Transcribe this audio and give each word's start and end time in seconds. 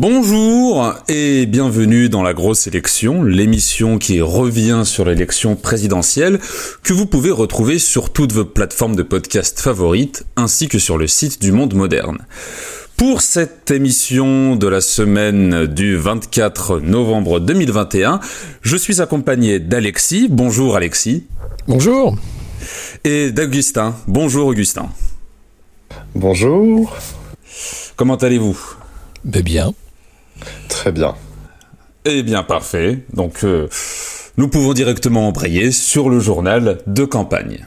Bonjour 0.00 0.94
et 1.08 1.44
bienvenue 1.46 2.08
dans 2.08 2.22
la 2.22 2.32
grosse 2.32 2.68
élection, 2.68 3.24
l'émission 3.24 3.98
qui 3.98 4.20
revient 4.20 4.82
sur 4.84 5.04
l'élection 5.04 5.56
présidentielle 5.56 6.38
que 6.84 6.92
vous 6.92 7.04
pouvez 7.04 7.32
retrouver 7.32 7.80
sur 7.80 8.12
toutes 8.12 8.30
vos 8.30 8.44
plateformes 8.44 8.94
de 8.94 9.02
podcast 9.02 9.58
favorites 9.58 10.24
ainsi 10.36 10.68
que 10.68 10.78
sur 10.78 10.98
le 10.98 11.08
site 11.08 11.42
du 11.42 11.50
Monde 11.50 11.74
Moderne. 11.74 12.18
Pour 12.96 13.22
cette 13.22 13.72
émission 13.72 14.54
de 14.54 14.68
la 14.68 14.80
semaine 14.80 15.66
du 15.66 15.96
24 15.96 16.78
novembre 16.78 17.40
2021, 17.40 18.20
je 18.62 18.76
suis 18.76 19.00
accompagné 19.00 19.58
d'Alexis. 19.58 20.28
Bonjour 20.30 20.76
Alexis. 20.76 21.24
Bonjour. 21.66 22.16
Et 23.02 23.32
d'Augustin. 23.32 23.96
Bonjour 24.06 24.46
Augustin. 24.46 24.90
Bonjour. 26.14 26.96
Comment 27.96 28.14
allez-vous? 28.14 28.56
Ben 29.24 29.42
Bien. 29.42 29.74
Très 30.68 30.92
bien. 30.92 31.14
Eh 32.04 32.22
bien, 32.22 32.42
parfait. 32.42 33.04
Donc, 33.12 33.44
euh, 33.44 33.68
nous 34.36 34.48
pouvons 34.48 34.72
directement 34.72 35.28
embrayer 35.28 35.72
sur 35.72 36.08
le 36.08 36.20
journal 36.20 36.78
de 36.86 37.04
campagne. 37.04 37.66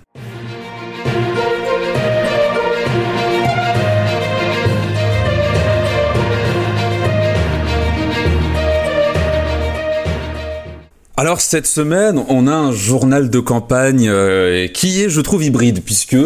Alors 11.17 11.40
cette 11.40 11.67
semaine, 11.67 12.23
on 12.29 12.48
a 12.48 12.53
un 12.53 12.71
journal 12.71 13.29
de 13.29 13.40
campagne 13.40 14.07
euh, 14.09 14.68
qui 14.68 15.03
est, 15.03 15.09
je 15.09 15.21
trouve, 15.21 15.43
hybride, 15.43 15.84
puisque 15.84 16.18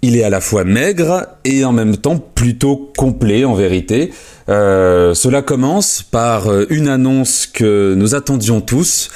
il 0.00 0.16
est 0.16 0.24
à 0.24 0.30
la 0.30 0.40
fois 0.40 0.64
maigre 0.64 1.26
et 1.44 1.66
en 1.66 1.72
même 1.72 1.98
temps 1.98 2.18
plutôt 2.18 2.90
complet 2.96 3.44
en 3.44 3.52
vérité. 3.52 4.10
Euh, 4.48 5.14
cela 5.14 5.42
commence 5.42 6.02
par 6.02 6.48
euh, 6.48 6.66
une 6.70 6.88
annonce 6.88 7.46
que 7.46 7.94
nous 7.94 8.14
attendions 8.14 8.60
tous. 8.60 9.10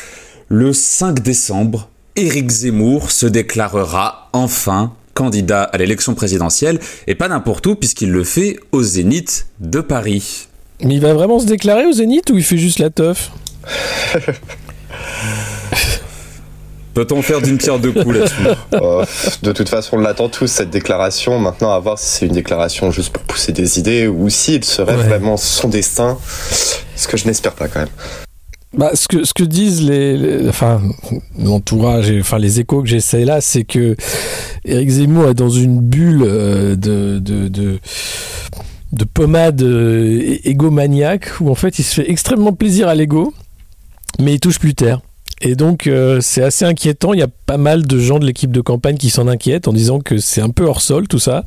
Le 0.49 0.73
5 0.73 1.21
décembre, 1.21 1.89
Éric 2.15 2.51
Zemmour 2.51 3.11
se 3.11 3.27
déclarera 3.27 4.29
enfin 4.33 4.93
candidat 5.15 5.65
à 5.65 5.79
l'élection 5.79 6.15
présidentielle 6.15 6.79
et 7.07 7.15
pas 7.15 7.29
n'importe 7.29 7.67
où 7.67 7.75
puisqu'il 7.75 8.11
le 8.11 8.23
fait 8.23 8.59
au 8.71 8.83
Zénith 8.83 9.47
de 9.61 9.81
Paris. 9.81 10.49
Mais 10.83 10.95
il 10.95 11.01
va 11.01 11.15
vraiment 11.15 11.41
se 11.41 11.47
déclarer 11.47 11.87
au 11.87 11.93
Zénith 11.93 12.31
ou 12.31 12.37
il 12.37 12.45
fait 12.45 12.59
juste 12.59 12.79
la 12.79 12.91
teuf? 12.91 13.33
Peut-on 16.97 17.21
faire 17.21 17.43
d'une 17.43 17.59
pierre 17.59 17.79
deux 17.79 17.93
coups 17.93 18.17
là-dessus? 18.17 18.43
Oh, 18.81 19.03
De 19.43 19.53
toute 19.53 19.69
façon, 19.69 19.97
on 19.97 20.01
l'attend 20.01 20.31
tous, 20.31 20.47
cette 20.47 20.71
déclaration. 20.71 21.39
Maintenant, 21.39 21.75
à 21.75 21.79
voir 21.79 21.99
si 21.99 22.07
c'est 22.07 22.27
une 22.27 22.33
déclaration 22.33 22.91
juste 22.91 23.11
pour 23.13 23.23
pousser 23.25 23.53
des 23.53 23.79
idées 23.79 24.07
ou 24.07 24.31
s'il 24.31 24.65
serait 24.65 24.97
vraiment 24.97 25.37
son 25.37 25.69
destin. 25.69 26.17
Ce 26.97 27.07
que 27.07 27.19
je 27.19 27.27
n'espère 27.27 27.53
pas 27.53 27.69
quand 27.69 27.81
même. 27.81 27.91
Bah, 28.73 28.93
ce 28.95 29.09
que 29.09 29.25
ce 29.25 29.35
que 29.35 29.43
disent 29.43 29.83
les, 29.83 30.49
enfin 30.49 30.81
l'entourage 31.39 32.13
enfin 32.19 32.39
les 32.39 32.61
échos 32.61 32.83
que 32.83 32.89
j'essaie 32.89 33.25
là 33.25 33.41
c'est 33.41 33.65
que 33.65 33.97
Eric 34.65 34.91
Zemmour 34.91 35.29
est 35.31 35.35
dans 35.35 35.49
une 35.49 35.81
bulle 35.81 36.23
euh, 36.27 36.77
de, 36.77 37.19
de, 37.19 37.49
de 37.49 37.79
de 38.93 39.05
pommade 39.05 39.63
euh, 39.63 40.37
égomaniaque 40.45 41.41
où 41.41 41.49
en 41.49 41.55
fait 41.55 41.79
il 41.79 41.85
se 41.85 41.95
fait 41.95 42.11
extrêmement 42.11 42.53
plaisir 42.53 42.89
à 42.89 42.95
l'ego 42.95 43.33
mais 44.19 44.35
il 44.35 44.41
touche 44.41 44.59
plus 44.59 44.75
terre 44.75 45.01
et 45.41 45.55
donc 45.55 45.87
euh, 45.87 46.21
c'est 46.21 46.43
assez 46.43 46.65
inquiétant, 46.65 47.13
il 47.13 47.21
y 47.21 47.23
a 47.23 47.29
pas 47.47 47.59
mal 47.59 47.87
de 47.87 47.99
gens 47.99 48.19
de 48.19 48.25
l'équipe 48.25 48.51
de 48.51 48.61
campagne 48.61 48.97
qui 48.97 49.11
s'en 49.11 49.29
inquiètent 49.29 49.69
en 49.69 49.73
disant 49.73 50.01
que 50.01 50.19
c'est 50.19 50.41
un 50.41 50.51
peu 50.51 50.65
hors 50.65 50.81
sol 50.81 51.09
tout 51.09 51.19
ça, 51.19 51.45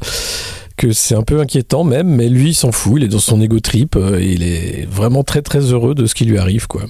que 0.78 0.92
c'est 0.92 1.16
un 1.16 1.24
peu 1.24 1.40
inquiétant 1.40 1.84
même, 1.84 2.08
mais 2.08 2.30
lui 2.30 2.50
il 2.50 2.56
s'en 2.56 2.72
fout, 2.72 2.94
il 2.98 3.06
est 3.06 3.08
dans 3.08 3.20
son 3.20 3.42
ego 3.42 3.60
trip, 3.60 3.96
euh, 3.96 4.22
il 4.22 4.44
est 4.44 4.88
vraiment 4.90 5.24
très 5.24 5.42
très 5.42 5.60
heureux 5.60 5.96
de 5.96 6.06
ce 6.06 6.14
qui 6.14 6.26
lui 6.26 6.38
arrive 6.38 6.68
quoi. 6.68 6.84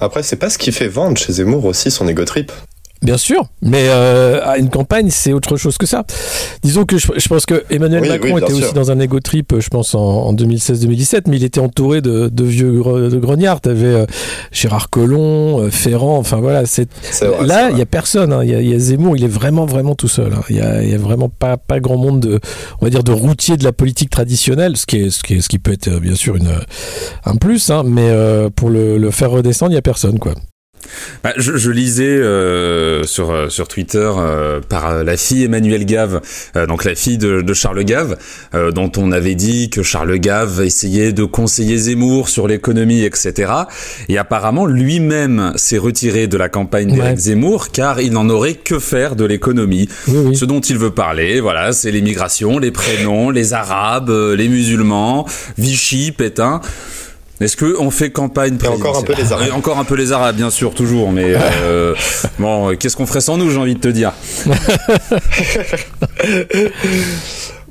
Après 0.00 0.22
c'est 0.22 0.36
pas 0.36 0.50
ce 0.50 0.58
qui 0.58 0.72
fait 0.72 0.88
vendre 0.88 1.16
chez 1.16 1.34
Zemmour 1.34 1.64
aussi 1.64 1.90
son 1.90 2.08
ego 2.08 2.24
trip. 2.24 2.50
Bien 3.04 3.18
sûr, 3.18 3.44
mais 3.60 3.84
euh, 3.88 4.40
une 4.56 4.70
campagne, 4.70 5.10
c'est 5.10 5.34
autre 5.34 5.58
chose 5.58 5.76
que 5.76 5.84
ça. 5.84 6.06
Disons 6.62 6.86
que 6.86 6.96
je, 6.96 7.28
pense 7.28 7.44
que 7.44 7.62
Emmanuel 7.68 8.08
Macron 8.08 8.38
était 8.38 8.52
aussi 8.54 8.72
dans 8.72 8.90
un 8.90 8.98
ego 8.98 9.20
trip, 9.20 9.60
je 9.60 9.68
pense, 9.68 9.94
en, 9.94 10.32
2016-2017, 10.32 11.24
mais 11.26 11.36
il 11.36 11.44
était 11.44 11.60
entouré 11.60 12.00
de, 12.00 12.30
vieux 12.42 12.72
de 12.72 13.18
grognards. 13.18 13.60
T'avais 13.60 13.86
euh, 13.86 14.06
Gérard 14.52 14.88
Collomb, 14.88 15.60
euh, 15.60 15.70
Ferrand, 15.70 16.16
enfin 16.16 16.38
voilà. 16.38 16.64
C'est, 16.64 16.88
là, 17.42 17.70
il 17.70 17.76
y 17.76 17.82
a 17.82 17.86
personne. 17.86 18.32
Hein. 18.32 18.42
Il 18.42 18.50
y, 18.50 18.74
a 18.74 18.78
Zemmour, 18.78 19.18
il 19.18 19.24
est 19.24 19.28
vraiment, 19.28 19.66
vraiment 19.66 19.94
tout 19.94 20.08
seul. 20.08 20.32
Hein. 20.32 20.40
Il 20.48 20.56
n'y 20.56 20.90
y, 20.90 20.94
a, 20.94 20.98
vraiment 20.98 21.28
pas, 21.28 21.58
pas 21.58 21.80
grand 21.80 21.98
monde 21.98 22.20
de, 22.20 22.40
on 22.80 22.86
va 22.86 22.90
dire, 22.90 23.04
de 23.04 23.12
routier 23.12 23.58
de 23.58 23.64
la 23.64 23.72
politique 23.72 24.08
traditionnelle, 24.08 24.78
ce 24.78 24.86
qui, 24.86 24.96
est, 24.96 25.10
ce 25.10 25.22
qui, 25.22 25.34
est, 25.34 25.40
ce 25.42 25.50
qui 25.50 25.58
peut 25.58 25.72
être 25.72 25.90
bien 26.00 26.14
sûr 26.14 26.36
une, 26.36 26.54
un 27.26 27.36
plus, 27.36 27.68
hein, 27.68 27.82
mais 27.84 28.10
pour 28.56 28.70
le, 28.70 28.96
le 28.96 29.10
faire 29.10 29.30
redescendre, 29.30 29.72
il 29.72 29.74
n'y 29.74 29.78
a 29.78 29.82
personne, 29.82 30.18
quoi. 30.18 30.32
Bah, 31.22 31.32
je, 31.36 31.56
je, 31.56 31.70
lisais 31.70 32.04
euh, 32.04 33.04
sur 33.04 33.30
euh, 33.30 33.48
sur 33.48 33.68
Twitter 33.68 34.10
euh, 34.16 34.60
par 34.60 35.04
la 35.04 35.16
fille 35.16 35.44
Emmanuelle 35.44 35.84
Gave, 35.84 36.20
donc 36.68 36.84
la 36.84 36.94
fille 36.94 37.18
de, 37.18 37.40
de 37.40 37.54
Charles 37.54 37.84
Gave, 37.84 38.16
dont 38.72 38.90
on 38.96 39.12
avait 39.12 39.34
dit 39.34 39.70
que 39.70 39.82
Charles 39.82 40.18
Gave 40.18 40.62
essayait 40.64 41.12
de 41.12 41.24
conseiller 41.24 41.76
Zemmour 41.76 42.28
sur 42.28 42.46
l'économie, 42.48 43.02
etc. 43.02 43.52
Et 44.08 44.18
apparemment 44.18 44.66
lui-même 44.66 45.52
s'est 45.56 45.78
retiré 45.78 46.26
de 46.26 46.36
la 46.36 46.48
campagne 46.48 46.92
d'Éric 46.92 47.18
Zemmour 47.18 47.70
car 47.70 48.00
il 48.00 48.12
n'en 48.12 48.28
aurait 48.28 48.54
que 48.54 48.78
faire 48.78 49.16
de 49.16 49.24
l'économie. 49.24 49.88
Ce 50.06 50.44
dont 50.44 50.60
il 50.60 50.78
veut 50.78 50.92
parler, 50.92 51.40
voilà, 51.40 51.72
c'est 51.72 51.90
l'immigration, 51.90 52.58
les 52.58 52.70
prénoms, 52.70 53.30
les 53.30 53.52
Arabes, 53.52 54.10
les 54.10 54.48
musulmans, 54.48 55.26
Vichy, 55.58 56.12
Pétain. 56.12 56.60
Est-ce 57.40 57.56
que 57.56 57.76
on 57.78 57.90
fait 57.90 58.10
campagne 58.10 58.56
présidentielle 58.56 58.88
Encore 58.88 58.98
un 58.98 59.02
peu 59.02 59.14
les 59.14 59.32
Arabes. 59.32 59.52
encore 59.52 59.78
un 59.78 59.84
peu 59.84 59.96
les 59.96 60.12
Arabes, 60.12 60.36
bien 60.36 60.50
sûr, 60.50 60.74
toujours. 60.74 61.10
Mais 61.10 61.34
euh, 61.62 61.94
bon, 62.38 62.76
qu'est-ce 62.76 62.96
qu'on 62.96 63.06
ferait 63.06 63.20
sans 63.20 63.36
nous 63.36 63.50
J'ai 63.50 63.58
envie 63.58 63.74
de 63.74 63.80
te 63.80 63.88
dire? 63.88 64.12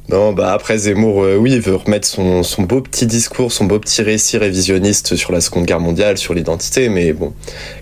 Non, 0.09 0.33
bah 0.33 0.51
après 0.51 0.77
Zemmour, 0.77 1.23
euh, 1.23 1.37
oui, 1.37 1.53
il 1.53 1.61
veut 1.61 1.75
remettre 1.75 2.05
son, 2.05 2.43
son, 2.43 2.63
beau 2.63 2.81
petit 2.81 3.07
discours, 3.07 3.53
son 3.53 3.63
beau 3.65 3.79
petit 3.79 4.01
récit 4.01 4.37
révisionniste 4.37 5.15
sur 5.15 5.31
la 5.31 5.39
Seconde 5.39 5.65
Guerre 5.65 5.79
mondiale, 5.79 6.17
sur 6.17 6.33
l'identité, 6.33 6.89
mais 6.89 7.13
bon, 7.13 7.33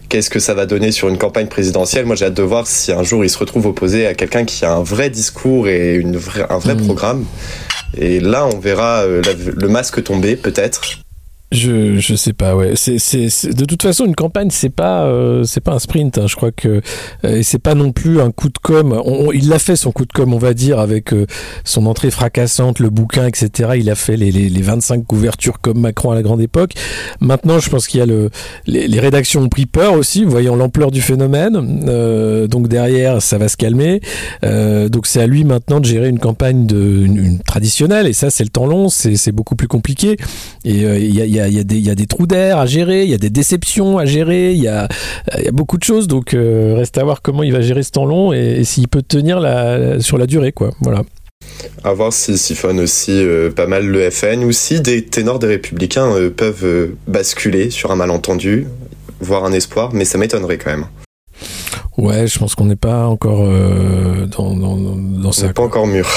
qu'est-ce 0.08 0.30
que 0.30 0.40
ça 0.40 0.54
va 0.54 0.68
donner 0.68 0.92
sur 0.92 1.10
une 1.10 1.18
campagne 1.18 1.48
présidentielle? 1.48 2.06
Moi, 2.06 2.16
j'ai 2.16 2.26
hâte 2.26 2.36
de 2.36 2.44
voir 2.44 2.68
si 2.68 2.92
un 2.92 3.02
jour 3.02 3.26
il 3.26 3.30
se 3.30 3.40
retrouve 3.40 3.66
opposé 3.66 4.06
à 4.06 4.14
quelqu'un 4.14 4.46
qui 4.46 4.64
a 4.66 4.72
un 4.72 4.84
vrai 4.84 5.10
discours 5.10 5.68
et 5.68 5.96
une 5.96 6.20
un 6.50 6.60
vrai 6.60 6.76
mmh. 6.76 6.86
programme. 6.86 7.26
Et 7.98 8.20
là, 8.20 8.46
on 8.46 8.60
verra 8.60 9.02
euh, 9.02 9.22
le 9.56 9.68
masque 9.68 10.04
tomber, 10.04 10.36
peut-être. 10.36 11.01
Je 11.52 11.98
je 11.98 12.16
sais 12.16 12.32
pas 12.32 12.56
ouais. 12.56 12.74
C'est 12.76 12.98
c'est 12.98 13.54
de 13.54 13.66
toute 13.66 13.84
façon 13.84 14.06
une 14.06 14.16
campagne 14.16 14.48
c'est 14.52 14.70
pas 14.70 15.04
euh, 15.04 15.44
c'est 15.44 15.60
pas 15.60 15.74
un 15.74 15.80
sprint 15.80 16.18
hein. 16.18 16.26
je 16.26 16.38
crois 16.38 16.52
que 16.54 16.82
euh, 17.26 17.36
et 17.36 17.44
c'est 17.44 17.60
pas 17.60 17.76
non 17.76 17.92
plus 17.92 18.22
un 18.22 18.32
coup 18.32 18.48
de 18.48 18.58
com. 18.58 19.02
On, 19.04 19.34
il 19.34 19.50
l'a 19.50 19.60
fait 19.60 19.76
son 19.76 19.92
coup 19.92 20.06
de 20.06 20.14
com 20.14 20.34
on 20.34 20.38
va 20.38 20.54
dire 20.54 20.80
avec 20.80 21.12
euh, 21.12 21.26
son 21.66 21.88
entrée 21.88 22.10
fracassante 22.10 22.80
le 22.80 22.90
bouquin 22.90 23.28
etc 23.28 23.72
il 23.76 23.90
a 23.90 23.96
fait 23.96 24.16
les, 24.16 24.32
les, 24.32 24.48
les 24.48 24.62
25 24.62 25.06
couvertures 25.06 25.60
comme 25.60 25.80
Macron 25.82 26.12
à 26.12 26.16
la 26.16 26.22
grande 26.22 26.40
époque. 26.40 26.72
Maintenant 27.20 27.60
je 27.60 27.70
pense 27.70 27.88
qu'il 27.88 28.00
y 28.00 28.04
a 28.04 28.06
le 28.06 28.30
les, 28.66 28.88
les, 28.88 29.00
rédactions 29.02 29.42
ont 29.42 29.50
pris 29.50 29.66
peur 29.66 29.96
aussi 29.96 30.24
voyant 30.24 30.56
l'ampleur 30.56 30.90
du 30.90 31.02
phénomène. 31.02 31.84
Euh, 31.90 32.48
donc 32.48 32.70
derrière 32.70 33.22
ça 33.22 33.38
va 33.38 33.50
se 33.50 33.58
calmer. 33.58 34.00
Donc 34.42 35.06
c'est 35.06 35.22
à 35.22 35.28
lui 35.28 35.44
maintenant 35.44 35.82
de 35.82 35.86
gérer 35.86 36.08
une 36.08 36.20
campagne 36.20 36.66
de 36.66 36.78
une, 36.78 37.40
traditionnelle. 37.40 38.08
Et 38.08 38.14
ça 38.14 38.30
c'est 38.30 38.46
le 38.46 38.52
temps 38.52 38.68
long 38.68 38.88
c'est 38.88 39.18
c'est 39.18 39.34
beaucoup 39.34 39.58
plus 39.58 39.68
compliqué. 39.68 40.16
Et 40.64 40.84
il 40.84 41.14
y 41.14 41.22
a, 41.22 41.26
y 41.26 41.40
a 41.40 41.41
il 41.48 41.56
y, 41.56 41.90
a, 41.90 41.96
des 41.96 42.08
trous 42.08 42.28
d'air 42.28 42.58
à 42.58 42.66
gérer, 42.66 43.04
il 43.04 43.10
y 43.10 43.14
a 43.14 43.18
des 43.18 43.30
déceptions 43.30 43.98
à 43.98 44.06
gérer, 44.06 44.54
il 44.54 44.62
y 44.62 44.68
a, 44.68 44.88
beaucoup 45.52 45.78
de 45.78 45.84
choses. 45.84 46.08
Donc, 46.08 46.34
euh, 46.34 46.76
reste 46.78 46.98
à 46.98 47.04
voir 47.04 47.22
comment 47.22 47.44
il 47.44 47.52
va 47.52 47.62
gérer 47.62 47.84
ce 47.84 47.92
temps 47.92 48.06
long 48.06 48.34
et, 48.34 48.64
s'il 48.64 48.88
peut 48.88 49.02
tenir 49.02 49.40
sur 50.00 50.18
la 50.18 50.28
durée, 50.28 50.52
quoi. 50.52 50.72
Voilà. 50.82 51.04
À 51.84 51.94
voir 51.94 52.14
s'il 52.14 52.38
siphonne 52.38 52.80
aussi 52.80 53.12
euh, 53.12 53.52
pas 53.52 53.68
mal 53.68 53.86
le 53.86 54.10
FN 54.10 54.44
ou 54.44 54.52
si 54.52 54.80
des 54.82 55.04
ténors 55.04 55.40
des 55.40 55.48
Républicains 55.48 56.12
euh, 56.16 56.30
peuvent 56.30 56.92
basculer 57.08 57.70
sur 57.70 57.92
un 57.92 57.96
malentendu, 57.96 58.68
voir 59.20 59.46
un 59.46 59.52
espoir, 59.52 59.92
mais 59.94 60.06
ça 60.06 60.18
m'étonnerait 60.18 60.58
quand 60.58 60.72
même. 60.72 60.86
Ouais, 61.98 62.26
je 62.28 62.40
pense 62.40 62.56
qu'on 62.56 62.66
n'est 62.66 62.76
pas 62.76 63.08
encore 63.08 63.46
dans, 64.28 64.56
dans, 64.56 64.78
dans 64.78 65.32
ça. 65.32 65.50
pas 65.50 65.62
encore 65.62 65.88
mûr. 65.88 66.08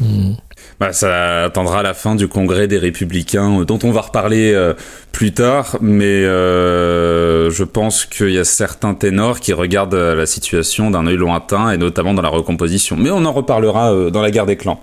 Hmm. 0.00 0.32
Bah, 0.80 0.94
ça 0.94 1.44
attendra 1.44 1.82
la 1.82 1.92
fin 1.92 2.14
du 2.14 2.26
congrès 2.26 2.66
des 2.66 2.78
Républicains, 2.78 3.60
euh, 3.60 3.64
dont 3.66 3.78
on 3.84 3.90
va 3.90 4.00
reparler 4.00 4.54
euh, 4.54 4.72
plus 5.12 5.32
tard, 5.32 5.76
mais 5.82 6.24
euh, 6.24 7.50
je 7.50 7.64
pense 7.64 8.06
qu'il 8.06 8.30
y 8.30 8.38
a 8.38 8.44
certains 8.44 8.94
ténors 8.94 9.40
qui 9.40 9.52
regardent 9.52 9.94
la 9.94 10.24
situation 10.24 10.90
d'un 10.90 11.06
œil 11.06 11.18
lointain, 11.18 11.70
et 11.70 11.76
notamment 11.76 12.14
dans 12.14 12.22
la 12.22 12.30
recomposition. 12.30 12.96
Mais 12.96 13.10
on 13.10 13.26
en 13.26 13.32
reparlera 13.32 14.10
dans 14.10 14.22
la 14.22 14.30
guerre 14.30 14.46
des 14.46 14.56
clans. 14.56 14.82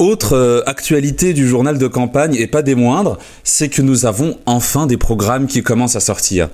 Autre 0.00 0.64
actualité 0.66 1.34
du 1.34 1.46
journal 1.46 1.78
de 1.78 1.86
campagne, 1.86 2.34
et 2.34 2.48
pas 2.48 2.62
des 2.62 2.74
moindres, 2.74 3.16
c'est 3.44 3.68
que 3.68 3.82
nous 3.82 4.06
avons 4.06 4.38
enfin 4.46 4.88
des 4.88 4.96
programmes 4.96 5.46
qui 5.46 5.62
commencent 5.62 5.94
à 5.94 6.00
sortir. 6.00 6.48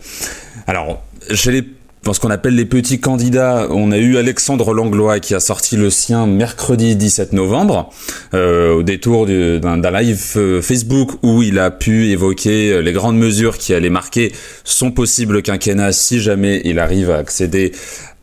Alors, 0.67 1.03
je 1.31 1.51
les 1.51 1.63
dans 2.07 2.13
ce 2.13 2.21
qu'on 2.21 2.31
appelle 2.31 2.55
les 2.55 2.65
petits 2.65 3.01
candidats, 3.01 3.67
on 3.71 3.91
a 3.91 3.99
eu 3.99 4.17
Alexandre 4.17 4.73
Langlois 4.73 5.19
qui 5.19 5.35
a 5.35 5.41
sorti 5.41 5.77
le 5.77 5.91
sien 5.91 6.29
mercredi 6.29 6.95
17 6.95 7.33
novembre, 7.33 7.91
euh, 8.33 8.75
au 8.75 8.85
détour 8.85 9.27
d'un 9.27 9.91
live 9.91 10.25
euh, 10.37 10.63
Facebook 10.63 11.11
où 11.25 11.43
il 11.43 11.59
a 11.59 11.73
pu 11.73 12.11
évoquer 12.11 12.81
les 12.81 12.93
grandes 12.93 13.19
mesures 13.19 13.59
qui 13.59 13.75
allaient 13.75 13.91
marquer 13.91 14.31
son 14.63 14.93
possible 14.93 15.43
quinquennat 15.43 15.91
si 15.91 16.21
jamais 16.21 16.63
il 16.65 16.79
arrive 16.79 17.11
à 17.11 17.17
accéder 17.17 17.73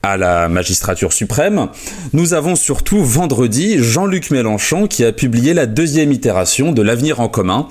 à 0.03 0.17
la 0.17 0.49
magistrature 0.49 1.13
suprême. 1.13 1.69
Nous 2.11 2.33
avons 2.33 2.57
surtout 2.57 3.01
vendredi 3.01 3.81
Jean-Luc 3.81 4.31
Mélenchon 4.31 4.85
qui 4.85 5.05
a 5.05 5.13
publié 5.13 5.53
la 5.53 5.65
deuxième 5.65 6.11
itération 6.11 6.73
de 6.73 6.81
l'avenir 6.81 7.21
en 7.21 7.29
commun, 7.29 7.69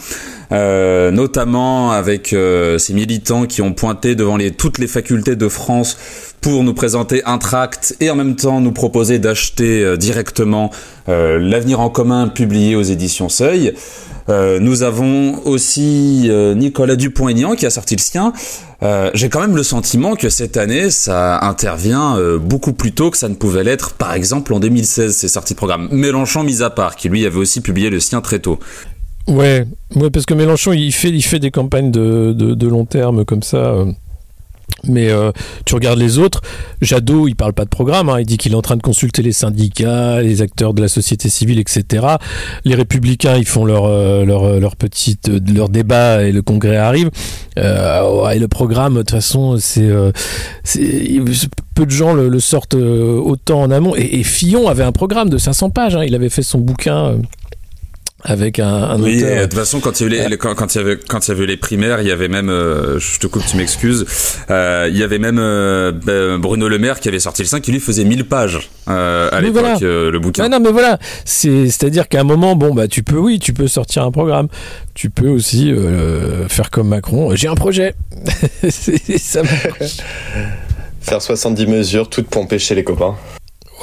euh, 0.50 1.11
notamment 1.11 1.93
avec 1.93 2.32
euh, 2.32 2.79
ces 2.79 2.94
militants 2.94 3.44
qui 3.44 3.61
ont 3.61 3.75
pointé 3.75 4.14
devant 4.14 4.38
toutes 4.56 4.79
les 4.79 4.87
facultés 4.87 5.37
de 5.37 5.49
France 5.49 5.99
pour 6.40 6.64
nous 6.64 6.73
présenter 6.73 7.23
un 7.26 7.37
tract 7.37 7.96
et 8.00 8.08
en 8.08 8.17
même 8.17 8.34
temps 8.34 8.62
nous 8.62 8.73
proposer 8.73 9.19
d'acheter 9.19 9.84
euh, 9.84 9.96
directement 9.99 10.70
l'avenir 11.08 11.81
en 11.81 11.90
commun 11.90 12.29
publié 12.29 12.76
aux 12.76 12.82
éditions 12.82 13.29
Seuil. 13.29 13.75
Nous 14.28 14.82
avons 14.82 15.44
aussi 15.46 16.30
Nicolas 16.56 16.96
Dupont-Aignan 16.96 17.54
qui 17.54 17.66
a 17.66 17.70
sorti 17.70 17.96
le 17.96 18.00
sien. 18.00 18.32
J'ai 19.14 19.28
quand 19.28 19.40
même 19.40 19.56
le 19.56 19.62
sentiment 19.62 20.14
que 20.14 20.28
cette 20.28 20.56
année, 20.56 20.90
ça 20.90 21.40
intervient 21.44 22.16
beaucoup 22.40 22.72
plus 22.72 22.92
tôt 22.92 23.10
que 23.10 23.16
ça 23.16 23.28
ne 23.28 23.34
pouvait 23.34 23.64
l'être, 23.64 23.94
par 23.94 24.14
exemple 24.14 24.52
en 24.54 24.60
2016, 24.60 25.14
ces 25.14 25.28
sorties 25.28 25.54
de 25.54 25.58
programme. 25.58 25.88
Mélenchon 25.90 26.42
mis 26.42 26.62
à 26.62 26.70
part, 26.70 26.96
qui 26.96 27.08
lui 27.08 27.26
avait 27.26 27.38
aussi 27.38 27.60
publié 27.60 27.90
le 27.90 28.00
sien 28.00 28.20
très 28.20 28.38
tôt. 28.38 28.58
Ouais, 29.28 29.66
ouais, 29.94 30.10
parce 30.10 30.26
que 30.26 30.34
Mélenchon, 30.34 30.72
il 30.72 30.92
fait, 30.92 31.10
il 31.10 31.22
fait 31.22 31.38
des 31.38 31.50
campagnes 31.50 31.90
de, 31.90 32.32
de, 32.32 32.69
long 32.69 32.84
terme 32.84 33.24
comme 33.24 33.42
ça. 33.42 33.74
Euh. 34.84 34.88
Mais 34.88 35.10
euh, 35.10 35.32
tu 35.64 35.74
regardes 35.74 35.98
les 35.98 36.19
autres, 36.19 36.40
Jadot, 36.80 37.28
il 37.28 37.36
parle 37.36 37.52
pas 37.52 37.64
de 37.64 37.70
programme, 37.70 38.08
hein. 38.08 38.20
il 38.20 38.26
dit 38.26 38.36
qu'il 38.36 38.52
est 38.52 38.56
en 38.56 38.62
train 38.62 38.76
de 38.76 38.82
consulter 38.82 39.22
les 39.22 39.32
syndicats, 39.32 40.20
les 40.20 40.42
acteurs 40.42 40.74
de 40.74 40.82
la 40.82 40.88
société 40.88 41.28
civile, 41.28 41.58
etc. 41.58 42.06
Les 42.64 42.74
républicains, 42.74 43.36
ils 43.36 43.46
font 43.46 43.64
leur, 43.64 43.84
euh, 43.84 44.24
leur, 44.24 44.60
leur 44.60 44.76
petite, 44.76 45.30
leur 45.52 45.69
débat 45.69 46.22
et 46.22 46.32
le 46.32 46.42
congrès 46.42 46.76
arrive. 46.76 47.10
et 47.56 47.60
le 48.38 48.46
programme, 48.46 48.94
de 48.94 49.00
toute 49.00 49.10
façon, 49.10 49.56
c'est, 49.58 49.88
peu 51.74 51.86
de 51.86 51.90
gens 51.90 52.14
le, 52.14 52.40
sortent 52.40 52.74
autant 52.74 53.62
en 53.62 53.70
amont. 53.70 53.94
Et, 53.96 54.22
Fillon 54.22 54.69
avait 54.69 54.84
un 54.84 54.92
programme 54.92 55.28
de 55.28 55.38
500 55.38 55.70
pages, 55.70 55.96
hein. 55.96 56.04
il 56.04 56.14
avait 56.14 56.28
fait 56.28 56.42
son 56.42 56.58
bouquin 56.58 57.16
avec 58.24 58.58
un, 58.58 58.69
un 58.69 59.02
oui, 59.02 59.20
de 59.20 59.42
toute 59.42 59.54
façon, 59.54 59.80
quand 59.80 60.00
il 60.00 60.12
y 60.12 60.19
avait 60.19 60.28
les, 60.28 60.36
quand, 60.36 60.54
quand, 60.54 60.74
il 60.74 60.78
y 60.78 60.80
avait 60.80 60.96
quand 60.96 61.26
il 61.26 61.30
y 61.30 61.34
avait 61.34 61.46
les 61.46 61.56
primaires, 61.56 62.00
il 62.00 62.06
y 62.06 62.12
avait 62.12 62.28
même, 62.28 62.50
euh, 62.50 62.98
je 62.98 63.19
te 63.19 63.26
coupe, 63.26 63.44
tu 63.44 63.56
m'excuses, 63.56 64.06
euh, 64.50 64.88
il 64.90 64.96
y 64.96 65.02
avait 65.02 65.19
même 65.19 65.38
euh, 65.40 65.92
ben, 65.92 66.38
Bruno 66.38 66.69
Le 66.69 66.78
Maire 66.78 67.00
qui 67.00 67.08
avait 67.08 67.19
sorti 67.19 67.42
le 67.42 67.48
5 67.48 67.60
qui 67.60 67.72
lui 67.72 67.80
faisait 67.80 68.04
1000 68.04 68.24
pages 68.24 68.70
euh, 68.88 69.28
à 69.32 69.40
l'époque 69.40 69.80
le 69.80 70.19
bouquin. 70.19 70.48
non, 70.48 70.60
mais 70.60 70.70
voilà, 70.70 70.98
c'est 71.24 71.69
c'est 71.70 71.86
à 71.86 71.90
dire 71.90 72.08
qu'à 72.08 72.20
un 72.20 72.24
moment, 72.24 72.54
bon 72.54 72.72
bah 72.74 72.86
tu 72.86 73.02
peux, 73.02 73.19
oui, 73.19 73.38
tu 73.38 73.52
peux 73.52 73.66
sortir 73.66 74.04
un 74.04 74.12
programme, 74.12 74.48
tu 74.94 75.10
peux 75.10 75.28
aussi 75.28 75.72
faire 76.48 76.70
comme 76.70 76.88
Macron. 76.88 77.34
J'ai 77.34 77.48
un 77.48 77.54
projet. 77.54 77.94
ça 79.19 79.42
Faire 81.00 81.20
70 81.20 81.66
mesures, 81.66 82.08
toutes 82.08 82.28
pour 82.28 82.42
empêcher 82.42 82.76
les 82.76 82.84
copains 82.84 83.16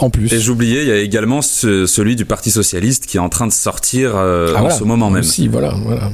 plus. 0.07 0.31
Et 0.33 0.39
j'oubliais, 0.39 0.83
il 0.83 0.87
y 0.87 0.91
a 0.91 0.97
également 0.97 1.41
celui 1.41 2.15
du 2.15 2.23
Parti 2.23 2.51
Socialiste 2.51 3.05
qui 3.05 3.17
est 3.17 3.19
en 3.19 3.27
train 3.27 3.47
de 3.47 3.51
sortir 3.51 4.15
euh, 4.15 4.53
ah, 4.55 4.63
en 4.63 4.69
ce 4.69 4.85
moment 4.85 5.09
même. 5.09 5.23
Si, 5.23 5.49
voilà, 5.49 5.75
voilà. 5.83 6.09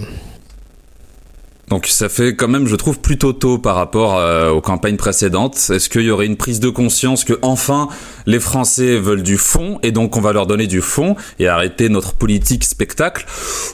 Donc 1.70 1.88
ça 1.88 2.10
fait 2.10 2.36
quand 2.36 2.48
même, 2.48 2.68
je 2.68 2.76
trouve, 2.76 3.00
plutôt 3.00 3.34
tôt 3.34 3.58
par 3.58 3.76
rapport 3.76 4.18
euh, 4.18 4.52
aux 4.52 4.62
campagnes 4.62 4.98
précédentes. 4.98 5.72
Est-ce 5.74 5.90
qu'il 5.90 6.04
y 6.04 6.12
aurait 6.12 6.28
une 6.28 6.38
prise 6.38 6.60
de 6.60 6.70
conscience 6.70 7.24
que 7.24 7.34
enfin 7.42 7.90
les 8.28 8.40
Français 8.40 9.00
veulent 9.00 9.24
du 9.24 9.38
fond 9.38 9.80
et 9.82 9.92
donc 9.92 10.16
on 10.16 10.22
va 10.22 10.32
leur 10.32 10.46
donner 10.46 10.68
du 10.68 10.82
fond 10.82 11.16
et 11.40 11.48
arrêter 11.48 11.90
notre 11.90 12.14
politique 12.14 12.64
spectacle? 12.64 13.26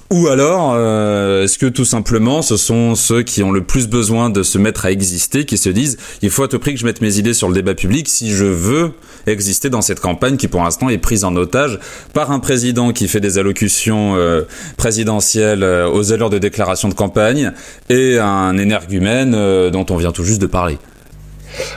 Ou 0.09 0.27
alors 0.27 0.73
euh, 0.75 1.43
est-ce 1.43 1.57
que 1.57 1.65
tout 1.65 1.83
simplement 1.83 2.41
ce 2.41 2.55
sont 2.55 2.95
ceux 2.95 3.23
qui 3.23 3.43
ont 3.43 3.51
le 3.51 3.61
plus 3.61 3.89
besoin 3.89 4.29
de 4.29 4.41
se 4.41 4.57
mettre 4.57 4.85
à 4.85 4.91
exister 4.91 5.45
qui 5.45 5.57
se 5.57 5.69
disent 5.69 5.97
il 6.21 6.29
faut 6.29 6.43
à 6.43 6.47
tout 6.47 6.59
prix 6.59 6.73
que 6.73 6.79
je 6.79 6.85
mette 6.85 7.01
mes 7.01 7.17
idées 7.17 7.33
sur 7.33 7.49
le 7.49 7.53
débat 7.53 7.73
public 7.73 8.07
si 8.07 8.31
je 8.31 8.45
veux 8.45 8.91
exister 9.27 9.69
dans 9.69 9.81
cette 9.81 9.99
campagne 9.99 10.37
qui 10.37 10.47
pour 10.47 10.63
l'instant 10.63 10.87
est 10.89 10.97
prise 10.97 11.25
en 11.25 11.35
otage 11.35 11.79
par 12.13 12.31
un 12.31 12.39
président 12.39 12.93
qui 12.93 13.09
fait 13.09 13.19
des 13.19 13.37
allocutions 13.37 14.15
euh, 14.15 14.43
présidentielles 14.77 15.63
aux 15.63 16.13
heures 16.13 16.29
de 16.29 16.37
déclaration 16.37 16.87
de 16.87 16.93
campagne 16.93 17.51
et 17.91 18.17
un 18.19 18.57
énergumène 18.57 19.33
euh, 19.35 19.69
dont 19.69 19.85
on 19.89 19.97
vient 19.97 20.11
tout 20.11 20.23
juste 20.23 20.41
de 20.41 20.47
parler. 20.47 20.77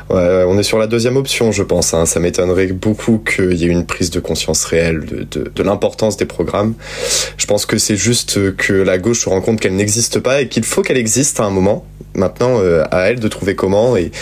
On 0.08 0.56
est 0.56 0.62
sur 0.62 0.78
la 0.78 0.86
deuxième 0.86 1.16
option, 1.16 1.50
je 1.50 1.64
pense. 1.64 1.94
Hein. 1.94 2.06
Ça 2.06 2.20
m'étonnerait 2.20 2.68
beaucoup 2.68 3.18
qu'il 3.18 3.54
y 3.54 3.64
ait 3.64 3.68
une 3.68 3.86
prise 3.86 4.10
de 4.10 4.20
conscience 4.20 4.64
réelle 4.64 5.26
de, 5.28 5.62
l'importance 5.62 6.16
des 6.16 6.26
programmes. 6.26 6.74
Je 7.36 7.46
pense 7.46 7.66
que 7.66 7.78
c'est 7.78 7.96
juste 7.96 8.54
que 8.56 8.72
la 8.72 8.98
gauche 8.98 9.22
se 9.24 9.28
rend 9.28 9.40
compte 9.40 9.58
qu'elle 9.58 9.74
n'existe 9.74 10.20
pas 10.20 10.42
et 10.42 10.48
qu'il 10.48 10.62
faut 10.62 10.82
qu'elle 10.82 10.96
existe 10.96 11.40
à 11.40 11.44
un 11.44 11.50
moment. 11.50 11.84
Maintenant, 12.14 12.60
euh, 12.60 12.84
à 12.92 13.08
elle 13.08 13.18
de 13.18 13.26
trouver 13.26 13.56
comment. 13.56 13.96
Et 13.96 14.12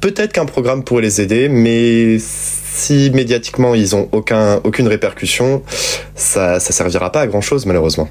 peut-être 0.00 0.32
qu'un 0.32 0.46
programme 0.46 0.84
pourrait 0.84 1.02
les 1.02 1.20
aider, 1.20 1.48
mais 1.48 2.18
si 2.20 3.10
médiatiquement 3.12 3.74
ils 3.74 3.96
ont 3.96 4.08
aucun, 4.12 4.60
aucune 4.62 4.86
répercussion, 4.86 5.64
ça, 6.14 6.60
ça 6.60 6.72
servira 6.72 7.10
pas 7.10 7.22
à 7.22 7.26
grand 7.26 7.40
chose 7.40 7.66
malheureusement. 7.66 8.08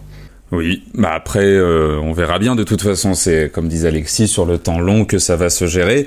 Oui, 0.54 0.84
bah 0.94 1.12
après, 1.14 1.46
euh, 1.46 2.00
on 2.04 2.14
verra 2.14 2.38
bien. 2.38 2.56
De 2.56 2.64
toute 2.64 2.84
façon, 2.84 3.16
c'est 3.16 3.52
comme 3.52 3.68
disait 3.68 3.88
Alexis, 3.88 4.28
sur 4.28 4.46
le 4.46 4.60
temps 4.60 4.80
long 4.80 5.04
que 5.04 5.18
ça 5.18 5.36
va 5.36 5.50
se 5.50 5.66
gérer. 5.66 6.06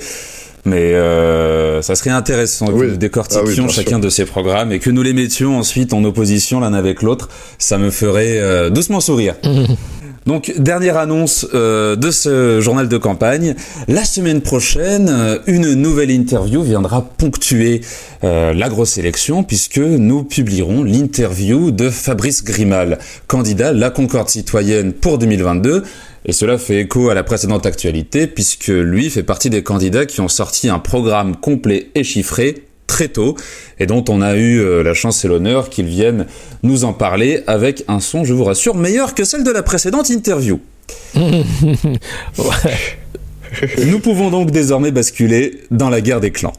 Mais 0.64 0.94
euh, 0.94 1.82
ça 1.82 1.94
serait 1.94 2.10
intéressant 2.10 2.66
que 2.66 2.72
nous 2.72 2.96
décortiquions 2.96 3.66
ah 3.68 3.72
chacun 3.72 3.98
de 3.98 4.08
ces 4.08 4.24
programmes 4.24 4.72
et 4.72 4.78
que 4.78 4.90
nous 4.90 5.02
les 5.02 5.12
mettions 5.12 5.58
ensuite 5.58 5.92
en 5.92 6.02
opposition 6.04 6.60
l'un 6.60 6.74
avec 6.74 7.02
l'autre. 7.02 7.28
Ça 7.58 7.78
me 7.78 7.90
ferait 7.90 8.38
euh, 8.38 8.70
doucement 8.70 9.00
sourire. 9.00 9.34
Donc 10.26 10.52
dernière 10.58 10.96
annonce 10.96 11.46
euh, 11.54 11.94
de 11.94 12.10
ce 12.10 12.60
journal 12.60 12.88
de 12.88 12.98
campagne. 12.98 13.54
La 13.86 14.04
semaine 14.04 14.40
prochaine, 14.40 15.08
euh, 15.08 15.38
une 15.46 15.74
nouvelle 15.74 16.10
interview 16.10 16.62
viendra 16.62 17.02
ponctuer 17.02 17.80
euh, 18.24 18.52
la 18.52 18.68
grosse 18.68 18.98
élection 18.98 19.44
puisque 19.44 19.78
nous 19.78 20.24
publierons 20.24 20.82
l'interview 20.82 21.70
de 21.70 21.90
Fabrice 21.90 22.42
Grimal, 22.42 22.98
candidat 23.28 23.72
La 23.72 23.90
Concorde 23.90 24.28
citoyenne 24.28 24.92
pour 24.92 25.18
2022. 25.18 25.84
Et 26.24 26.32
cela 26.32 26.58
fait 26.58 26.80
écho 26.80 27.08
à 27.08 27.14
la 27.14 27.22
précédente 27.22 27.64
actualité 27.64 28.26
puisque 28.26 28.66
lui 28.66 29.10
fait 29.10 29.22
partie 29.22 29.48
des 29.48 29.62
candidats 29.62 30.06
qui 30.06 30.20
ont 30.20 30.28
sorti 30.28 30.68
un 30.68 30.80
programme 30.80 31.36
complet 31.36 31.90
et 31.94 32.02
chiffré 32.02 32.65
très 32.86 33.08
tôt 33.08 33.36
et 33.78 33.86
dont 33.86 34.04
on 34.08 34.22
a 34.22 34.36
eu 34.36 34.58
euh, 34.58 34.82
la 34.82 34.94
chance 34.94 35.24
et 35.24 35.28
l'honneur 35.28 35.70
qu'ils 35.70 35.86
viennent 35.86 36.26
nous 36.62 36.84
en 36.84 36.92
parler 36.92 37.42
avec 37.46 37.84
un 37.88 38.00
son, 38.00 38.24
je 38.24 38.32
vous 38.32 38.44
rassure, 38.44 38.74
meilleur 38.74 39.14
que 39.14 39.24
celle 39.24 39.44
de 39.44 39.50
la 39.50 39.62
précédente 39.62 40.10
interview. 40.10 40.60
Nous 43.86 44.00
pouvons 44.00 44.30
donc 44.30 44.50
désormais 44.50 44.90
basculer 44.90 45.60
dans 45.70 45.88
la 45.88 46.00
guerre 46.00 46.20
des 46.20 46.30
clans. 46.30 46.52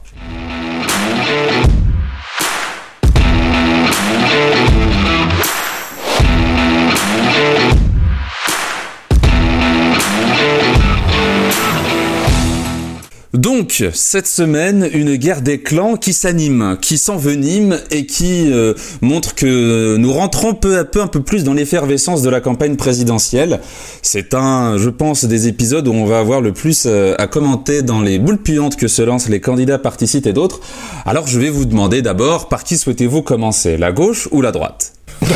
Donc, 13.34 13.84
cette 13.93 14.27
semaine, 14.27 14.89
une 14.93 15.15
guerre 15.15 15.41
des 15.41 15.60
clans 15.60 15.98
qui 15.98 16.13
s'anime, 16.13 16.77
qui 16.81 16.98
s'envenime 16.98 17.77
et 17.91 18.05
qui 18.05 18.51
euh, 18.51 18.74
montre 19.01 19.36
que 19.36 19.98
nous 19.98 20.13
rentrons 20.13 20.53
peu 20.53 20.77
à 20.77 20.86
peu 20.86 21.01
un 21.01 21.07
peu 21.07 21.22
plus 21.22 21.43
dans 21.43 21.53
l'effervescence 21.53 22.22
de 22.22 22.29
la 22.29 22.39
campagne 22.39 22.77
présidentielle. 22.77 23.60
C'est 24.01 24.34
un, 24.34 24.77
je 24.77 24.89
pense, 24.89 25.25
des 25.25 25.48
épisodes 25.50 25.88
où 25.88 25.91
on 25.91 26.05
va 26.05 26.19
avoir 26.19 26.39
le 26.39 26.53
plus 26.53 26.86
euh, 26.86 27.15
à 27.17 27.27
commenter 27.27 27.81
dans 27.81 28.01
les 28.01 28.17
boules 28.17 28.38
puantes 28.38 28.77
que 28.77 28.88
se 28.88 29.01
lancent 29.01 29.27
les 29.27 29.41
candidats 29.41 29.77
participent 29.77 30.27
et 30.27 30.34
d'autres. 30.34 30.62
Alors, 31.05 31.27
je 31.27 31.38
vais 31.38 31.50
vous 31.50 31.65
demander 31.65 32.01
d'abord, 32.01 32.48
par 32.48 32.63
qui 32.63 32.77
souhaitez-vous 32.77 33.24
commencer, 33.24 33.75
la 33.75 33.91
gauche 33.91 34.29
ou 34.31 34.41
la 34.41 34.51
droite? 34.51 34.93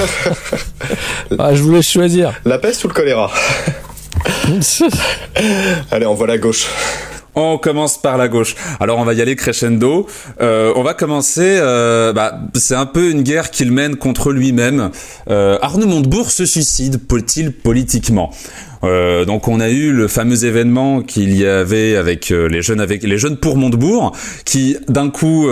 Ah, 1.40 1.56
Je 1.56 1.64
vous 1.64 1.72
laisse 1.72 1.90
choisir. 1.90 2.34
La 2.46 2.58
peste 2.58 2.84
ou 2.84 2.88
le 2.90 2.94
choléra? 2.94 3.32
Allez, 5.92 6.06
on 6.06 6.14
voit 6.14 6.28
la 6.28 6.38
gauche. 6.38 6.68
On 7.36 7.58
commence 7.58 7.98
par 7.98 8.18
la 8.18 8.28
gauche. 8.28 8.56
Alors 8.80 9.00
on 9.00 9.06
va 9.06 9.14
y 9.14 9.22
aller 9.22 9.36
crescendo. 9.36 10.08
Euh, 10.42 10.74
on 10.76 10.84
va 10.84 10.94
commencer. 10.94 11.58
Euh, 11.62 12.12
bah, 12.14 12.40
c'est 12.56 12.76
un 12.76 12.86
peu 12.86 13.10
une 13.10 13.24
guerre 13.24 13.52
qu'il 13.52 13.72
mène 13.72 13.96
contre 13.96 14.32
lui-même. 14.32 14.92
Euh, 15.30 15.58
Arnaud 15.62 15.88
Montebourg 15.88 16.32
se 16.32 16.46
suicide, 16.46 17.00
peut-il 17.08 17.54
politiquement? 17.54 18.32
Euh, 18.84 19.26
donc 19.26 19.48
on 19.48 19.60
a 19.60 19.70
eu 19.70 19.92
le 19.92 20.08
fameux 20.08 20.46
événement 20.46 21.02
qu'il 21.02 21.36
y 21.38 21.46
avait 21.46 21.96
avec 21.96 22.30
les 22.30 22.62
jeunes 22.62 22.82
avec 22.82 23.04
les 23.04 23.18
jeunes 23.18 23.38
pour 23.38 23.58
Montebourg 23.58 24.16
qui 24.46 24.78
d'un 24.88 25.10
coup 25.10 25.48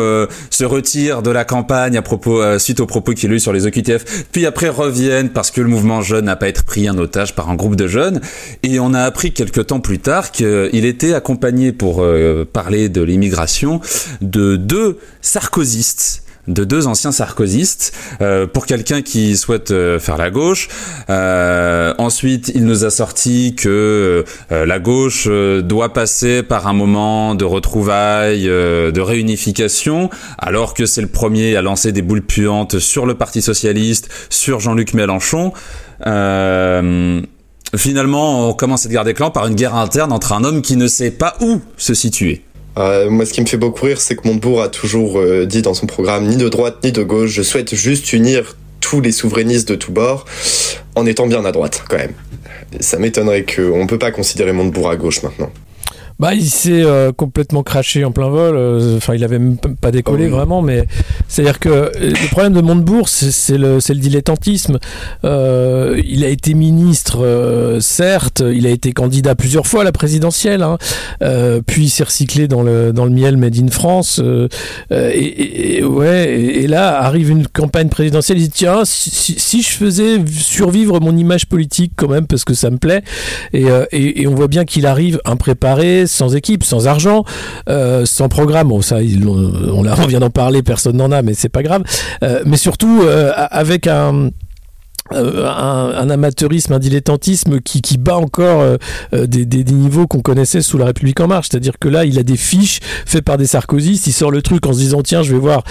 se 0.49 0.63
retirent 0.63 1.21
de 1.21 1.31
la 1.31 1.45
campagne 1.45 1.97
à 1.97 2.01
propos 2.01 2.57
suite 2.59 2.79
aux 2.79 2.85
propos 2.85 3.13
qu'il 3.13 3.31
a 3.31 3.35
eu 3.35 3.39
sur 3.39 3.53
les 3.53 3.65
OQTF, 3.65 4.25
puis 4.31 4.45
après 4.45 4.69
reviennent 4.69 5.29
parce 5.29 5.51
que 5.51 5.61
le 5.61 5.67
mouvement 5.67 6.01
jeune 6.01 6.25
n'a 6.25 6.35
pas 6.35 6.49
été 6.49 6.61
pris 6.63 6.89
en 6.89 6.97
otage 6.97 7.35
par 7.35 7.49
un 7.49 7.55
groupe 7.55 7.75
de 7.75 7.87
jeunes. 7.87 8.21
Et 8.63 8.79
on 8.79 8.93
a 8.93 9.01
appris 9.01 9.31
quelques 9.31 9.67
temps 9.67 9.79
plus 9.79 9.99
tard 9.99 10.31
qu'il 10.31 10.85
était 10.85 11.13
accompagné 11.13 11.71
pour 11.71 12.05
parler 12.53 12.89
de 12.89 13.01
l'immigration 13.01 13.81
de 14.21 14.55
deux 14.55 14.97
sarkozystes 15.21 16.23
de 16.47 16.63
deux 16.63 16.87
anciens 16.87 17.11
sarkozystes 17.11 17.93
euh, 18.21 18.47
pour 18.47 18.65
quelqu'un 18.65 19.01
qui 19.01 19.37
souhaite 19.37 19.71
euh, 19.71 19.99
faire 19.99 20.17
la 20.17 20.31
gauche. 20.31 20.67
Euh, 21.09 21.93
ensuite, 21.97 22.51
il 22.53 22.65
nous 22.65 22.85
a 22.85 22.89
sorti 22.89 23.55
que 23.55 24.25
la 24.49 24.79
gauche 24.79 25.27
doit 25.27 25.93
passer 25.93 26.43
par 26.43 26.67
un 26.67 26.73
moment 26.73 27.35
de 27.35 27.45
retrouvailles, 27.45 28.45
de 28.45 29.01
réunification, 29.01 30.09
alors 30.37 30.73
que 30.73 30.85
c'est 30.85 31.01
le 31.01 31.07
premier 31.07 31.55
à 31.55 31.61
lancer 31.61 31.91
des 31.91 32.01
boules 32.01 32.21
puantes 32.21 32.79
sur 32.79 33.05
le 33.05 33.15
Parti 33.15 33.41
socialiste, 33.41 34.09
sur 34.29 34.59
Jean-Luc 34.59 34.93
Mélenchon. 34.93 35.53
finalement, 37.75 38.49
on 38.49 38.53
commence 38.53 38.81
cette 38.81 38.91
guerre 38.91 39.05
des 39.05 39.13
clans 39.13 39.31
par 39.31 39.47
une 39.47 39.55
guerre 39.55 39.75
interne 39.75 40.11
entre 40.11 40.33
un 40.33 40.43
homme 40.43 40.61
qui 40.61 40.75
ne 40.75 40.87
sait 40.87 41.11
pas 41.11 41.35
où 41.41 41.61
se 41.77 41.93
situer. 41.93 42.43
Euh, 42.79 43.09
moi, 43.09 43.25
ce 43.25 43.33
qui 43.33 43.41
me 43.41 43.45
fait 43.45 43.57
beaucoup 43.57 43.85
rire, 43.85 43.99
c'est 43.99 44.15
que 44.15 44.27
Montebourg 44.27 44.61
a 44.61 44.69
toujours 44.69 45.19
euh, 45.19 45.45
dit 45.45 45.61
dans 45.61 45.73
son 45.73 45.85
programme 45.85 46.25
ni 46.27 46.37
de 46.37 46.47
droite 46.47 46.77
ni 46.83 46.91
de 46.91 47.03
gauche. 47.03 47.31
Je 47.31 47.41
souhaite 47.41 47.75
juste 47.75 48.13
unir 48.13 48.55
tous 48.79 49.01
les 49.01 49.11
souverainistes 49.11 49.67
de 49.67 49.75
tous 49.75 49.91
bords 49.91 50.25
en 50.95 51.05
étant 51.05 51.27
bien 51.27 51.43
à 51.43 51.51
droite, 51.51 51.83
quand 51.89 51.97
même. 51.97 52.13
Ça 52.79 52.97
m'étonnerait 52.97 53.43
qu'on 53.45 53.81
ne 53.83 53.87
peut 53.87 53.99
pas 53.99 54.11
considérer 54.11 54.53
Montebourg 54.53 54.89
à 54.89 54.95
gauche 54.95 55.23
maintenant. 55.23 55.51
Bah, 56.19 56.33
il 56.33 56.49
s'est 56.49 56.83
euh, 56.83 57.13
complètement 57.13 57.63
craché 57.63 58.03
en 58.03 58.11
plein 58.11 58.27
vol. 58.27 58.55
Euh, 58.57 58.97
enfin, 58.97 59.15
il 59.15 59.23
avait 59.23 59.39
même 59.39 59.55
pas 59.57 59.89
décollé 59.89 60.27
oh 60.27 60.35
vraiment, 60.35 60.61
mais 60.61 60.85
c'est-à-dire 61.29 61.59
que 61.59 61.69
euh, 61.69 61.89
le 61.97 62.29
problème 62.29 62.51
de 62.51 62.59
Montebourg, 62.59 63.07
c'est 63.07 63.57
le, 63.57 63.75
le 63.77 63.95
dilettantisme. 63.95 64.79
il 65.23 66.25
a 66.25 66.27
été 66.27 66.55
ministre, 66.55 67.77
certes, 67.79 68.43
il 68.45 68.67
a 68.67 68.69
été 68.69 68.91
candidat 68.91 69.33
plusieurs 69.35 69.65
fois 69.65 69.81
à 69.81 69.83
la 69.85 69.93
présidentielle, 69.93 70.61
hein, 70.61 70.77
puis 71.65 71.85
il 71.85 71.89
s'est 71.89 72.03
recyclé 72.03 72.49
dans 72.49 72.63
le 72.63 72.91
dans 72.91 73.05
le 73.05 73.11
miel 73.11 73.37
made 73.37 73.57
in 73.57 73.69
France. 73.69 74.21
Et, 74.91 75.77
et, 75.77 75.83
ouais, 75.83 76.33
et, 76.33 76.67
là 76.67 77.01
arrive 77.01 77.29
une 77.29 77.47
campagne 77.47 77.87
présidentielle. 77.87 78.39
Il 78.39 78.43
dit 78.43 78.49
tiens, 78.49 78.81
si, 78.83 79.35
si, 79.37 79.61
je 79.61 79.69
faisais 79.69 80.17
survivre 80.29 80.99
mon 80.99 81.15
image 81.15 81.45
politique 81.45 81.93
quand 81.95 82.09
même, 82.09 82.27
parce 82.27 82.43
que 82.43 82.53
ça 82.53 82.69
me 82.69 82.77
plaît. 82.77 83.03
Et, 83.53 83.67
et 83.91 84.27
on 84.27 84.35
voit 84.35 84.47
bien 84.47 84.65
qu'il 84.65 84.85
arrive 84.85 85.21
impréparé 85.25 86.07
sans 86.09 86.35
équipe, 86.35 86.63
sans 86.63 86.87
argent, 86.87 87.23
euh, 87.69 88.05
sans 88.05 88.29
programme. 88.29 88.69
Ça, 88.81 88.97
on, 88.97 89.85
on, 89.87 90.07
vient 90.07 90.19
d'en 90.19 90.29
parler, 90.29 90.63
personne 90.63 90.97
n'en 90.97 91.11
a, 91.11 91.21
mais 91.21 91.33
c'est 91.33 91.49
pas 91.49 91.63
grave. 91.63 91.83
Euh, 92.23 92.43
mais 92.45 92.57
surtout 92.57 93.01
euh, 93.03 93.31
avec 93.35 93.87
un 93.87 94.29
euh, 95.13 95.47
un, 95.47 96.09
amateurisme, 96.09 96.73
un 96.73 96.79
dilettantisme 96.79 97.59
qui, 97.61 97.81
qui 97.81 97.97
bat 97.97 98.17
encore 98.17 98.61
euh, 98.61 98.77
euh, 99.13 99.25
des, 99.25 99.45
des, 99.45 99.63
niveaux 99.63 100.05
qu'on 100.05 100.21
connaissait 100.21 100.61
sous 100.61 100.77
la 100.77 100.85
République 100.85 101.19
en 101.19 101.27
marche. 101.27 101.47
C'est-à-dire 101.49 101.79
que 101.79 101.87
là, 101.87 102.05
il 102.05 102.19
a 102.19 102.23
des 102.23 102.37
fiches 102.37 102.79
faites 103.05 103.23
par 103.23 103.37
des 103.37 103.47
sarkozystes. 103.47 104.05
Il 104.07 104.11
sort 104.11 104.29
le 104.29 104.41
truc 104.41 104.65
en 104.67 104.73
se 104.73 104.77
disant 104.77 105.01
tiens, 105.01 105.23
je 105.23 105.33
vais 105.33 105.39
voir 105.39 105.63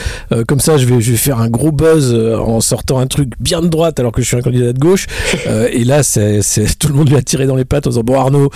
comme 0.46 0.60
ça, 0.60 0.76
je 0.76 0.86
vais, 0.86 1.00
je 1.00 1.12
vais 1.12 1.16
faire 1.16 1.40
un 1.40 1.48
gros 1.48 1.72
buzz 1.72 2.14
en 2.14 2.60
sortant 2.60 2.98
un 2.98 3.06
truc 3.06 3.30
bien 3.40 3.60
de 3.60 3.68
droite 3.68 4.00
alors 4.00 4.12
que 4.12 4.22
je 4.22 4.26
suis 4.26 4.36
un 4.36 4.42
candidat 4.42 4.72
de 4.72 4.78
gauche. 4.78 5.06
et 5.72 5.84
là, 5.84 6.02
c'est, 6.02 6.40
tout 6.78 6.88
le 6.88 6.94
monde 6.94 7.08
lui 7.08 7.16
a 7.16 7.22
tiré 7.22 7.46
dans 7.46 7.56
les 7.56 7.64
pattes 7.64 7.86
en 7.86 7.90
disant 7.90 8.02
bon 8.02 8.18
Arnaud, 8.18 8.50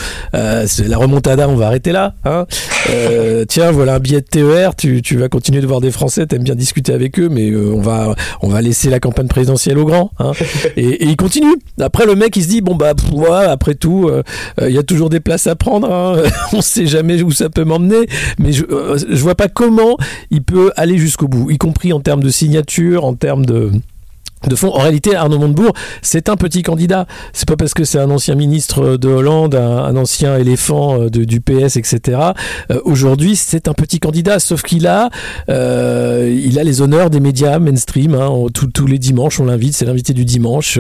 c'est 0.67 0.89
la 0.89 0.97
remontada, 0.97 1.49
on 1.49 1.57
va 1.57 1.67
arrêter 1.67 1.93
là. 1.93 2.15
Hein 2.25 2.47
tiens, 3.49 3.71
voilà 3.71 3.95
un 3.95 4.01
billet 4.01 4.21
de 4.21 4.27
TER. 4.27 4.75
Tu, 4.75 5.03
tu 5.03 5.17
vas 5.17 5.29
continuer 5.29 5.61
de 5.61 5.67
voir 5.67 5.81
des 5.81 5.91
Français. 5.91 6.27
T'aimes 6.27 6.45
bien 6.45 6.55
discuter 6.55 6.93
avec 6.93 7.19
eux, 7.19 7.29
mais 7.29 7.55
on 7.55 7.81
va 7.81 8.15
on 8.41 8.49
va 8.49 8.61
laisser 8.61 8.91
la 8.91 9.01
campagne 9.01 9.29
présidentielle 9.29 9.79
aux 9.79 9.87
grands. 9.87 10.11
Hein 10.19 10.33
et, 10.77 11.05
il 11.05 11.17
continue. 11.17 11.55
Après, 11.81 12.07
le 12.07 12.15
mec, 12.15 12.37
il 12.37 12.43
se 12.43 12.49
dit 12.49 12.61
bon 12.61 12.75
bah, 12.75 12.93
après 13.49 13.75
tout, 13.75 14.09
euh, 14.09 14.23
euh, 14.61 14.69
il 14.69 14.75
y 14.75 14.79
a 14.79 14.83
toujours 14.83 15.11
des 15.11 15.21
places 15.21 15.47
à 15.47 15.57
prendre. 15.57 15.91
Hein. 15.91 16.23
On 16.53 16.61
sait 16.61 16.87
jamais 16.87 17.23
où 17.23 17.31
ça 17.31 17.49
peut 17.49 17.65
m'emmener, 17.65 18.07
mais 18.39 18.53
je, 18.53 18.65
euh, 18.71 18.99
je 18.99 19.23
vois 19.23 19.35
pas 19.35 19.49
comment 19.49 19.97
il 20.31 20.43
peut 20.43 20.73
aller 20.77 20.99
jusqu'au 20.99 21.29
bout, 21.29 21.51
y 21.51 21.59
compris 21.59 21.93
en 21.93 22.01
termes 22.01 22.23
de 22.23 22.31
signature, 22.31 23.05
en 23.05 23.15
termes 23.15 23.47
de 23.47 23.71
de 24.49 24.57
fond. 24.57 24.69
En 24.69 24.79
réalité, 24.79 25.15
Arnaud 25.15 25.39
Montebourg, 25.39 25.73
c'est 26.03 26.29
un 26.29 26.37
petit 26.37 26.63
candidat. 26.63 27.07
C'est 27.33 27.49
pas 27.49 27.57
parce 27.57 27.75
que 27.75 27.85
c'est 27.85 27.99
un 27.99 28.11
ancien 28.11 28.35
ministre 28.35 28.97
de 28.97 29.09
Hollande, 29.09 29.55
un, 29.55 29.97
ancien 29.97 30.37
éléphant 30.37 31.01
euh, 31.01 31.11
de, 31.11 31.25
du 31.25 31.41
PS, 31.41 31.77
etc. 31.77 32.19
Euh, 32.71 32.81
aujourd'hui, 32.85 33.37
c'est 33.37 33.69
un 33.69 33.75
petit 33.75 34.01
candidat, 34.01 34.39
sauf 34.39 34.63
qu'il 34.63 34.87
a, 34.87 35.11
euh, 35.49 36.33
il 36.45 36.59
a 36.59 36.65
les 36.65 36.81
honneurs 36.81 37.11
des 37.11 37.21
médias 37.21 37.59
mainstream. 37.59 38.15
Hein. 38.15 38.47
tous 38.53 38.87
les 38.87 38.99
dimanches, 38.99 39.41
on 39.41 39.47
l'invite, 39.47 39.75
c'est 39.75 39.85
l'invité 39.85 40.13
du 40.13 40.25
dimanche. 40.25 40.79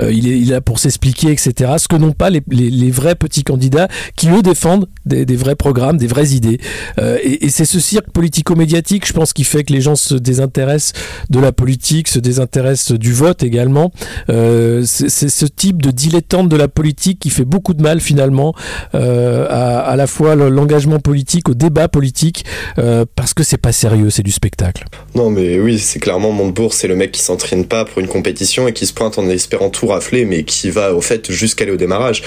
il, 0.00 0.28
est, 0.28 0.38
il 0.38 0.54
a 0.54 0.60
pour 0.60 0.78
s'expliquer, 0.78 1.30
etc. 1.30 1.72
Ce 1.78 1.88
que 1.88 1.96
n'ont 1.96 2.12
pas 2.12 2.30
les, 2.30 2.90
vrais 2.90 3.14
petits 3.14 3.44
candidats 3.44 3.88
qui 4.16 4.28
eux 4.28 4.42
défendent 4.42 4.86
des, 5.06 5.24
vrais 5.36 5.56
programmes, 5.56 5.96
des 5.96 6.06
vraies 6.06 6.30
idées. 6.30 6.58
et, 6.98 7.48
c'est 7.48 7.64
ce 7.64 7.78
cirque 7.78 8.10
politico-médiatique, 8.10 9.06
je 9.06 9.12
pense, 9.12 9.32
qui 9.32 9.44
fait 9.44 9.64
que 9.64 9.72
les 9.72 9.80
gens 9.80 9.96
se 9.96 10.14
désintéressent 10.14 10.92
de 11.30 11.38
la 11.38 11.52
politique, 11.52 12.08
se 12.08 12.18
désintéressent 12.18 12.98
vote 13.12 13.42
également. 13.42 13.92
Euh, 14.30 14.84
c'est 14.86 15.28
ce 15.28 15.46
type 15.46 15.82
de 15.82 15.90
dilettante 15.90 16.48
de 16.48 16.56
la 16.56 16.68
politique 16.68 17.18
qui 17.18 17.30
fait 17.30 17.44
beaucoup 17.44 17.74
de 17.74 17.82
mal 17.82 18.00
finalement 18.00 18.54
euh, 18.94 19.46
à, 19.48 19.80
à, 19.80 19.96
la 19.96 20.06
fois 20.06 20.34
l'engagement 20.34 20.98
politique, 20.98 21.48
au 21.48 21.54
débat 21.54 21.88
politique, 21.88 22.44
euh, 22.78 23.04
parce 23.16 23.34
que 23.34 23.42
c'est 23.42 23.58
pas 23.58 23.72
sérieux, 23.72 24.10
c'est 24.10 24.22
du 24.22 24.32
spectacle. 24.32 24.84
Non 25.14 25.30
mais 25.30 25.58
oui, 25.58 25.78
c'est 25.78 25.98
clairement 25.98 26.32
Montebourg, 26.32 26.74
c'est 26.74 26.88
le 26.88 26.96
mec 26.96 27.12
qui 27.12 27.20
s'entraîne 27.20 27.66
pas 27.66 27.84
pour 27.84 28.00
une 28.00 28.08
compétition 28.08 28.68
et 28.68 28.72
qui 28.72 28.86
se 28.86 28.92
pointe 28.92 29.18
en 29.18 29.28
espérant 29.28 29.70
tout 29.70 29.86
rafler, 29.86 30.24
mais 30.24 30.44
qui 30.44 30.70
va 30.70 30.94
au 30.94 31.00
fait 31.00 31.30
jusqu'aller 31.30 31.72
au 31.72 31.76
démarrage. 31.76 32.22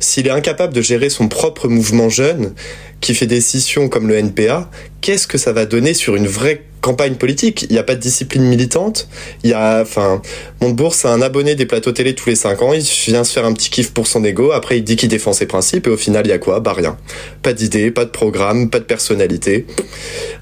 S'il 0.00 0.26
est 0.26 0.30
incapable 0.30 0.74
de 0.74 0.82
gérer 0.82 1.10
son 1.10 1.28
propre 1.28 1.68
mouvement 1.68 2.08
jeune, 2.08 2.54
qui 3.00 3.14
fait 3.14 3.26
des 3.26 3.40
scissions 3.40 3.88
comme 3.88 4.08
le 4.08 4.16
NPA, 4.16 4.70
qu'est-ce 5.00 5.26
que 5.26 5.36
ça 5.36 5.52
va 5.52 5.66
donner 5.66 5.92
sur 5.92 6.16
une 6.16 6.28
vraie 6.28 6.62
campagne 6.82 7.14
politique. 7.14 7.62
Il 7.62 7.72
n'y 7.72 7.78
a 7.78 7.82
pas 7.82 7.94
de 7.94 8.00
discipline 8.00 8.42
militante. 8.42 9.08
Il 9.42 9.50
y 9.50 9.54
a, 9.54 9.80
enfin, 9.80 10.20
Montebourg, 10.60 10.94
c'est 10.94 11.08
un 11.08 11.22
abonné 11.22 11.54
des 11.54 11.64
plateaux 11.64 11.92
télé 11.92 12.14
tous 12.14 12.28
les 12.28 12.36
5 12.36 12.60
ans. 12.60 12.72
Il 12.74 12.82
vient 12.82 13.24
se 13.24 13.32
faire 13.32 13.46
un 13.46 13.54
petit 13.54 13.70
kiff 13.70 13.94
pour 13.94 14.06
son 14.06 14.22
ego. 14.24 14.52
Après, 14.52 14.76
il 14.76 14.84
dit 14.84 14.96
qu'il 14.96 15.08
défend 15.08 15.32
ses 15.32 15.46
principes. 15.46 15.86
Et 15.86 15.90
au 15.90 15.96
final, 15.96 16.26
il 16.26 16.30
y 16.30 16.32
a 16.32 16.38
quoi? 16.38 16.60
Bah, 16.60 16.74
rien. 16.74 16.98
Pas 17.40 17.54
d'idée, 17.54 17.90
pas 17.90 18.04
de 18.04 18.10
programme, 18.10 18.68
pas 18.68 18.80
de 18.80 18.84
personnalité. 18.84 19.66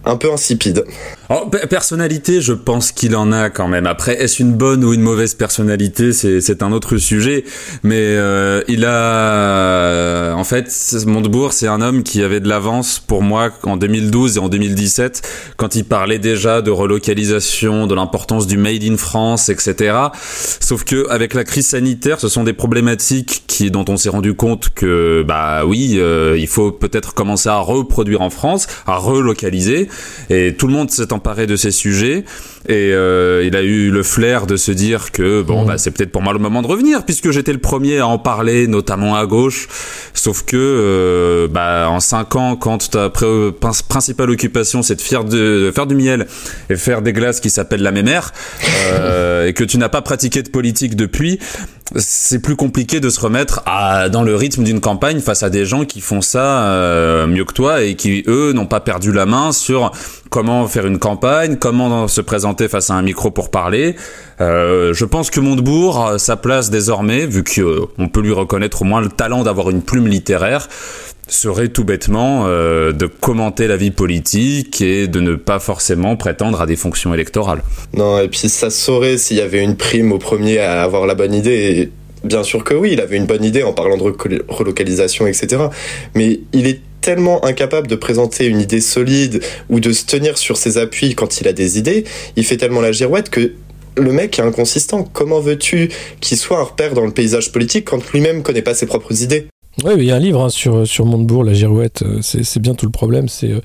Un 0.05 0.17
peu 0.17 0.33
insipide. 0.33 0.85
Oh, 1.33 1.47
personnalité, 1.47 2.41
je 2.41 2.53
pense 2.53 2.91
qu'il 2.91 3.15
en 3.15 3.31
a 3.31 3.51
quand 3.51 3.69
même. 3.69 3.87
Après, 3.87 4.21
est-ce 4.21 4.43
une 4.43 4.53
bonne 4.53 4.83
ou 4.83 4.93
une 4.93 5.01
mauvaise 5.01 5.35
personnalité 5.35 6.13
C'est 6.13 6.61
un 6.61 6.73
autre 6.73 6.97
sujet. 6.97 7.45
Mais 7.85 8.01
euh, 8.01 8.63
il 8.67 8.85
a, 8.85 10.35
en 10.35 10.43
fait, 10.43 10.75
Montebourg, 11.07 11.53
c'est 11.53 11.69
un 11.69 11.83
homme 11.83 12.03
qui 12.03 12.25
avait 12.25 12.41
de 12.41 12.49
l'avance 12.49 12.99
pour 12.99 13.23
moi 13.23 13.51
en 13.63 13.77
2012 13.77 14.39
et 14.39 14.41
en 14.41 14.49
2017 14.49 15.55
quand 15.57 15.77
il 15.77 15.85
parlait 15.85 16.19
déjà 16.19 16.63
de 16.63 16.73
relocalisation, 16.73 17.87
de 17.87 17.95
l'importance 17.95 18.49
du 18.49 18.57
made 18.57 18.83
in 18.83 18.97
France, 18.97 19.51
etc. 19.51 19.97
Sauf 20.25 20.83
que 20.83 21.09
avec 21.11 21.35
la 21.35 21.45
crise 21.45 21.69
sanitaire, 21.69 22.19
ce 22.19 22.29
sont 22.29 22.43
des 22.43 22.55
problématiques 22.55 23.45
qui, 23.47 23.71
dont 23.71 23.85
on 23.89 23.97
s'est 23.97 24.09
rendu 24.09 24.35
compte 24.35 24.71
que, 24.71 25.23
bah 25.23 25.65
oui, 25.65 25.95
euh, 25.99 26.37
il 26.37 26.49
faut 26.49 26.73
peut-être 26.73 27.15
commencer 27.15 27.49
à 27.49 27.59
reproduire 27.59 28.21
en 28.21 28.31
France, 28.31 28.67
à 28.85 28.97
relocaliser. 28.97 29.87
Et 30.29 30.57
tout 30.57 30.67
le 30.67 30.73
monde 30.73 30.91
s'est 30.91 31.13
emparé 31.21 31.47
de 31.47 31.55
ces 31.57 31.71
sujets. 31.71 32.25
Et 32.67 32.93
euh, 32.93 33.45
il 33.45 33.57
a 33.57 33.63
eu 33.63 33.91
le 33.91 34.03
flair 34.03 34.47
de 34.47 34.57
se 34.57 34.73
dire 34.73 35.13
que 35.13 35.43
bon, 35.43 35.65
mmh. 35.65 35.67
bah, 35.67 35.79
c'est 35.79 35.91
peut-être 35.91 36.13
pour 36.13 36.23
moi 36.23 36.33
le 36.33 36.39
moment 36.39 36.63
de 36.63 36.67
revenir, 36.67 37.05
puisque 37.05 37.31
j'étais 37.31 37.53
le 37.53 37.59
premier 37.59 37.99
à 37.99 38.07
en 38.07 38.19
parler, 38.19 38.67
notamment 38.67 39.17
à 39.17 39.27
gauche. 39.27 39.69
Sauf 40.15 40.45
que, 40.45 40.57
euh, 40.57 41.49
bah, 41.49 41.89
en 41.91 42.01
cinq 42.01 42.37
ans, 42.37 42.57
quand 42.57 42.91
ta 42.91 43.11
principale 43.11 44.31
occupation 44.31 44.83
c'est 44.83 44.97
de 44.97 45.01
faire, 45.03 45.25
de 45.25 45.71
faire 45.75 45.87
du 45.87 45.95
miel 45.95 46.27
et 46.71 46.77
faire 46.77 47.03
des 47.03 47.13
glaces 47.13 47.41
qui 47.41 47.51
s'appellent 47.51 47.83
la 47.83 47.93
mémère 47.93 48.33
euh, 48.93 49.47
et 49.49 49.53
que 49.53 49.65
tu 49.65 49.77
n'as 49.77 49.89
pas 49.91 50.03
pratiqué 50.03 50.43
de 50.43 50.49
politique 50.49 50.97
depuis, 50.97 51.39
c'est 51.97 52.41
plus 52.41 52.57
compliqué 52.57 53.01
de 53.01 53.09
se 53.09 53.21
remettre 53.21 53.63
à, 53.67 54.09
dans 54.09 54.23
le 54.23 54.37
rythme 54.37 54.63
d'une 54.63 54.81
campagne 54.81 55.21
face 55.21 55.43
à 55.43 55.51
des 55.51 55.65
gens 55.65 55.85
qui 55.85 56.01
font 56.01 56.21
ça 56.21 56.65
euh, 56.65 57.27
mieux 57.27 57.45
que 57.45 57.53
toi 57.53 57.83
et 57.83 57.97
qui 57.97 58.23
eux 58.27 58.53
n'ont 58.53 58.67
pas 58.67 58.81
perdu 58.81 59.13
la 59.13 59.27
main 59.27 59.53
sur 59.53 59.91
comment 60.31 60.67
faire 60.69 60.87
une 60.87 60.99
campagne, 60.99 61.57
comment 61.57 62.07
se 62.07 62.21
présenter 62.21 62.69
face 62.69 62.91
à 62.91 62.95
un 62.95 63.03
micro 63.03 63.31
pour 63.31 63.51
parler. 63.51 63.97
Euh, 64.41 64.95
je 64.95 65.05
pense 65.05 65.31
que 65.31 65.41
Montebourg, 65.41 66.15
sa 66.19 66.37
place 66.37 66.71
désormais, 66.71 67.27
vu 67.27 67.43
qu'on 67.43 68.09
peut 68.09 68.21
lui 68.21 68.33
reconnaître 68.33 68.83
au 68.83 68.85
moins 68.85 69.01
le 69.01 69.09
talent 69.09 69.43
d'avoir 69.43 69.71
une 69.71 69.83
plume 69.83 70.07
littéraire, 70.07 70.69
serait 71.31 71.69
tout 71.69 71.85
bêtement 71.85 72.47
euh, 72.47 72.93
de 72.93 73.07
commenter 73.07 73.67
la 73.67 73.77
vie 73.77 73.91
politique 73.91 74.81
et 74.81 75.07
de 75.09 75.21
ne 75.21 75.35
pas 75.35 75.59
forcément 75.59 76.17
prétendre 76.17 76.61
à 76.61 76.67
des 76.67 76.77
fonctions 76.77 77.15
électorales. 77.15 77.63
Non, 77.95 78.21
et 78.21 78.29
puis 78.29 78.49
ça 78.49 78.71
saurait 78.71 79.17
s'il 79.17 79.39
y 79.39 79.41
avait 79.41 79.63
une 79.63 79.77
prime 79.77 80.13
au 80.13 80.19
premier 80.19 80.59
à 80.59 80.83
avoir 80.83 81.07
la 81.07 81.15
bonne 81.15 81.35
idée. 81.35 81.91
bien 82.25 82.43
sûr 82.43 82.65
que 82.65 82.75
oui, 82.75 82.91
il 82.93 83.01
avait 83.01 83.17
une 83.17 83.27
bonne 83.27 83.45
idée 83.45 83.63
en 83.63 83.73
parlant 83.73 83.97
de 83.97 84.03
relocalisation, 84.49 85.27
etc. 85.27 85.63
Mais 86.15 86.41
il 86.53 86.67
est 86.67 86.81
tellement 87.01 87.45
incapable 87.45 87.87
de 87.87 87.97
présenter 87.97 88.47
une 88.47 88.61
idée 88.61 88.81
solide 88.81 89.43
ou 89.71 89.81
de 89.81 89.93
se 89.93 90.05
tenir 90.05 90.37
sur 90.37 90.57
ses 90.57 90.79
appuis 90.79 91.15
quand 91.15 91.41
il 91.41 91.49
a 91.49 91.53
des 91.53 91.79
idées, 91.79 92.05
il 92.37 92.45
fait 92.45 92.59
tellement 92.59 92.81
la 92.81 92.93
girouette 92.93 93.31
que 93.31 93.53
le 93.97 94.13
mec 94.13 94.39
est 94.39 94.43
inconsistant. 94.43 95.03
Comment 95.05 95.41
veux-tu 95.41 95.91
qu'il 96.21 96.39
soit 96.39 96.59
un 96.59 96.65
repère 96.65 96.95
dans 96.95 97.05
le 97.05 97.13
paysage 97.13 97.53
politique 97.53 97.87
quand 97.87 98.13
lui-même 98.13 98.43
connaît 98.43 98.63
pas 98.63 98.75
ses 98.75 98.87
propres 98.87 99.23
idées? 99.23 99.47
Oui, 99.85 99.93
il 99.99 100.05
y 100.05 100.11
a 100.11 100.17
un 100.17 100.21
livre 100.21 100.43
hein, 100.43 100.49
sur, 100.51 100.87
sur 100.87 101.07
Montebourg, 101.07 101.43
la 101.43 101.55
girouette, 101.55 102.03
euh, 102.03 102.19
c'est 102.23 102.59
bien 102.59 102.75
tout 102.75 102.85
le 102.85 102.93
problème. 102.93 103.27
Euh, 103.45 103.61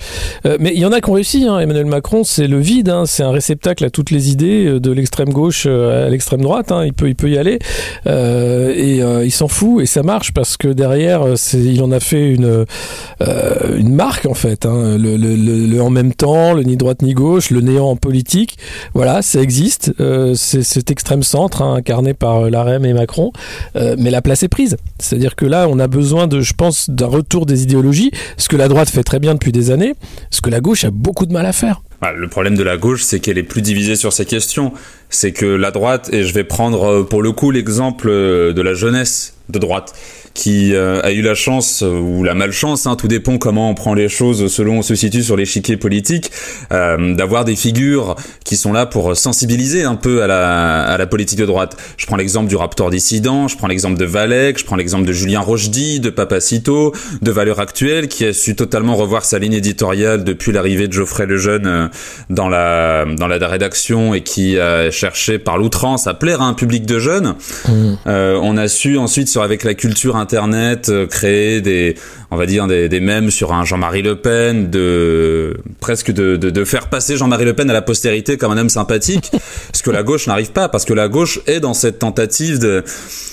euh, 0.46 0.58
mais 0.62 0.72
il 0.74 0.80
y 0.80 0.86
en 0.86 0.92
a 0.92 1.02
qui 1.02 1.10
ont 1.10 1.14
réussi, 1.14 1.46
hein, 1.46 1.60
Emmanuel 1.60 1.88
Macron, 1.88 2.24
c'est 2.24 2.48
le 2.48 2.60
vide, 2.60 2.90
hein, 2.90 3.06
c'est 3.06 3.24
un 3.24 3.32
réceptacle 3.32 3.84
à 3.84 3.90
toutes 3.90 4.12
les 4.12 4.32
idées, 4.32 4.80
de 4.80 4.92
l'extrême 4.92 5.30
gauche 5.30 5.66
à 5.66 6.08
l'extrême 6.10 6.42
droite, 6.42 6.72
il, 6.86 6.94
peut, 6.94 7.10
il 7.10 7.16
peut 7.16 7.30
y 7.30 7.38
aller, 7.38 7.60
et 8.06 9.00
il 9.00 9.32
s'en 9.32 9.48
fout, 9.48 9.84
et 9.84 9.86
ça 9.86 10.04
marche, 10.04 10.32
parce 10.32 10.58
que 10.58 10.70
derrière, 10.70 11.26
il 11.54 11.82
en 11.84 11.92
a 11.92 12.00
fait 12.00 12.30
une, 12.30 12.66
une 13.78 13.94
marque, 13.94 14.26
en 14.26 14.34
fait, 14.34 14.66
le, 14.66 15.80
en 15.82 15.90
même 15.90 16.14
temps, 16.14 16.54
le 16.54 16.64
ni 16.64 16.78
droite 16.78 17.02
ni 17.02 17.14
gauche, 17.14 17.50
le 17.50 17.62
néant 17.62 17.90
en 17.90 17.96
politique, 17.96 18.58
voilà, 18.94 19.22
ça 19.22 19.42
existe, 19.42 19.92
c'est 20.36 20.64
cet 20.64 20.92
extrême 20.92 21.24
centre, 21.24 21.62
incarné 21.62 22.14
par 22.14 22.50
l'AREM 22.50 22.86
et 22.86 22.94
Macron, 22.94 23.32
mais 23.76 24.12
la 24.12 24.22
place 24.22 24.44
est 24.44 24.50
prise. 24.50 24.78
C'est-à-dire 25.00 25.36
que 25.36 25.46
là, 25.46 25.68
on 25.70 25.80
a 25.80 25.88
besoin 25.88 26.05
de, 26.06 26.42
je 26.42 26.54
pense, 26.54 26.90
d'un 26.90 27.08
retour 27.08 27.46
des 27.46 27.64
idéologies, 27.64 28.12
ce 28.38 28.48
que 28.48 28.56
la 28.56 28.68
droite 28.68 28.90
fait 28.90 29.04
très 29.04 29.20
bien 29.20 29.34
depuis 29.34 29.52
des 29.52 29.72
années, 29.72 29.94
ce 30.30 30.42
que 30.42 30.50
la 30.50 30.60
gauche 30.60 30.84
a 30.84 30.92
beaucoup 30.92 31.26
de 31.26 31.34
mal 31.34 31.46
à 31.46 31.54
faire. 31.54 31.82
Ah, 32.02 32.12
le 32.12 32.28
problème 32.28 32.56
de 32.56 32.64
la 32.64 32.78
gauche, 32.78 33.04
c'est 33.04 33.20
qu'elle 33.20 33.38
est 33.38 33.44
plus 33.44 33.62
divisée 33.62 33.96
sur 33.96 34.14
ces 34.14 34.26
questions. 34.26 34.74
C'est 35.16 35.32
que 35.32 35.46
la 35.46 35.72
droite, 35.72 36.10
et 36.12 36.26
je 36.26 36.34
vais 36.34 36.44
prendre 36.44 36.84
euh, 36.84 37.04
pour 37.04 37.24
le 37.24 37.32
coup 37.32 37.50
l'exemple 37.50 38.10
euh, 38.10 38.52
de 38.52 38.62
la 38.62 38.74
jeunesse 38.74 39.36
de 39.48 39.60
droite, 39.60 39.94
qui 40.36 40.76
euh, 40.76 41.02
a 41.02 41.12
eu 41.14 41.22
la 41.22 41.34
chance 41.34 41.82
ou 41.82 42.24
la 42.24 42.34
malchance, 42.34 42.86
hein, 42.86 42.96
tout 42.96 43.08
dépend 43.08 43.38
comment 43.38 43.70
on 43.70 43.74
prend 43.74 43.94
les 43.94 44.10
choses 44.10 44.52
selon 44.52 44.76
où 44.76 44.80
on 44.80 44.82
se 44.82 44.94
situe 44.94 45.24
sur 45.24 45.38
l'échiquier 45.38 45.78
politique, 45.78 46.30
euh, 46.74 47.16
d'avoir 47.16 47.46
des 47.46 47.56
figures 47.56 48.16
qui 48.44 48.58
sont 48.58 48.74
là 48.74 48.86
pour 48.86 49.16
sensibiliser 49.16 49.84
un 49.84 49.96
peu 49.96 50.24
à 50.24 50.28
la, 50.28 50.84
à 50.84 50.98
la 50.98 51.08
politique 51.08 51.40
de 51.40 51.46
droite. 51.46 51.78
Je 51.96 52.06
prends 52.06 52.18
l'exemple 52.18 52.50
du 52.50 52.58
Raptor 52.58 52.90
dissident, 52.90 53.48
je 53.48 53.56
prends 53.56 53.68
l'exemple 53.68 53.98
de 53.98 54.04
Valek, 54.04 54.60
je 54.60 54.66
prends 54.66 54.76
l'exemple 54.76 55.06
de 55.06 55.14
Julien 55.14 55.40
Rochdy, 55.40 56.02
de 56.02 56.10
Papacito, 56.10 56.94
de 57.22 57.32
Valeur 57.32 57.62
Actuelle, 57.62 58.10
qui 58.10 58.26
a 58.26 58.34
su 58.34 58.56
totalement 58.56 58.96
revoir 58.96 59.24
sa 59.24 59.40
ligne 59.40 59.54
éditoriale 59.54 60.26
depuis 60.26 60.52
l'arrivée 60.52 60.88
de 60.90 60.94
Geoffrey 60.94 61.28
Lejeune 61.28 61.90
dans 62.30 62.50
la, 62.50 63.06
dans 63.06 63.28
la 63.28 63.48
rédaction 63.48 64.14
et 64.14 64.22
qui 64.22 64.60
a 64.60 64.92
cherché 65.06 65.38
par 65.38 65.60
l'outrance 65.60 66.08
à 66.08 66.16
plaire 66.16 66.42
à 66.42 66.46
un 66.46 66.56
public 66.56 66.86
de 66.86 66.98
jeunes. 66.98 67.36
Mmh. 67.68 67.96
on 68.08 68.58
a 68.58 68.68
su 68.68 68.98
ensuite 68.98 69.28
sur 69.28 69.44
avec 69.44 69.64
la 69.64 69.74
culture 69.74 70.16
Internet, 70.16 70.90
euh, 70.90 71.08
créer 71.08 71.62
des, 71.62 71.96
on 72.32 72.38
va 72.38 72.46
dire 72.46 72.68
des, 72.68 72.90
des 72.90 73.00
mèmes 73.00 73.32
sur 73.32 73.54
un 73.54 73.64
Jean-Marie 73.64 74.02
Le 74.02 74.16
Pen, 74.16 74.70
de 74.70 75.58
presque 75.80 76.12
de, 76.12 76.36
de, 76.36 76.50
de 76.50 76.66
faire 76.66 76.88
passer 76.88 77.18
Jean-Marie 77.18 77.46
Le 77.46 77.54
Pen 77.54 77.70
à 77.70 77.74
la 77.74 77.82
postérité 77.82 78.38
comme 78.38 78.52
un 78.52 78.58
homme 78.58 78.70
sympathique, 78.70 79.32
ce 79.74 79.84
que 79.84 79.92
la 79.92 80.04
gauche 80.04 80.28
n'arrive 80.28 80.52
pas, 80.52 80.70
parce 80.70 80.86
que 80.86 80.94
la 80.94 81.08
gauche 81.08 81.40
est 81.48 81.60
dans 81.60 81.74
cette 81.74 82.00
tentative 82.00 82.60
de 82.60 82.84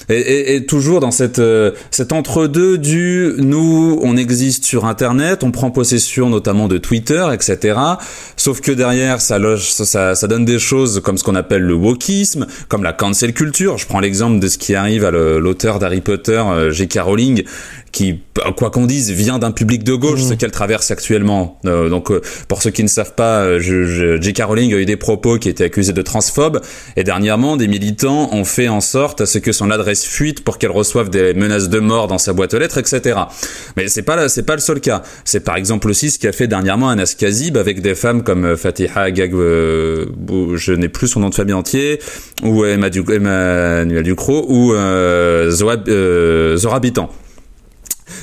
et, 0.09 0.67
toujours 0.67 1.00
dans 1.00 1.11
cette 1.11 1.38
euh, 1.38 1.73
cet 1.91 2.12
entre-deux 2.12 2.76
du 2.76 3.35
nous 3.38 3.99
on 4.02 4.17
existe 4.17 4.64
sur 4.64 4.85
internet, 4.85 5.43
on 5.45 5.50
prend 5.50 5.71
possession 5.71 6.29
notamment 6.29 6.69
de 6.69 6.79
Twitter, 6.79 7.26
etc. 7.33 7.79
Sauf 8.37 8.61
que 8.61 8.73
derrière 8.73 9.21
ça 9.21 9.38
loge, 9.38 9.71
ça, 9.71 10.14
ça 10.14 10.26
donne 10.26 10.45
des 10.45 10.59
choses 10.59 11.00
comme 11.00 11.19
ce 11.19 11.25
qu'on 11.25 11.35
appelle 11.35 11.51
le 11.61 11.75
wokisme, 11.75 12.47
comme 12.68 12.82
la 12.82 12.92
cancel 12.92 13.32
culture. 13.35 13.78
Je 13.78 13.87
prends 13.87 14.00
l'exemple 14.00 14.38
de 14.38 14.49
ce 14.49 14.59
qui 14.59 14.75
arrive 14.75 15.04
à 15.04 15.11
l'auteur 15.11 15.78
d'Harry 15.78 16.00
Potter, 16.00 16.42
euh, 16.47 16.71
J.K. 16.71 17.00
Rowling, 17.00 17.44
qui, 17.92 18.20
quoi 18.56 18.70
qu'on 18.70 18.87
dise, 18.87 19.11
vient 19.11 19.38
d'un 19.38 19.52
public 19.52 19.84
de 19.84 19.94
gauche, 19.94 20.20
mmh. 20.20 20.28
ce 20.30 20.34
qu'elle 20.34 20.50
traverse 20.50 20.90
actuellement. 20.90 21.61
Euh, 21.66 21.90
donc, 21.90 22.11
euh, 22.11 22.22
pour 22.49 22.62
ceux 22.62 22.70
qui 22.70 22.82
ne 22.82 22.88
savent 22.88 23.14
pas, 23.14 23.42
euh, 23.42 23.61
je, 23.61 24.18
J.K. 24.20 24.42
Rowling 24.44 24.72
a 24.72 24.78
eu 24.78 24.87
des 24.87 24.96
propos 24.96 25.38
qui 25.38 25.50
étaient 25.50 25.64
accusés 25.64 25.92
de 25.92 26.00
transphobe, 26.00 26.62
et 26.96 27.04
dernièrement, 27.04 27.58
des 27.58 27.68
militants 27.68 28.30
ont 28.32 28.44
fait 28.44 28.68
en 28.68 28.80
sorte 28.80 29.20
à 29.20 29.26
ce 29.26 29.38
que 29.38 29.52
son 29.52 29.70
adresse 29.70 30.04
fuite 30.04 30.42
pour 30.42 30.56
qu'elle 30.56 30.70
reçoive 30.70 31.11
des 31.11 31.34
menaces 31.34 31.68
de 31.68 31.78
mort 31.80 32.08
dans 32.08 32.16
sa 32.16 32.32
boîte 32.32 32.54
aux 32.54 32.58
lettres, 32.58 32.78
etc. 32.78 33.20
Mais 33.76 33.88
c'est 33.88 34.02
pas 34.02 34.28
c'est 34.28 34.44
pas 34.44 34.54
le 34.54 34.61
seul 34.61 34.80
cas. 34.80 35.02
C'est 35.25 35.40
par 35.40 35.56
exemple 35.56 35.90
aussi 35.90 36.11
ce 36.11 36.18
qu'a 36.18 36.32
fait 36.32 36.46
dernièrement 36.46 36.88
Anas 36.88 37.14
Kazib 37.18 37.58
avec 37.58 37.82
des 37.82 37.94
femmes 37.94 38.22
comme 38.22 38.56
Fatiha 38.56 39.11
Gag, 39.11 39.32
je 39.32 40.72
n'ai 40.72 40.88
plus 40.88 41.08
son 41.08 41.20
nom 41.20 41.28
de 41.28 41.35
famille 41.35 41.55
entier, 41.55 41.98
ou 42.42 42.64
Emma, 42.64 42.88
du, 42.88 43.05
Emmanuel 43.12 44.02
Ducrot, 44.02 44.46
ou 44.48 44.72
Zora 45.50 46.81
Bitan. 46.81 47.11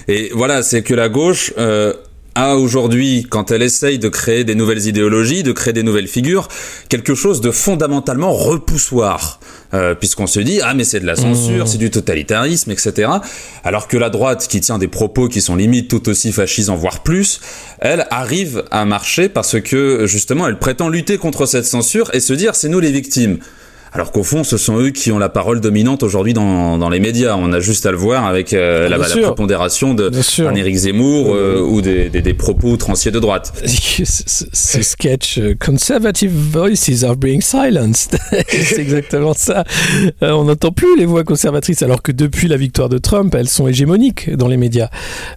Et 0.08 0.32
voilà, 0.34 0.64
c'est 0.64 0.82
que 0.82 0.94
la 0.94 1.10
gauche 1.10 1.54
euh, 1.58 1.94
a 2.36 2.56
aujourd'hui, 2.56 3.26
quand 3.30 3.52
elle 3.52 3.62
essaye 3.62 4.00
de 4.00 4.10
créer 4.10 4.44
des 4.44 4.56
nouvelles 4.56 4.88
idéologies, 4.88 5.44
de 5.44 5.52
créer 5.52 5.74
des 5.74 5.84
nouvelles 5.84 6.08
figures, 6.08 6.48
quelque 6.88 7.16
chose 7.16 7.42
de 7.42 7.52
fondamentalement 7.52 8.32
repoussoir. 8.32 9.40
Euh, 9.76 9.94
puisqu'on 9.94 10.26
se 10.26 10.40
dit 10.40 10.62
ah 10.64 10.74
mais 10.74 10.84
c'est 10.84 11.00
de 11.00 11.06
la 11.06 11.16
censure, 11.16 11.66
mmh. 11.66 11.68
c'est 11.68 11.78
du 11.78 11.92
totalitarisme, 11.92 12.72
etc. 12.72 13.12
Alors 13.64 13.88
que 13.88 13.98
la 13.98 14.10
droite, 14.10 14.48
qui 14.50 14.62
tient 14.62 14.80
des 14.80 14.88
propos 14.88 15.28
qui 15.28 15.42
sont 15.42 15.56
limite 15.56 15.88
tout 15.88 16.10
aussi 16.10 16.32
fascisants, 16.32 16.76
voire 16.76 17.04
plus, 17.04 17.40
elle 17.80 18.08
arrive 18.10 18.64
à 18.72 18.86
marcher 18.86 19.30
parce 19.30 19.62
que 19.62 20.08
justement 20.08 20.48
elle 20.48 20.58
prétend 20.58 20.90
lutter 20.90 21.20
contre 21.20 21.46
cette 21.46 21.66
censure 21.66 22.10
et 22.16 22.20
se 22.20 22.34
dire 22.34 22.56
c'est 22.56 22.70
nous 22.70 22.80
les 22.80 22.92
victimes 22.92 23.38
alors 23.92 24.12
qu'au 24.12 24.24
fond, 24.24 24.44
ce 24.44 24.58
sont 24.58 24.78
eux 24.78 24.92
qui 24.92 25.12
ont 25.12 25.18
la 25.18 25.30
parole 25.30 25.62
dominante 25.62 26.04
aujourd'hui 26.04 26.34
dans, 26.34 26.78
dans 26.78 26.90
les 26.90 27.00
médias. 27.00 27.36
On 27.38 27.52
a 27.54 27.60
juste 27.60 27.86
à 27.88 27.92
le 27.92 27.98
voir 27.98 28.26
avec 28.26 28.54
euh, 28.54 28.88
la, 28.88 28.98
la, 28.98 29.06
prépondération 29.06 29.96
de 29.96 30.12
un 30.46 30.56
Éric 30.56 30.76
Zemmour 30.76 31.34
euh, 31.34 31.60
ou 31.60 31.82
des, 31.82 32.10
des, 32.10 32.22
des, 32.22 32.34
propos 32.36 32.70
outranciers 32.70 33.12
de 33.12 33.20
droite. 33.20 33.52
Ce 33.66 34.82
sketch 34.82 35.40
euh, 35.40 35.56
Conservative 35.60 36.32
Voices 36.32 37.04
are 37.04 37.16
being 37.16 37.42
silenced. 37.42 38.18
C'est 38.50 38.80
exactement 38.80 39.34
ça. 39.34 39.64
on 40.22 40.44
n'entend 40.44 40.72
plus 40.72 40.98
les 40.98 41.06
voix 41.06 41.24
conservatrices 41.24 41.82
alors 41.82 42.04
que 42.04 42.12
depuis 42.12 42.48
la 42.48 42.58
victoire 42.58 42.90
de 42.90 43.00
Trump, 43.00 43.34
elles 43.34 43.50
sont 43.50 43.68
hégémoniques 43.68 44.36
dans 44.36 44.48
les 44.48 44.58
médias. 44.58 44.90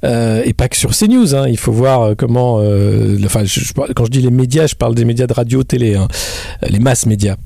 et 0.02 0.52
pas 0.52 0.68
que 0.68 0.76
sur 0.76 0.90
CNews. 0.90 1.34
Hein. 1.34 1.46
Il 1.48 1.58
faut 1.58 1.72
voir 1.72 2.14
comment... 2.16 2.56
enfin, 3.24 3.44
quand 3.96 4.04
je 4.04 4.10
dis 4.10 4.20
les 4.20 4.30
médias, 4.30 4.66
je 4.66 4.74
parle 4.74 4.94
des 4.94 5.06
médias 5.06 5.26
de 5.26 5.32
radio, 5.32 5.62
télé, 5.62 5.94
hein. 5.94 6.08
les 6.68 6.80
masses 6.80 7.06
médias. 7.06 7.36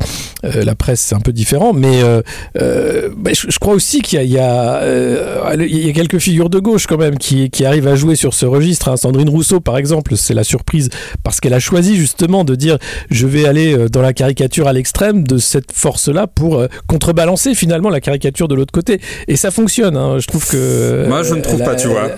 La 0.54 0.74
presse 0.74 1.00
c'est 1.00 1.14
un 1.14 1.20
peu 1.20 1.32
différent, 1.32 1.72
mais 1.72 2.02
euh, 2.02 2.22
euh, 2.60 3.08
bah, 3.16 3.30
je, 3.32 3.58
crois 3.58 3.74
aussi 3.74 4.02
qu'il 4.02 4.20
y, 4.22 4.38
euh, 4.38 5.56
y, 5.58 5.90
a 5.90 5.92
quelques 5.92 6.18
figures 6.18 6.50
de 6.50 6.58
gauche 6.58 6.86
quand 6.86 6.98
même 6.98 7.18
qui, 7.18 7.50
qui 7.50 7.64
arrivent 7.64 7.88
à 7.88 7.94
jouer 7.94 8.16
sur 8.16 8.34
ce 8.34 8.46
registre. 8.46 8.88
Hein. 8.88 8.96
Sandrine 8.96 9.28
Rousseau, 9.28 9.60
par 9.60 9.78
exemple, 9.78 10.16
c'est 10.16 10.34
la 10.34 10.44
surprise 10.44 10.88
parce 11.22 11.40
qu'elle 11.40 11.54
a 11.54 11.60
choisi 11.60 11.96
justement 11.96 12.44
de 12.44 12.54
dire 12.54 12.78
je 13.10 13.26
vais 13.26 13.46
aller 13.46 13.88
dans 13.90 14.02
la 14.02 14.12
caricature 14.12 14.68
à 14.68 14.72
l'extrême 14.72 15.26
de 15.26 15.38
cette 15.38 15.72
force-là 15.72 16.26
pour 16.26 16.64
contrebalancer 16.86 17.54
finalement 17.54 17.90
la 17.90 18.00
caricature 18.00 18.48
de 18.48 18.54
l'autre 18.54 18.72
côté. 18.72 19.00
Et 19.28 19.36
ça 19.36 19.50
fonctionne. 19.50 19.96
Hein. 19.96 20.18
Je 20.18 20.26
trouve 20.26 20.46
que 20.46 21.06
moi 21.08 21.22
je 21.22 21.34
ne 21.34 21.40
trouve 21.40 21.62
pas, 21.62 21.76
tu 21.76 21.88
vois. 21.88 22.10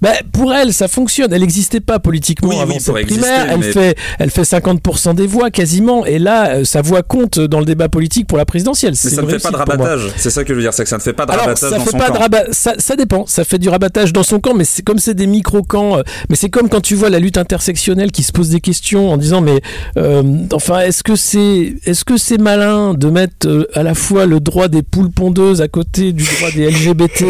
Bah, 0.00 0.12
pour 0.32 0.54
elle, 0.54 0.72
ça 0.72 0.88
fonctionne. 0.88 1.32
Elle 1.32 1.40
n'existait 1.40 1.80
pas 1.80 1.98
politiquement 1.98 2.60
avant 2.60 2.74
oui, 2.74 2.80
cette 2.80 3.06
primaire. 3.06 3.46
elle, 3.50 3.62
fait, 3.62 3.96
elle 4.18 4.30
fait 4.30 4.42
50% 4.42 5.14
des 5.14 5.26
voix 5.26 5.50
quasiment. 5.50 6.06
Et 6.06 6.18
là, 6.18 6.50
euh, 6.50 6.64
sa 6.64 6.82
voix 6.82 7.02
compte 7.02 7.38
dans 7.38 7.58
le 7.58 7.64
débat 7.64 7.88
politique 7.88 8.26
pour 8.26 8.38
la 8.38 8.44
présidentielle. 8.44 8.92
Mais 8.92 9.10
ça 9.10 9.22
ne 9.22 9.28
fait 9.28 9.38
pas 9.42 9.50
de 9.50 9.56
rabattage. 9.56 10.12
C'est 10.16 10.30
ça 10.30 10.44
que 10.44 10.50
je 10.50 10.54
veux 10.54 10.62
dire, 10.62 10.72
c'est 10.72 10.84
que 10.84 10.88
ça 10.88 10.98
ne 10.98 11.02
fait 11.02 11.12
pas 11.12 11.26
de 11.26 11.32
rabattage 11.32 11.58
ça 11.58 11.78
dans 11.78 11.84
son 11.84 11.98
camp. 11.98 12.28
ça, 12.52 12.74
ça, 12.78 12.96
dépend. 12.96 13.26
Ça 13.26 13.44
fait 13.44 13.58
du 13.58 13.68
rabattage 13.68 14.12
dans 14.12 14.22
son 14.22 14.38
camp, 14.38 14.54
mais 14.54 14.64
c'est 14.64 14.82
comme 14.82 14.98
c'est 14.98 15.14
des 15.14 15.26
micro-camps. 15.26 15.98
Euh, 15.98 16.02
mais 16.28 16.36
c'est 16.36 16.50
comme 16.50 16.68
quand 16.68 16.80
tu 16.80 16.94
vois 16.94 17.10
la 17.10 17.18
lutte 17.18 17.38
intersectionnelle 17.38 18.12
qui 18.12 18.22
se 18.22 18.32
pose 18.32 18.50
des 18.50 18.60
questions 18.60 19.10
en 19.10 19.16
disant, 19.16 19.40
mais 19.40 19.60
euh, 19.96 20.22
enfin, 20.52 20.80
est-ce 20.80 21.02
que 21.02 21.16
c'est 21.16 21.74
est-ce 21.84 22.04
que 22.04 22.16
c'est 22.16 22.38
malin 22.38 22.94
de 22.94 23.08
mettre 23.10 23.68
à 23.74 23.82
la 23.82 23.94
fois 23.94 24.26
le 24.26 24.38
droit 24.38 24.68
des 24.68 24.82
poules 24.82 25.10
pondeuses 25.10 25.60
à 25.60 25.68
côté 25.68 26.12
du 26.12 26.24
droit 26.24 26.50
des 26.54 26.70
LGBT 26.70 27.22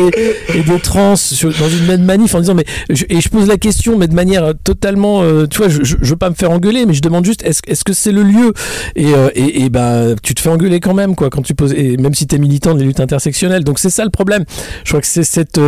et 0.55 0.63
des 0.63 0.81
trans 0.81 1.15
dans 1.15 1.69
une 1.69 1.87
même 1.87 2.05
manif 2.05 2.35
en 2.35 2.41
disant 2.41 2.58
et 2.89 3.21
je 3.21 3.29
pose 3.29 3.47
la 3.49 3.57
question, 3.57 3.97
mais 3.97 4.09
de 4.09 4.15
manière 4.15 4.45
euh, 4.45 4.53
totalement, 4.65 5.23
euh, 5.23 5.47
tu 5.47 5.59
vois, 5.59 5.69
je, 5.69 5.83
je, 5.83 5.97
veux 6.01 6.17
pas 6.17 6.31
me 6.31 6.35
faire 6.35 6.51
engueuler, 6.51 6.87
mais 6.87 6.95
je 6.95 7.03
demande 7.03 7.25
juste, 7.25 7.43
est-ce 7.45 7.61
est 7.67 7.85
que 7.85 7.93
c'est 7.93 8.13
le 8.13 8.23
lieu? 8.23 8.53
Et, 8.97 9.13
euh, 9.15 9.69
ben, 9.71 10.15
tu 10.23 10.35
te 10.35 10.41
fais 10.41 10.49
engueuler 10.49 10.81
quand 10.81 10.95
même, 10.95 11.15
quoi, 11.15 11.31
quand 11.31 11.43
tu 11.43 11.55
poses, 11.55 11.75
même 11.75 12.15
si 12.15 12.27
tu 12.27 12.37
es 12.37 12.39
militant 12.39 12.75
des 12.75 12.85
luttes 12.85 13.01
intersectionnelles. 13.01 13.65
Donc 13.65 13.79
c'est 13.79 13.91
ça 13.91 14.05
le 14.05 14.11
problème. 14.11 14.45
Je 14.85 14.91
crois 14.91 15.01
que 15.01 15.07
c'est 15.07 15.25
cette, 15.25 15.61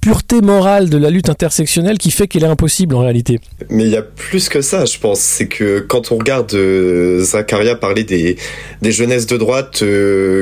pureté 0.00 0.40
morale 0.40 0.90
de 0.90 0.98
la 0.98 1.10
lutte 1.10 1.28
intersectionnelle 1.28 1.98
qui 1.98 2.10
fait 2.10 2.26
qu'elle 2.26 2.44
est 2.44 2.48
impossible 2.48 2.94
en 2.94 3.00
réalité. 3.00 3.40
Mais 3.70 3.84
il 3.84 3.90
y 3.90 3.96
a 3.96 4.02
plus 4.02 4.48
que 4.48 4.60
ça, 4.60 4.84
je 4.84 4.98
pense. 4.98 5.20
C'est 5.20 5.46
que 5.46 5.80
quand 5.80 6.12
on 6.12 6.18
regarde 6.18 6.54
Zacharia 7.20 7.76
parler 7.76 8.04
des, 8.04 8.36
des 8.82 8.92
jeunesses 8.92 9.26
de 9.26 9.36
droite 9.36 9.84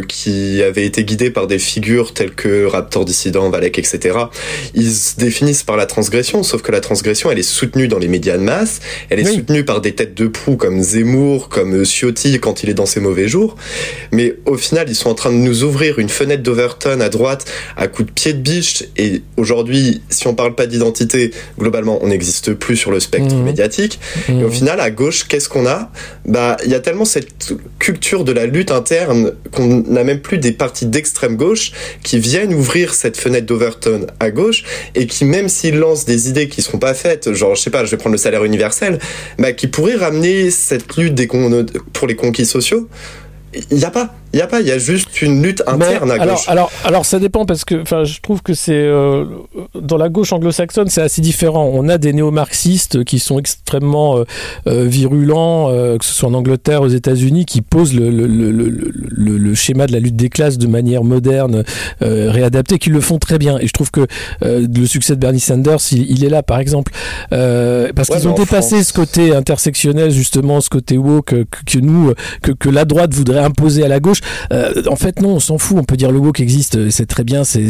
qui 0.09 0.63
avaient 0.63 0.87
été 0.87 1.05
guidées 1.05 1.31
par 1.31 1.47
des 1.47 1.59
figures 1.59 2.15
telles 2.15 2.35
que 2.35 2.65
Raptor 2.65 3.05
Dissident, 3.05 3.51
Valek, 3.51 3.79
etc., 3.79 4.19
ils 4.75 4.93
se 4.93 5.17
définissent 5.31 5.63
par 5.63 5.77
la 5.77 5.87
transgression, 5.87 6.43
sauf 6.43 6.61
que 6.61 6.73
la 6.73 6.81
transgression, 6.81 7.31
elle 7.31 7.39
est 7.39 7.45
soutenue 7.45 7.87
dans 7.87 8.01
les 8.01 8.09
médias 8.09 8.37
de 8.37 8.43
masse, 8.43 8.81
elle 9.11 9.21
est 9.21 9.25
soutenue 9.25 9.65
par 9.65 9.81
des 9.81 9.93
têtes 9.93 10.15
de 10.15 10.27
proue 10.27 10.57
comme 10.57 10.83
Zemmour, 10.83 11.49
comme 11.49 11.85
Ciotti 11.85 12.41
quand 12.41 12.65
il 12.65 12.71
est 12.71 12.75
dans 12.75 12.87
ses 12.87 12.99
mauvais 12.99 13.29
jours. 13.29 13.55
Mais 14.11 14.35
au 14.45 14.57
final, 14.57 14.89
ils 14.89 14.97
sont 14.97 15.09
en 15.09 15.15
train 15.15 15.31
de 15.31 15.37
nous 15.37 15.63
ouvrir 15.63 16.01
une 16.01 16.09
fenêtre 16.09 16.43
d'Overton 16.43 17.01
à 17.01 17.09
droite 17.09 17.45
à 17.77 17.87
coup 17.87 18.03
de 18.03 18.11
pied 18.11 18.33
de 18.33 18.41
biche. 18.41 18.83
Et 18.97 19.23
aujourd'hui, 19.37 20.03
si 20.11 20.27
on 20.27 20.35
parle 20.35 20.57
pas 20.57 20.67
d'identité, 20.67 21.31
globalement, 21.57 22.01
on 22.03 22.09
n'existe 22.09 22.55
plus 22.55 22.77
sur 22.77 22.91
le 22.91 22.99
spectre 22.99 23.33
mmh. 23.33 23.45
médiatique. 23.45 24.01
Et 24.29 24.43
au 24.43 24.49
mmh. 24.49 24.53
final, 24.53 24.81
à 24.81 24.91
gauche, 24.91 25.29
qu'est-ce 25.29 25.49
qu'on 25.49 25.67
a? 25.67 25.93
Bah, 26.27 26.57
il 26.65 26.73
y 26.73 26.75
a 26.75 26.81
tellement 26.81 27.05
cette 27.05 27.55
culture 27.79 28.25
de 28.25 28.33
la 28.33 28.47
lutte 28.47 28.73
interne 28.73 29.35
qu'on 29.53 29.85
n'a 29.87 30.03
même 30.03 30.21
plus 30.21 30.39
des 30.39 30.51
partis 30.51 30.87
d'extrême 30.87 31.37
gauche 31.37 31.71
qui 32.03 32.19
viennent 32.19 32.53
ouvrir 32.53 32.95
cette 32.95 33.17
fenêtre 33.17 33.47
d'Overton 33.47 34.09
à 34.19 34.33
gauche 34.33 34.65
et 34.97 35.07
qui, 35.07 35.20
même 35.25 35.49
s'ils 35.49 35.79
lancent 35.79 36.05
des 36.05 36.29
idées 36.29 36.49
qui 36.49 36.63
seront 36.63 36.79
pas 36.79 36.95
faites, 36.95 37.33
genre, 37.33 37.55
je 37.55 37.63
sais 37.63 37.71
pas, 37.71 37.85
je 37.85 37.91
vais 37.91 37.97
prendre 37.97 38.15
le 38.15 38.19
salaire 38.19 38.45
universel, 38.45 38.99
bah, 39.39 39.53
qui 39.53 39.67
pourraient 39.67 39.97
ramener 39.97 40.51
cette 40.51 40.97
lutte 40.97 41.21
pour 41.93 42.07
les 42.07 42.17
conquis 42.17 42.47
sociaux, 42.47 42.89
il 43.53 43.79
n'y 43.79 43.85
a 43.85 43.91
pas. 43.91 44.15
Il 44.33 44.37
n'y 44.37 44.43
a 44.43 44.47
pas, 44.47 44.61
il 44.61 44.67
y 44.69 44.71
a 44.71 44.79
juste 44.79 45.23
une 45.23 45.43
lutte 45.43 45.61
interne 45.67 46.09
à 46.13 46.15
alors, 46.15 46.37
gauche. 46.37 46.49
Alors, 46.49 46.71
alors, 46.85 47.05
ça 47.05 47.19
dépend 47.19 47.47
parce 47.47 47.65
que 47.65 47.83
je 47.85 48.21
trouve 48.21 48.43
que 48.43 48.55
c'est. 48.55 48.73
Euh, 48.75 49.25
dans 49.75 49.97
la 49.97 50.09
gauche 50.09 50.33
anglo-saxonne, 50.33 50.89
c'est 50.89 51.03
assez 51.03 51.21
différent. 51.21 51.69
On 51.75 51.89
a 51.89 51.99
des 51.99 52.13
néo-marxistes 52.13 53.03
qui 53.03 53.19
sont 53.19 53.41
extrêmement 53.41 54.19
euh, 54.19 54.25
euh, 54.69 54.85
virulents, 54.85 55.69
que 55.99 56.05
ce 56.05 56.13
soit 56.13 56.29
en 56.29 56.35
Angleterre, 56.35 56.83
aux 56.83 56.89
États-Unis, 56.89 57.45
qui 57.45 57.61
posent 57.61 57.93
le, 57.93 58.09
le, 58.09 58.29
le, 58.29 59.37
le, 59.37 59.55
schéma 59.55 59.89
de 59.89 59.93
la 59.93 59.99
lutte 59.99 60.15
des 60.15 60.29
classes 60.29 60.59
de 60.59 60.69
manière 60.69 61.03
moderne, 61.03 61.65
réadaptée, 62.01 62.79
qui 62.79 62.91
le 62.91 63.01
font 63.01 63.19
très 63.19 63.39
bien. 63.39 63.59
Et 63.59 63.67
je 63.67 63.73
trouve 63.73 63.91
que 63.91 64.07
le 64.43 64.87
succès 64.87 65.17
de 65.17 65.21
Bernie 65.21 65.41
Sanders, 65.41 65.81
il, 65.91 66.25
est 66.25 66.31
là, 66.31 66.45
par 66.45 66.61
exemple. 66.61 66.93
parce 67.31 68.09
qu'ils 68.09 68.29
ont 68.29 68.35
dépassé 68.35 68.85
ce 68.85 68.93
côté 68.93 69.35
intersectionnel, 69.35 70.13
justement, 70.13 70.61
ce 70.61 70.71
côté 70.71 70.97
woke 70.99 71.27
que, 71.27 71.45
que 71.67 71.79
nous, 71.79 72.13
que, 72.43 72.53
que 72.53 72.69
la 72.69 72.85
droite 72.85 73.13
voudrait 73.13 73.40
imposer 73.45 73.85
à 73.85 73.89
la 73.89 74.01
gauche. 74.01 74.21
Euh, 74.53 74.83
en 74.89 74.97
fait, 74.97 75.21
non, 75.21 75.35
on 75.37 75.41
s'en 75.41 75.59
fout. 75.59 75.79
On 75.79 75.85
peut 75.85 75.97
dire 75.97 76.11
le 76.11 76.19
woke 76.19 76.41
existe, 76.41 76.77
euh, 76.77 76.91
c'est 76.91 77.07
très 77.07 77.25
bien. 77.25 77.45
C'est 77.45 77.61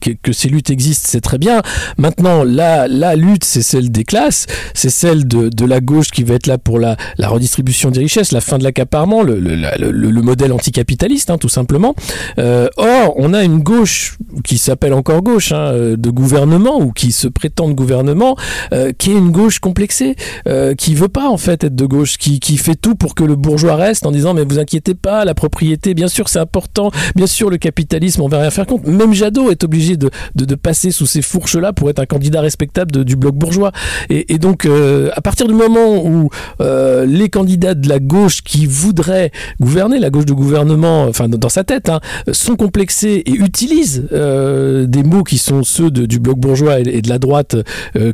que, 0.00 0.32
ces 0.32 0.48
luttes 0.48 0.70
existent, 0.70 1.08
c'est 1.10 1.20
très 1.20 1.38
bien. 1.38 1.62
Maintenant, 1.98 2.44
la, 2.44 2.88
la 2.88 3.16
lutte, 3.16 3.44
c'est 3.44 3.62
celle 3.62 3.90
des 3.90 4.04
classes, 4.04 4.46
c'est 4.74 4.90
celle 4.90 5.26
de, 5.26 5.66
la 5.66 5.80
gauche 5.80 6.10
qui 6.10 6.22
va 6.22 6.34
être 6.34 6.46
là 6.46 6.58
pour 6.58 6.78
la, 6.78 6.96
redistribution 7.18 7.90
des 7.90 8.00
richesses, 8.00 8.30
la 8.30 8.40
fin 8.40 8.58
de 8.58 8.64
l'accaparement, 8.64 9.22
le, 9.22 9.40
le, 9.40 9.56
le, 9.56 9.90
le, 9.90 10.22
modèle 10.22 10.52
anticapitaliste, 10.52 11.30
hein, 11.30 11.38
tout 11.38 11.48
simplement. 11.48 11.94
Euh, 12.38 12.68
or, 12.76 13.14
on 13.16 13.34
a 13.34 13.42
une 13.42 13.58
gauche 13.58 14.16
qui 14.44 14.58
s'appelle 14.58 14.92
encore 14.94 15.22
gauche, 15.22 15.52
hein, 15.52 15.72
de 15.96 16.10
gouvernement 16.10 16.80
ou 16.80 16.92
qui 16.92 17.12
se 17.12 17.26
prétend 17.26 17.68
de 17.68 17.74
gouvernement, 17.74 18.36
euh, 18.72 18.92
qui 18.96 19.10
est 19.10 19.14
une 19.14 19.30
gauche 19.30 19.58
complexée, 19.58 20.16
euh, 20.48 20.74
qui 20.74 20.94
veut 20.94 21.08
pas 21.08 21.28
en 21.28 21.36
fait 21.36 21.64
être 21.64 21.74
de 21.74 21.86
gauche, 21.86 22.18
qui, 22.18 22.40
qui 22.40 22.56
fait 22.56 22.74
tout 22.74 22.94
pour 22.94 23.14
que 23.14 23.24
le 23.24 23.36
bourgeois 23.36 23.76
reste 23.76 24.06
en 24.06 24.10
disant 24.10 24.34
mais 24.34 24.44
vous 24.44 24.58
inquiétez 24.58 24.94
pas, 24.94 25.05
la 25.06 25.34
propriété 25.34 25.94
bien 25.94 26.08
sûr 26.08 26.28
c'est 26.28 26.38
important, 26.38 26.90
bien 27.14 27.26
sûr 27.26 27.50
le 27.50 27.58
capitalisme 27.58 28.22
on 28.22 28.28
va 28.28 28.40
rien 28.40 28.50
faire 28.50 28.66
contre. 28.66 28.88
Même 28.88 29.12
Jadot 29.12 29.50
est 29.50 29.64
obligé 29.64 29.96
de, 29.96 30.10
de, 30.34 30.54
passer 30.54 30.90
sous 30.90 31.06
ces 31.06 31.22
fourches-là 31.22 31.72
pour 31.72 31.90
être 31.90 31.98
un 31.98 32.06
candidat 32.06 32.40
respectable 32.40 33.04
du 33.04 33.16
bloc 33.16 33.34
bourgeois. 33.34 33.72
Et, 34.10 34.38
donc 34.38 34.64
euh, 34.64 35.10
à 35.14 35.20
partir 35.20 35.46
du 35.46 35.54
moment 35.54 36.04
où 36.04 36.30
euh, 36.60 37.06
les 37.06 37.28
candidats 37.28 37.74
de 37.74 37.88
la 37.88 37.98
gauche 37.98 38.42
qui 38.42 38.66
voudraient 38.66 39.30
gouverner, 39.60 39.98
la 39.98 40.10
gauche 40.10 40.26
de 40.26 40.32
gouvernement, 40.32 41.04
enfin 41.04 41.28
dans 41.28 41.48
sa 41.48 41.64
tête, 41.64 41.88
hein, 41.88 42.00
sont 42.32 42.56
complexés 42.56 43.22
et 43.26 43.32
utilisent 43.32 44.06
euh, 44.12 44.86
des 44.86 45.02
mots 45.02 45.22
qui 45.22 45.38
sont 45.38 45.62
ceux 45.62 45.90
du 45.90 46.18
bloc 46.18 46.38
bourgeois 46.38 46.80
et, 46.80 47.02
de 47.02 47.08
la 47.08 47.18
droite 47.18 47.56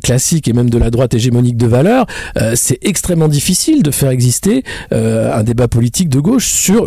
classique 0.03 0.47
et 0.47 0.53
même 0.53 0.69
de 0.69 0.77
la 0.77 0.89
droite 0.89 1.13
hégémonique 1.13 1.57
de 1.57 1.67
valeur, 1.67 2.05
c'est 2.55 2.77
extrêmement 2.81 3.27
difficile 3.27 3.83
de 3.83 3.91
faire 3.91 4.09
exister 4.09 4.63
un 4.91 5.43
débat 5.43 5.67
politique 5.67 6.09
de 6.09 6.19
gauche 6.19 6.47
sur 6.47 6.82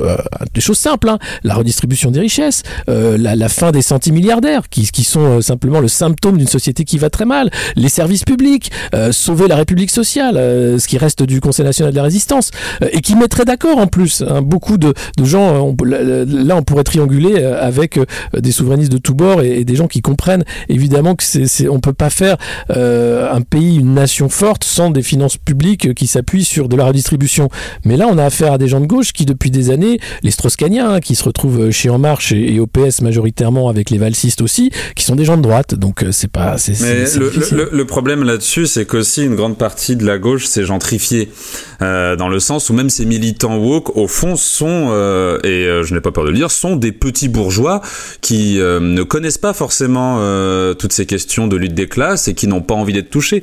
des 0.54 0.60
choses 0.60 0.78
simple, 0.78 1.08
hein. 1.08 1.18
la 1.44 1.54
redistribution 1.54 2.10
des 2.10 2.20
richesses, 2.20 2.62
euh, 2.88 3.16
la, 3.18 3.48
fin 3.48 3.72
des 3.72 3.82
centimilliardaires, 3.82 4.68
qui, 4.68 4.90
qui 4.90 5.04
sont 5.04 5.38
euh, 5.38 5.40
simplement 5.40 5.80
le 5.80 5.88
symptôme 5.88 6.38
d'une 6.38 6.48
société 6.48 6.84
qui 6.84 6.98
va 6.98 7.10
très 7.10 7.24
mal, 7.24 7.50
les 7.76 7.88
services 7.88 8.24
publics, 8.24 8.70
euh, 8.94 9.12
sauver 9.12 9.48
la 9.48 9.56
République 9.56 9.90
sociale, 9.90 10.36
ce 10.36 10.86
qui 10.86 10.98
reste 10.98 11.22
du 11.22 11.40
Conseil 11.40 11.64
national 11.64 11.92
de 11.92 11.96
la 11.96 12.02
résistance, 12.02 12.50
et 12.92 13.00
qui 13.00 13.16
mettrait 13.16 13.44
d'accord 13.44 13.78
en 13.78 13.86
plus. 13.86 14.22
Hein. 14.26 14.42
beaucoup 14.42 14.78
de, 14.78 14.94
gens, 15.22 15.74
là 15.84 16.56
on 16.56 16.62
pourrait 16.62 16.84
trianguler 16.84 17.42
avec 17.42 17.98
des 18.36 18.52
souverainistes 18.52 18.92
de 18.92 18.98
tous 18.98 19.14
bords 19.14 19.42
et, 19.42 19.64
des 19.64 19.76
gens 19.76 19.88
qui 19.88 20.02
comprennent 20.02 20.44
évidemment 20.68 21.14
que 21.14 21.24
c'est, 21.24 21.68
on 21.68 21.80
peut 21.80 21.92
pas 21.92 22.10
faire 22.10 22.36
un 22.68 23.40
pays, 23.42 23.76
une 23.76 23.94
nation 23.94 24.28
forte 24.28 24.64
sans 24.64 24.90
des 24.90 25.02
finances 25.02 25.36
publiques 25.36 25.94
qui 25.94 26.06
s'appuient 26.06 26.44
sur 26.44 26.68
de 26.68 26.76
la 26.76 26.84
redistribution. 26.84 27.48
Mais 27.84 27.96
là 27.96 28.06
on 28.08 28.18
a 28.18 28.24
affaire 28.24 28.52
à 28.52 28.58
des 28.58 28.68
gens 28.68 28.80
de 28.80 28.86
gauche 28.86 29.12
qui 29.12 29.26
depuis 29.26 29.50
des 29.50 29.70
années, 29.70 29.85
les 30.22 30.30
strauss 30.30 30.56
Hein, 30.62 31.00
qui 31.00 31.14
se 31.14 31.22
retrouvent 31.22 31.70
chez 31.70 31.90
En 31.90 31.98
Marche 31.98 32.32
et, 32.32 32.58
au 32.60 32.66
PS 32.66 33.02
majoritairement 33.02 33.68
avec 33.68 33.90
les 33.90 33.98
valsistes 33.98 34.40
aussi, 34.40 34.70
qui 34.94 35.04
sont 35.04 35.16
des 35.16 35.24
gens 35.24 35.36
de 35.36 35.42
droite. 35.42 35.74
Donc 35.74 36.02
euh, 36.02 36.10
c'est 36.10 36.30
pas. 36.30 36.56
C'est, 36.58 36.80
Mais 36.80 37.04
le, 37.70 37.84
problème 37.84 38.24
là-dessus, 38.24 38.66
c'est 38.66 38.86
qu'aussi 38.86 39.24
une 39.24 39.36
grande 39.36 39.58
partie 39.58 39.96
de 39.96 40.04
la 40.04 40.18
gauche 40.18 40.46
s'est 40.46 40.64
gentrifiée. 40.64 41.30
Euh, 41.82 42.16
dans 42.16 42.28
le 42.28 42.40
sens 42.40 42.70
où 42.70 42.72
même 42.72 42.90
ces 42.90 43.04
militants 43.04 43.58
woke, 43.58 43.96
au 43.96 44.08
fond, 44.08 44.36
sont, 44.36 44.88
euh, 44.90 45.38
et 45.44 45.84
je 45.84 45.94
n'ai 45.94 46.00
pas 46.00 46.10
peur 46.10 46.24
de 46.24 46.30
le 46.30 46.36
dire, 46.36 46.50
sont 46.50 46.76
des 46.76 46.92
petits 46.92 47.28
bourgeois 47.28 47.80
qui 48.20 48.58
ne 48.58 49.02
connaissent 49.02 49.38
pas 49.38 49.52
forcément 49.52 50.16
toutes 50.74 50.92
ces 50.92 51.06
questions 51.06 51.46
de 51.46 51.56
lutte 51.56 51.74
des 51.74 51.88
classes 51.88 52.28
et 52.28 52.34
qui 52.34 52.46
n'ont 52.46 52.62
pas 52.62 52.74
envie 52.74 52.92
d'être 52.92 53.10
touchés. 53.10 53.42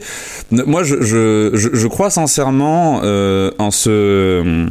Moi, 0.52 0.84
je, 0.84 1.02
je, 1.02 1.52
je 1.54 1.88
crois 1.88 2.10
sincèrement 2.10 3.02
en 3.60 3.72
ce 3.72 4.68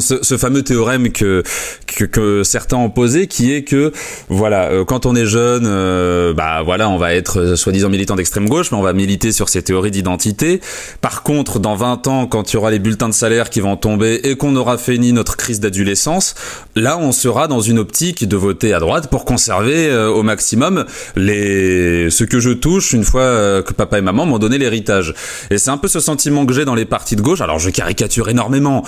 ce, 0.00 0.22
ce, 0.22 0.36
fameux 0.36 0.62
théorème 0.62 1.10
que, 1.10 1.42
que, 1.86 2.04
que, 2.04 2.42
certains 2.42 2.76
ont 2.76 2.90
posé 2.90 3.26
qui 3.26 3.52
est 3.52 3.62
que 3.62 3.92
voilà 4.28 4.70
euh, 4.70 4.84
quand 4.84 5.06
on 5.06 5.14
est 5.14 5.26
jeune 5.26 5.64
euh, 5.66 6.32
bah 6.32 6.62
voilà 6.64 6.88
on 6.88 6.96
va 6.96 7.14
être 7.14 7.40
euh, 7.40 7.56
soi-disant 7.56 7.88
militant 7.88 8.16
d'extrême 8.16 8.48
gauche 8.48 8.70
mais 8.70 8.78
on 8.78 8.82
va 8.82 8.92
militer 8.92 9.32
sur 9.32 9.48
ces 9.48 9.62
théories 9.62 9.90
d'identité. 9.90 10.60
Par 11.00 11.22
contre 11.22 11.58
dans 11.58 11.74
20 11.74 12.06
ans 12.06 12.26
quand 12.26 12.52
il 12.52 12.54
y 12.54 12.56
aura 12.56 12.70
les 12.70 12.78
bulletins 12.78 13.08
de 13.08 13.14
salaire 13.14 13.50
qui 13.50 13.60
vont 13.60 13.76
tomber 13.76 14.20
et 14.24 14.36
qu'on 14.36 14.56
aura 14.56 14.78
fini 14.78 15.12
notre 15.12 15.36
crise 15.36 15.60
d'adolescence 15.60 16.34
là 16.74 16.98
on 16.98 17.12
sera 17.12 17.48
dans 17.48 17.60
une 17.60 17.78
optique 17.78 18.26
de 18.26 18.36
voter 18.36 18.72
à 18.72 18.80
droite 18.80 19.08
pour 19.08 19.24
conserver 19.24 19.94
au 19.94 20.22
maximum 20.22 20.84
les 21.16 22.10
ce 22.10 22.24
que 22.24 22.40
je 22.40 22.50
touche 22.50 22.92
une 22.92 23.04
fois 23.04 23.62
que 23.62 23.72
papa 23.72 23.98
et 23.98 24.00
maman 24.00 24.26
m'ont 24.26 24.38
donné 24.38 24.58
l'héritage. 24.58 25.14
Et 25.50 25.58
c'est 25.58 25.70
un 25.70 25.78
peu 25.78 25.88
ce 25.88 26.00
sentiment 26.00 26.46
que 26.46 26.52
j'ai 26.52 26.64
dans 26.64 26.74
les 26.74 26.84
partis 26.84 27.16
de 27.16 27.22
gauche. 27.22 27.40
Alors 27.40 27.58
je 27.58 27.70
caricature 27.70 28.28
énormément 28.28 28.84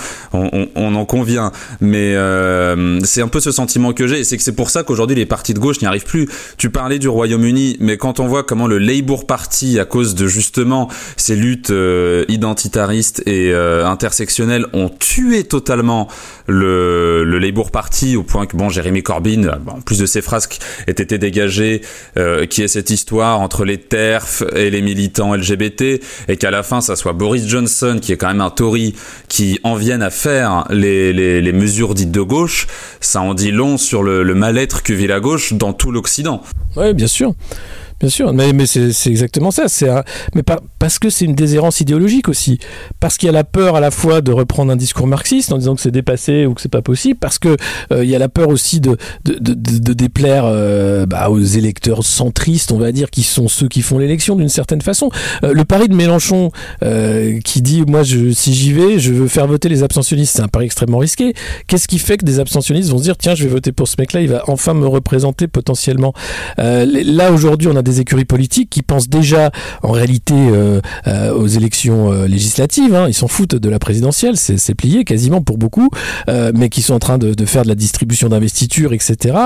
en 0.97 1.05
convient. 1.05 1.53
Mais 1.81 2.15
euh, 2.15 3.01
c'est 3.05 3.23
un 3.23 3.29
peu 3.29 3.41
ce 3.41 3.53
sentiment 3.53 3.93
que 3.93 4.07
j'ai, 4.07 4.21
et 4.21 4.25
c'est 4.25 4.37
que 4.37 4.43
c'est 4.43 4.55
pour 4.55 4.71
ça 4.71 4.83
qu'aujourd'hui 4.83 5.17
les 5.17 5.27
partis 5.27 5.55
de 5.55 5.59
gauche 5.59 5.81
n'y 5.81 5.87
arrivent 5.87 6.05
plus. 6.05 6.29
Tu 6.59 6.71
parlais 6.71 6.99
du 6.99 7.09
Royaume-Uni, 7.09 7.77
mais 7.81 7.97
quand 7.97 8.21
on 8.21 8.27
voit 8.27 8.43
comment 8.43 8.67
le 8.67 8.79
Labour 8.79 9.27
Party, 9.27 9.79
à 9.79 9.85
cause 9.85 10.15
de 10.15 10.27
justement 10.27 10.89
ces 11.17 11.37
luttes 11.37 11.71
euh, 11.71 12.25
identitaristes 12.29 13.23
et 13.27 13.53
euh, 13.53 13.87
intersectionnelles, 13.87 14.67
ont 14.73 14.89
tué 14.89 15.45
totalement 15.45 16.09
le, 16.47 17.25
le 17.25 17.39
Labour 17.39 17.71
Party 17.71 18.17
au 18.17 18.23
point 18.23 18.47
que 18.47 18.57
bon, 18.57 18.69
Jérémy 18.69 19.03
Corbyn, 19.03 19.49
en 19.67 19.81
plus 19.81 19.99
de 19.99 20.07
ses 20.07 20.23
frasques, 20.23 20.59
ait 20.87 20.93
été 20.93 21.19
dégagé, 21.19 21.83
qui 22.51 22.63
est 22.63 22.69
cette 22.69 22.91
histoire 22.91 23.41
entre 23.41 23.65
les 23.65 23.79
TERF 23.79 24.43
et 24.55 24.71
les 24.71 24.83
militants 24.83 25.35
LGBT, 25.35 26.01
et 26.29 26.37
qu'à 26.37 26.51
la 26.51 26.63
fin 26.63 26.81
ça 26.81 26.97
soit 26.97 27.13
Boris 27.13 27.47
Johnson, 27.47 27.99
qui 28.01 28.13
est 28.13 28.17
quand 28.17 28.29
même 28.29 28.41
un 28.41 28.51
Tory, 28.51 28.95
qui 29.29 29.59
en 29.63 29.75
vienne 29.75 30.03
à 30.03 30.11
faire 30.11 30.65
les, 30.71 31.13
les, 31.13 31.41
les, 31.41 31.53
mesures 31.53 31.95
dites 31.95 32.11
de 32.11 32.21
gauche, 32.21 32.67
ça 33.01 33.21
en 33.21 33.35
dit 33.35 33.51
long 33.51 33.77
sur 33.77 34.03
le, 34.03 34.23
le 34.23 34.35
mal-être 34.35 34.83
que 34.83 34.93
vit 34.93 35.07
la 35.07 35.21
gauche 35.21 35.53
dans 35.53 35.73
tout 35.73 35.91
l'Occident. 35.91 36.43
Oui, 36.77 36.93
bien 36.95 37.07
sûr. 37.07 37.35
Bien 37.99 38.11
sûr, 38.11 38.33
mais, 38.35 38.67
c'est 38.67 39.11
exactement 39.11 39.51
ça. 39.51 39.69
C'est 39.69 39.89
mais 40.35 40.43
parce 40.79 40.99
que 40.99 41.09
c'est 41.09 41.25
une 41.25 41.35
déshérence 41.35 41.81
idéologique 41.81 42.29
aussi, 42.29 42.59
parce 43.01 43.17
qu'il 43.17 43.27
y 43.27 43.31
a 43.31 43.33
la 43.33 43.45
peur 43.45 43.77
à 43.77 43.81
la 43.81 43.91
fois 43.91 44.21
de 44.21 44.33
reprendre 44.33 44.71
un 44.71 44.77
discours 44.77 45.07
marxiste 45.07 45.51
en 45.53 45.59
disant 45.59 45.75
que 45.75 45.81
c'est 45.81 45.91
dépassé 45.91 46.45
ou 46.45 46.53
que 46.53 46.61
c'est 46.61 46.69
pas 46.69 46.83
possible, 46.83 47.19
parce 47.19 47.39
que 47.39 47.57
euh, 47.93 48.05
il 48.05 48.11
y 48.11 48.15
a 48.15 48.19
la 48.19 48.29
peur 48.29 48.49
aussi 48.49 48.81
de 48.81 48.99
de, 49.25 49.93
déplaire 49.95 50.45
euh, 50.45 51.07
bah, 51.07 51.31
aux 51.31 51.41
électeurs 51.41 52.05
centristes, 52.05 52.71
on 52.71 52.79
va 52.79 52.93
dire, 52.93 53.11
qui 53.11 53.23
sont 53.23 53.49
ceux 53.49 53.69
qui 53.69 53.81
font 53.81 53.99
l'élection 53.99 54.37
d'une 54.37 54.51
certaine 54.51 54.83
façon. 54.83 55.11
Euh, 55.43 55.55
le 55.55 55.65
pari 55.65 55.89
de 55.89 55.95
Mélenchon 55.95 56.51
qui 57.45 57.63
dit 57.63 57.83
moi 57.87 58.03
si 58.05 58.55
j'y 58.55 58.73
vais, 58.73 58.99
je 58.99 59.13
veux 59.13 59.29
faire 59.29 59.47
voter 59.47 59.69
les 59.69 59.83
abstentionnistes, 59.83 60.37
c'est 60.37 60.43
un 60.43 60.49
pari 60.49 60.67
extrêmement 60.67 60.99
risqué. 60.99 61.35
Qu'est-ce 61.67 61.89
qui 61.89 61.99
fait 61.99 62.19
que 62.19 62.25
des 62.25 62.41
abstentionnistes 62.41 62.91
vont 62.91 62.99
se 62.99 63.05
dire 63.05 63.17
tiens 63.17 63.35
je 63.35 63.45
vais 63.45 63.49
voter 63.49 63.73
pour 63.73 63.89
ce 63.89 63.97
mec-là, 63.99 64.21
il 64.21 64.29
va 64.29 64.43
enfin 64.49 64.75
me 64.75 64.87
représenter 64.87 65.47
potentiellement. 65.47 66.13
là 66.59 67.33
aujourd'hui 67.33 67.69
on 67.69 67.77
a 67.77 67.86
des 67.87 68.01
écuries 68.01 68.25
politiques 68.25 68.71
qui 68.71 68.83
pensent 68.83 69.09
déjà 69.09 69.51
en 69.83 69.93
réalité 69.93 70.35
aux 71.35 71.47
élections 71.47 72.25
législatives. 72.25 72.95
Hein. 72.95 73.07
Ils 73.09 73.15
s'en 73.15 73.29
foutent 73.29 73.55
de 73.55 73.69
la 73.69 73.79
présidentielle, 73.79 74.37
c'est 74.37 74.75
plié 74.75 75.05
quasiment 75.05 75.41
pour 75.41 75.59
beaucoup, 75.59 75.89
mais 76.29 76.69
qui 76.69 76.83
sont 76.83 76.95
en 76.95 76.99
train 76.99 77.19
de, 77.19 77.47
faire 77.47 77.63
de 77.63 77.69
la 77.69 77.75
distribution 77.75 78.29
d'investiture, 78.29 78.93
etc. 78.93 79.37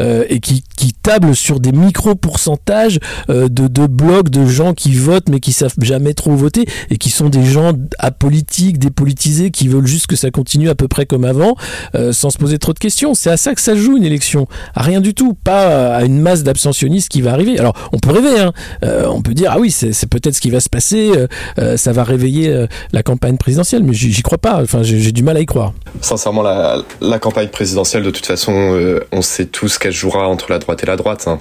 et 0.00 0.40
qui, 0.40 0.64
qui 0.76 0.92
tablent 0.92 1.36
sur 1.36 1.60
des 1.60 1.72
micro 1.72 2.14
pourcentages 2.14 2.98
de, 3.28 3.46
de 3.46 3.86
blocs 3.86 4.28
de 4.28 4.46
gens 4.46 4.74
qui 4.74 4.94
votent 4.94 5.28
mais 5.28 5.40
qui 5.40 5.52
savent 5.52 5.74
jamais 5.80 6.14
trop 6.14 6.34
voter 6.34 6.66
et 6.90 6.96
qui 6.96 7.10
sont 7.10 7.28
des 7.28 7.44
gens 7.44 7.72
apolitiques, 7.98 8.78
dépolitisés, 8.78 9.50
qui 9.50 9.68
veulent 9.68 9.86
juste 9.86 10.06
que 10.06 10.16
ça 10.16 10.30
continue 10.30 10.68
à 10.68 10.74
peu 10.74 10.88
près 10.88 11.06
comme 11.06 11.24
avant, 11.24 11.56
euh, 11.94 12.12
sans 12.12 12.30
se 12.30 12.38
poser 12.38 12.58
trop 12.58 12.72
de 12.72 12.78
questions. 12.78 13.14
C'est 13.14 13.30
à 13.30 13.36
ça 13.36 13.54
que 13.54 13.60
ça 13.60 13.74
joue 13.74 13.96
une 13.96 14.04
élection, 14.04 14.46
à 14.74 14.82
rien 14.82 15.00
du 15.00 15.14
tout, 15.14 15.34
pas 15.34 15.96
à 15.96 16.04
une 16.04 16.20
masse 16.20 16.42
d'abstentionnistes 16.42 17.08
qui 17.08 17.22
va 17.22 17.32
arriver. 17.32 17.58
Alors 17.58 17.74
on 17.92 17.98
peut 17.98 18.10
rêver, 18.10 18.38
hein. 18.40 18.52
Euh, 18.84 19.06
on 19.08 19.22
peut 19.22 19.34
dire 19.34 19.50
ah 19.52 19.58
oui 19.58 19.70
c'est 19.70 20.08
peut-être 20.08 20.34
ce 20.34 20.40
qui 20.40 20.50
va 20.50 20.60
se 20.60 20.68
passer, 20.68 21.12
euh, 21.58 21.76
ça 21.76 21.92
va 21.92 22.04
réveiller 22.04 22.66
la 22.92 23.02
campagne 23.02 23.36
présidentielle, 23.36 23.82
mais 23.82 23.92
j'y 23.94 24.22
crois 24.22 24.38
pas. 24.38 24.60
Enfin 24.62 24.82
j'ai 24.82 25.12
du 25.12 25.22
mal 25.22 25.36
à 25.36 25.40
y 25.40 25.46
croire. 25.46 25.72
Sincèrement 26.00 26.42
la, 26.42 26.78
la 27.00 27.18
campagne 27.18 27.48
présidentielle 27.48 28.02
de 28.02 28.10
toute 28.10 28.26
façon 28.26 28.78
on 29.12 29.22
sait 29.22 29.46
tous 29.46 29.78
qu'elle 29.78 29.92
jouera 29.92 30.28
entre 30.28 30.50
la 30.50 30.58
droite 30.58 30.82
et 30.82 30.86
la 30.86 30.96
droite. 30.96 31.24
Hein. 31.26 31.40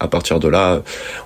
À 0.00 0.08
partir 0.08 0.40
de 0.40 0.48
là, 0.48 0.82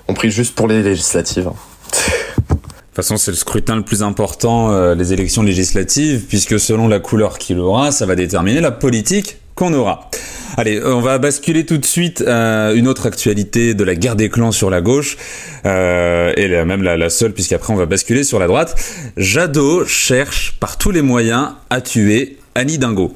on 0.07 0.13
prie 0.13 0.29
juste 0.31 0.55
pour 0.55 0.67
les 0.67 0.83
législatives. 0.83 1.47
Hein. 1.47 1.55
De 1.91 2.55
toute 2.55 3.07
façon, 3.07 3.17
c'est 3.17 3.31
le 3.31 3.37
scrutin 3.37 3.75
le 3.75 3.83
plus 3.83 4.03
important, 4.03 4.71
euh, 4.71 4.93
les 4.93 5.13
élections 5.13 5.41
législatives, 5.41 6.25
puisque 6.27 6.59
selon 6.59 6.87
la 6.87 6.99
couleur 6.99 7.37
qu'il 7.37 7.59
aura, 7.59 7.91
ça 7.91 8.05
va 8.05 8.15
déterminer 8.15 8.61
la 8.61 8.71
politique 8.71 9.37
qu'on 9.55 9.73
aura. 9.73 10.09
Allez, 10.57 10.81
on 10.83 11.01
va 11.01 11.17
basculer 11.17 11.65
tout 11.65 11.77
de 11.77 11.85
suite 11.85 12.23
à 12.27 12.71
une 12.73 12.87
autre 12.87 13.05
actualité 13.05 13.73
de 13.73 13.83
la 13.83 13.95
guerre 13.95 14.15
des 14.15 14.29
clans 14.29 14.51
sur 14.51 14.69
la 14.69 14.81
gauche, 14.81 15.17
euh, 15.65 16.33
et 16.35 16.47
même 16.65 16.83
la, 16.83 16.97
la 16.97 17.09
seule, 17.09 17.33
puisqu'après 17.33 17.73
on 17.73 17.77
va 17.77 17.85
basculer 17.85 18.23
sur 18.23 18.39
la 18.39 18.47
droite. 18.47 18.75
Jadot 19.17 19.85
cherche 19.85 20.55
par 20.59 20.77
tous 20.77 20.91
les 20.91 21.01
moyens 21.01 21.49
à 21.69 21.81
tuer 21.81 22.37
Annie 22.55 22.77
Dingo. 22.77 23.15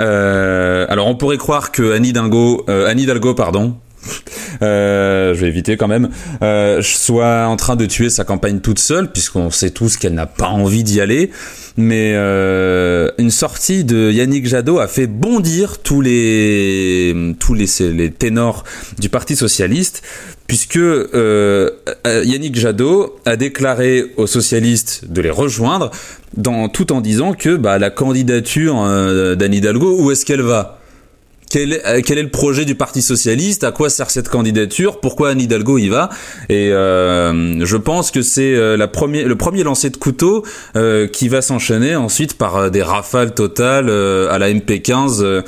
Euh, 0.00 0.86
alors 0.88 1.06
on 1.06 1.14
pourrait 1.14 1.38
croire 1.38 1.70
que 1.70 1.92
Annie 1.92 2.12
Dingo, 2.12 2.64
euh, 2.68 2.88
Annie 2.88 3.06
Dalgo, 3.06 3.34
pardon, 3.34 3.76
euh, 4.62 5.34
je 5.34 5.40
vais 5.40 5.48
éviter 5.48 5.76
quand 5.76 5.88
même, 5.88 6.10
euh, 6.42 6.82
soit 6.82 7.46
en 7.46 7.56
train 7.56 7.76
de 7.76 7.86
tuer 7.86 8.10
sa 8.10 8.24
campagne 8.24 8.60
toute 8.60 8.78
seule, 8.78 9.10
puisqu'on 9.10 9.50
sait 9.50 9.70
tous 9.70 9.96
qu'elle 9.96 10.14
n'a 10.14 10.26
pas 10.26 10.48
envie 10.48 10.84
d'y 10.84 11.00
aller. 11.00 11.30
Mais 11.76 12.12
euh, 12.14 13.10
une 13.18 13.30
sortie 13.30 13.84
de 13.84 14.10
Yannick 14.10 14.46
Jadot 14.46 14.80
a 14.80 14.88
fait 14.88 15.06
bondir 15.06 15.78
tous 15.78 16.00
les 16.00 17.34
tous 17.38 17.54
les, 17.54 18.10
ténors 18.10 18.64
du 18.98 19.08
Parti 19.08 19.36
socialiste, 19.36 20.02
puisque 20.46 20.76
euh, 20.76 21.70
Yannick 22.04 22.58
Jadot 22.58 23.16
a 23.24 23.36
déclaré 23.36 24.04
aux 24.16 24.26
socialistes 24.26 25.04
de 25.08 25.20
les 25.22 25.30
rejoindre, 25.30 25.90
tout 26.72 26.92
en 26.92 27.00
disant 27.00 27.34
que 27.34 27.56
bah, 27.56 27.78
la 27.78 27.90
candidature 27.90 28.74
d'Anne 29.36 29.54
Hidalgo, 29.54 29.96
où 30.00 30.10
est-ce 30.10 30.26
qu'elle 30.26 30.42
va? 30.42 30.79
Quel 31.50 31.74
est, 31.74 31.86
euh, 31.86 32.00
quel 32.02 32.16
est, 32.16 32.22
le 32.22 32.30
projet 32.30 32.64
du 32.64 32.76
Parti 32.76 33.02
socialiste? 33.02 33.64
À 33.64 33.72
quoi 33.72 33.90
sert 33.90 34.10
cette 34.10 34.28
candidature? 34.28 35.00
Pourquoi 35.00 35.30
Anne 35.30 35.40
Hidalgo 35.40 35.76
y 35.76 35.88
va? 35.88 36.08
Et 36.48 36.70
euh, 36.72 37.64
je 37.64 37.76
pense 37.76 38.10
que 38.10 38.22
c'est 38.22 38.54
euh, 38.54 38.76
le 38.78 38.86
premier 39.36 39.62
lancer 39.64 39.90
de 39.90 39.96
couteau 39.96 40.44
qui 41.12 41.28
va 41.28 41.42
s'enchaîner 41.42 41.96
ensuite 41.96 42.38
par 42.38 42.70
des 42.70 42.82
rafales 42.82 43.34
totales 43.34 43.90
à 43.90 44.38
la 44.38 44.50
MP15 44.52 45.42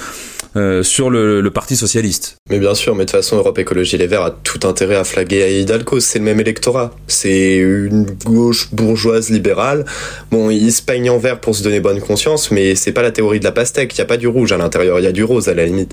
euh, 0.56 0.82
sur 0.82 1.10
le, 1.10 1.40
le, 1.40 1.50
Parti 1.50 1.76
socialiste. 1.76 2.36
Mais 2.50 2.58
bien 2.58 2.74
sûr, 2.74 2.94
mais 2.94 3.04
de 3.04 3.10
toute 3.10 3.16
façon, 3.16 3.36
Europe 3.36 3.58
Écologie 3.58 3.96
Les 3.98 4.06
Verts 4.06 4.22
a 4.22 4.30
tout 4.30 4.66
intérêt 4.66 4.96
à 4.96 5.04
flaguer 5.04 5.42
à 5.42 5.48
Hidalgo. 5.48 6.00
C'est 6.00 6.18
le 6.18 6.24
même 6.24 6.40
électorat. 6.40 6.90
C'est 7.06 7.56
une 7.56 8.06
gauche 8.24 8.68
bourgeoise 8.72 9.30
libérale. 9.30 9.84
Bon, 10.30 10.50
ils 10.50 10.72
se 10.72 10.82
peignent 10.82 11.10
en 11.10 11.18
vert 11.18 11.40
pour 11.40 11.54
se 11.54 11.62
donner 11.62 11.80
bonne 11.80 12.00
conscience, 12.00 12.50
mais 12.50 12.74
c'est 12.74 12.92
pas 12.92 13.02
la 13.02 13.10
théorie 13.10 13.38
de 13.38 13.44
la 13.44 13.52
pastèque. 13.52 13.94
Il 13.94 13.98
y 13.98 14.02
a 14.02 14.06
pas 14.06 14.16
du 14.16 14.28
rouge 14.28 14.52
à 14.52 14.58
l'intérieur, 14.58 14.98
il 14.98 15.04
y 15.04 15.08
a 15.08 15.12
du 15.12 15.24
rose 15.24 15.48
à 15.48 15.54
la 15.54 15.66
limite. 15.66 15.92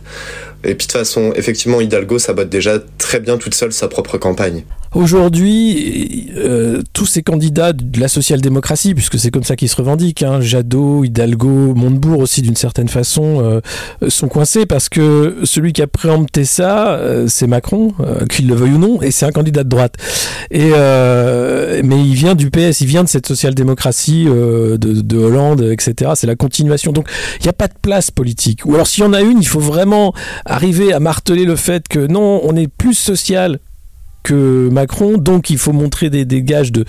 Et 0.63 0.75
puis 0.75 0.87
de 0.87 0.91
toute 0.91 0.91
façon, 0.91 1.31
effectivement, 1.35 1.79
Hidalgo 1.79 2.19
sabote 2.19 2.49
déjà 2.49 2.79
très 2.97 3.19
bien 3.21 3.37
toute 3.37 3.55
seule 3.55 3.71
sa 3.71 3.87
propre 3.87 4.17
campagne. 4.17 4.63
Aujourd'hui, 4.95 6.31
euh, 6.35 6.81
tous 6.93 7.05
ces 7.05 7.21
candidats 7.21 7.73
de 7.73 7.99
la 7.99 8.07
social-démocratie, 8.07 8.95
puisque 8.95 9.19
c'est 9.19 9.29
comme 9.29 9.43
ça 9.43 9.55
qu'ils 9.55 9.69
se 9.69 9.75
revendiquent, 9.75 10.23
hein, 10.23 10.41
Jadot, 10.41 11.03
Hidalgo, 11.03 11.75
Montebourg 11.75 12.19
aussi 12.19 12.41
d'une 12.41 12.55
certaine 12.55 12.87
façon, 12.87 13.39
euh, 13.39 14.09
sont 14.09 14.27
coincés 14.27 14.65
parce 14.65 14.89
que 14.89 15.41
celui 15.43 15.73
qui 15.73 15.83
a 15.83 15.87
préempté 15.87 16.43
ça, 16.43 16.93
euh, 16.93 17.27
c'est 17.27 17.45
Macron, 17.45 17.93
qu'il 18.29 18.47
le 18.47 18.55
veuille 18.55 18.73
ou 18.73 18.77
non, 18.79 19.01
et 19.01 19.11
c'est 19.11 19.27
un 19.27 19.31
candidat 19.31 19.63
de 19.63 19.69
droite. 19.69 19.95
Et 20.49 20.71
mais 21.83 22.03
il 22.03 22.15
vient 22.15 22.33
du 22.33 22.49
PS, 22.49 22.81
il 22.81 22.87
vient 22.87 23.03
de 23.03 23.09
cette 23.09 23.27
social-démocratie 23.27 24.25
de, 24.25 24.77
de, 24.77 25.17
Hollande, 25.17 25.61
etc. 25.61 26.11
C'est 26.15 26.27
la 26.27 26.35
continuation. 26.35 26.91
Donc 26.91 27.07
il 27.39 27.43
n'y 27.43 27.49
a 27.49 27.53
pas 27.53 27.67
de 27.67 27.73
place 27.79 28.09
politique. 28.09 28.65
Ou 28.65 28.73
alors 28.73 28.87
s'il 28.87 29.03
y 29.03 29.07
en 29.07 29.13
a 29.13 29.21
une, 29.21 29.39
il 29.39 29.47
faut 29.47 29.59
vraiment 29.59 30.13
arriver 30.45 30.93
à 30.93 30.99
marteler 30.99 31.45
le 31.45 31.55
fait 31.55 31.87
que 31.87 31.99
non, 32.07 32.41
on 32.43 32.55
est 32.55 32.67
plus 32.67 32.95
social 32.95 33.59
que 34.23 34.69
Macron, 34.69 35.17
donc 35.17 35.49
il 35.49 35.57
faut 35.57 35.73
montrer 35.73 36.09
des, 36.09 36.25
des 36.25 36.43
gages 36.43 36.71
de, 36.71 36.85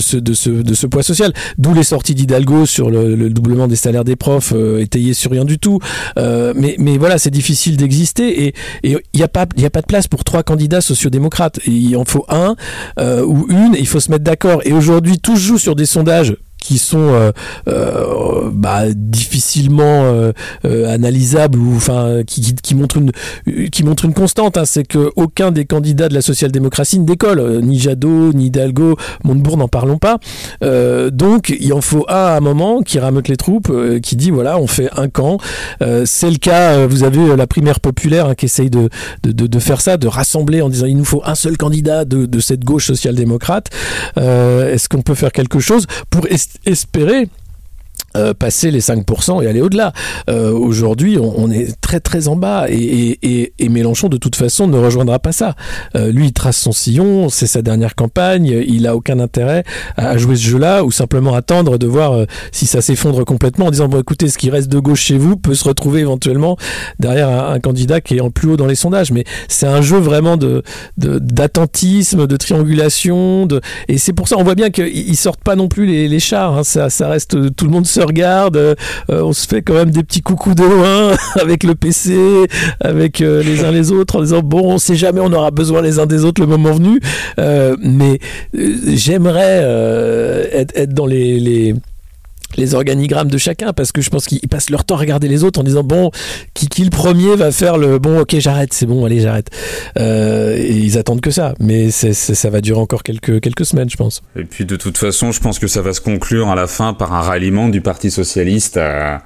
ce, 0.00 0.86
poids 0.86 1.02
social. 1.02 1.32
D'où 1.58 1.74
les 1.74 1.82
sorties 1.82 2.14
d'Hidalgo 2.14 2.66
sur 2.66 2.90
le, 2.90 3.14
le, 3.14 3.30
doublement 3.30 3.68
des 3.68 3.76
salaires 3.76 4.04
des 4.04 4.16
profs, 4.16 4.52
euh, 4.54 4.80
étayées 4.80 5.14
sur 5.14 5.30
rien 5.30 5.44
du 5.44 5.58
tout. 5.58 5.78
Euh, 6.18 6.52
mais, 6.56 6.98
voilà, 6.98 7.18
c'est 7.18 7.30
difficile 7.30 7.76
d'exister 7.76 8.46
et 8.46 8.54
il 8.82 8.98
n'y 9.14 9.22
a, 9.22 9.28
pas, 9.28 9.46
y 9.56 9.64
a 9.64 9.70
pas 9.70 9.80
de 9.80 9.86
place 9.86 10.08
pour 10.08 10.24
trois 10.24 10.42
candidats 10.42 10.80
sociodémocrates. 10.80 11.60
Il 11.66 11.96
en 11.96 12.04
faut 12.04 12.24
un 12.28 12.56
euh, 12.98 13.24
ou 13.24 13.46
une, 13.48 13.74
il 13.78 13.86
faut 13.86 14.00
se 14.00 14.10
mettre 14.10 14.24
d'accord. 14.24 14.60
Et 14.64 14.72
aujourd'hui, 14.72 15.18
tout 15.18 15.36
se 15.36 15.42
joue 15.42 15.58
sur 15.58 15.74
des 15.74 15.86
sondages 15.86 16.36
qui 16.60 16.78
sont 16.78 16.98
euh, 16.98 17.32
euh, 17.68 18.50
bah, 18.52 18.84
difficilement 18.94 20.04
euh, 20.04 20.32
analysables 20.88 21.58
ou 21.58 21.74
enfin 21.74 22.22
qui, 22.26 22.40
qui, 22.42 22.54
qui, 22.54 22.74
montrent 22.74 22.98
une 22.98 23.12
qui 23.70 23.82
montrent 23.82 24.04
une 24.04 24.14
constante 24.14 24.56
hein, 24.56 24.64
c'est 24.64 24.86
que 24.86 25.10
aucun 25.16 25.50
des 25.50 25.64
candidats 25.64 26.08
de 26.08 26.14
la 26.14 26.22
social-démocratie 26.22 26.98
ne 26.98 27.06
décolle 27.06 27.60
ni 27.62 27.78
Jadot 27.78 28.32
ni 28.32 28.46
Hidalgo 28.46 28.96
Montebourg 29.24 29.56
n'en 29.56 29.68
parlons 29.68 29.98
pas. 29.98 30.18
Donc 30.60 31.54
il 31.58 31.72
en 31.72 31.80
faut 31.80 32.04
un 32.08 32.14
à 32.14 32.36
un 32.36 32.40
moment 32.40 32.82
qui 32.82 32.98
rameute 32.98 33.28
les 33.28 33.36
troupes 33.36 33.72
qui 34.02 34.16
dit 34.16 34.30
voilà 34.30 34.58
on 34.58 34.66
fait 34.66 34.90
un 34.96 35.08
camp. 35.08 35.38
C'est 36.04 36.30
le 36.30 36.36
cas 36.36 36.86
vous 36.86 37.04
avez 37.04 37.36
la 37.36 37.46
primaire 37.46 37.80
populaire 37.80 38.26
hein, 38.26 38.34
qui 38.34 38.46
essaye 38.46 38.70
de, 38.70 38.88
de, 39.22 39.32
de, 39.32 39.58
faire 39.58 39.80
ça 39.80 39.96
de 39.96 40.06
rassembler 40.06 40.60
en 40.60 40.68
disant 40.68 40.86
il 40.86 40.96
nous 40.96 41.04
faut 41.04 41.22
un 41.24 41.34
seul 41.34 41.56
candidat 41.56 42.04
de, 42.04 42.26
de 42.26 42.40
cette 42.40 42.64
gauche 42.64 42.86
social-démocrate. 42.86 43.68
Est-ce 44.16 44.88
qu'on 44.88 45.02
peut 45.02 45.14
faire 45.14 45.32
quelque 45.32 45.60
chose 45.60 45.86
pour 46.10 46.26
espérer 46.64 47.28
euh, 48.16 48.34
passer 48.34 48.72
les 48.72 48.80
5% 48.80 49.40
et 49.40 49.46
aller 49.46 49.60
au-delà. 49.60 49.92
Euh, 50.28 50.50
Aujourd'hui, 50.50 51.16
on, 51.20 51.48
est 51.48 51.80
très 51.80 52.00
très 52.00 52.26
en 52.26 52.34
bas 52.34 52.66
et, 52.68 53.52
Mélenchon, 53.60 54.08
de 54.08 54.16
toute 54.16 54.34
façon, 54.34 54.66
ne 54.66 54.76
rejoindra 54.76 55.20
pas 55.20 55.30
ça. 55.30 55.54
Euh, 55.94 56.10
lui, 56.10 56.26
il 56.26 56.32
trace 56.32 56.56
son 56.56 56.72
sillon, 56.72 57.28
c'est 57.28 57.46
sa 57.46 57.62
dernière 57.62 57.94
campagne, 57.94 58.46
il 58.66 58.88
a 58.88 58.96
aucun 58.96 59.20
intérêt 59.20 59.62
à, 59.96 60.18
jouer 60.18 60.34
ce 60.34 60.42
jeu-là 60.42 60.82
ou 60.82 60.90
simplement 60.90 61.34
attendre 61.34 61.78
de 61.78 61.86
voir 61.86 62.26
si 62.50 62.66
ça 62.66 62.80
s'effondre 62.80 63.24
complètement 63.24 63.66
en 63.66 63.70
disant, 63.70 63.86
bon 63.86 64.00
écoutez, 64.00 64.28
ce 64.28 64.38
qui 64.38 64.50
reste 64.50 64.68
de 64.68 64.80
gauche 64.80 65.02
chez 65.02 65.16
vous 65.16 65.36
peut 65.36 65.54
se 65.54 65.68
retrouver 65.68 66.00
éventuellement 66.00 66.56
derrière 66.98 67.28
un, 67.28 67.60
candidat 67.60 68.00
qui 68.00 68.16
est 68.16 68.20
en 68.20 68.30
plus 68.30 68.50
haut 68.50 68.56
dans 68.56 68.66
les 68.66 68.74
sondages. 68.74 69.12
Mais 69.12 69.24
c'est 69.46 69.66
un 69.66 69.82
jeu 69.82 69.98
vraiment 69.98 70.36
d'attentisme, 70.96 72.26
de, 72.26 72.36
triangulation, 72.36 73.46
de... 73.46 73.60
et 73.86 73.98
c'est 73.98 74.12
pour 74.12 74.26
ça, 74.26 74.36
on 74.36 74.42
voit 74.42 74.56
bien 74.56 74.70
qu'ils 74.70 75.16
sortent 75.16 75.44
pas 75.44 75.54
non 75.54 75.68
plus 75.68 75.86
les, 75.86 76.20
chars, 76.20 76.58
hein. 76.58 76.64
ça, 76.64 76.90
ça 76.90 77.08
reste 77.08 77.54
tout 77.54 77.64
le 77.64 77.70
monde 77.70 77.86
regarde, 78.04 78.56
euh, 78.56 78.76
on 79.08 79.32
se 79.32 79.46
fait 79.46 79.62
quand 79.62 79.74
même 79.74 79.90
des 79.90 80.02
petits 80.02 80.22
coucous 80.22 80.54
de 80.54 80.64
loin 80.64 81.16
avec 81.40 81.64
le 81.64 81.74
PC, 81.74 82.46
avec 82.80 83.20
euh, 83.20 83.42
les 83.42 83.64
uns 83.64 83.70
les 83.70 83.92
autres, 83.92 84.16
en 84.16 84.22
disant 84.22 84.40
bon, 84.40 84.74
on 84.74 84.78
sait 84.78 84.96
jamais, 84.96 85.20
on 85.20 85.32
aura 85.32 85.50
besoin 85.50 85.82
les 85.82 85.98
uns 85.98 86.06
des 86.06 86.24
autres 86.24 86.40
le 86.40 86.46
moment 86.46 86.72
venu. 86.72 87.00
Euh, 87.38 87.76
mais 87.80 88.18
j'aimerais 88.54 89.62
être, 90.52 90.92
dans 90.92 91.06
les 91.06 91.74
les 92.56 92.74
organigrammes 92.74 93.30
de 93.30 93.38
chacun 93.38 93.72
parce 93.72 93.92
que 93.92 94.00
je 94.00 94.10
pense 94.10 94.26
qu'ils 94.26 94.48
passent 94.48 94.70
leur 94.70 94.84
temps 94.84 94.96
à 94.96 94.98
regarder 94.98 95.28
les 95.28 95.44
autres 95.44 95.60
en 95.60 95.64
disant 95.64 95.82
bon 95.82 96.10
qui, 96.54 96.68
qui 96.68 96.84
le 96.84 96.90
premier 96.90 97.36
va 97.36 97.52
faire 97.52 97.78
le 97.78 97.98
bon 97.98 98.20
ok 98.20 98.36
j'arrête 98.38 98.72
c'est 98.72 98.86
bon 98.86 99.04
allez 99.04 99.20
j'arrête. 99.20 99.50
Euh, 99.98 100.58
ils 100.58 100.98
attendent 100.98 101.20
que 101.20 101.30
ça. 101.30 101.54
Mais 101.60 101.90
ça 101.90 102.50
va 102.50 102.60
durer 102.60 102.80
encore 102.80 103.02
quelques 103.02 103.40
quelques 103.40 103.66
semaines 103.66 103.90
je 103.90 103.96
pense. 103.96 104.22
Et 104.36 104.44
puis 104.44 104.64
de 104.64 104.76
toute 104.76 104.98
façon 104.98 105.32
je 105.32 105.40
pense 105.40 105.58
que 105.58 105.66
ça 105.66 105.82
va 105.82 105.92
se 105.92 106.00
conclure 106.00 106.48
à 106.48 106.54
la 106.54 106.66
fin 106.66 106.92
par 106.92 107.12
un 107.12 107.20
ralliement 107.20 107.68
du 107.68 107.80
Parti 107.80 108.10
socialiste 108.10 108.76
à 108.76 109.22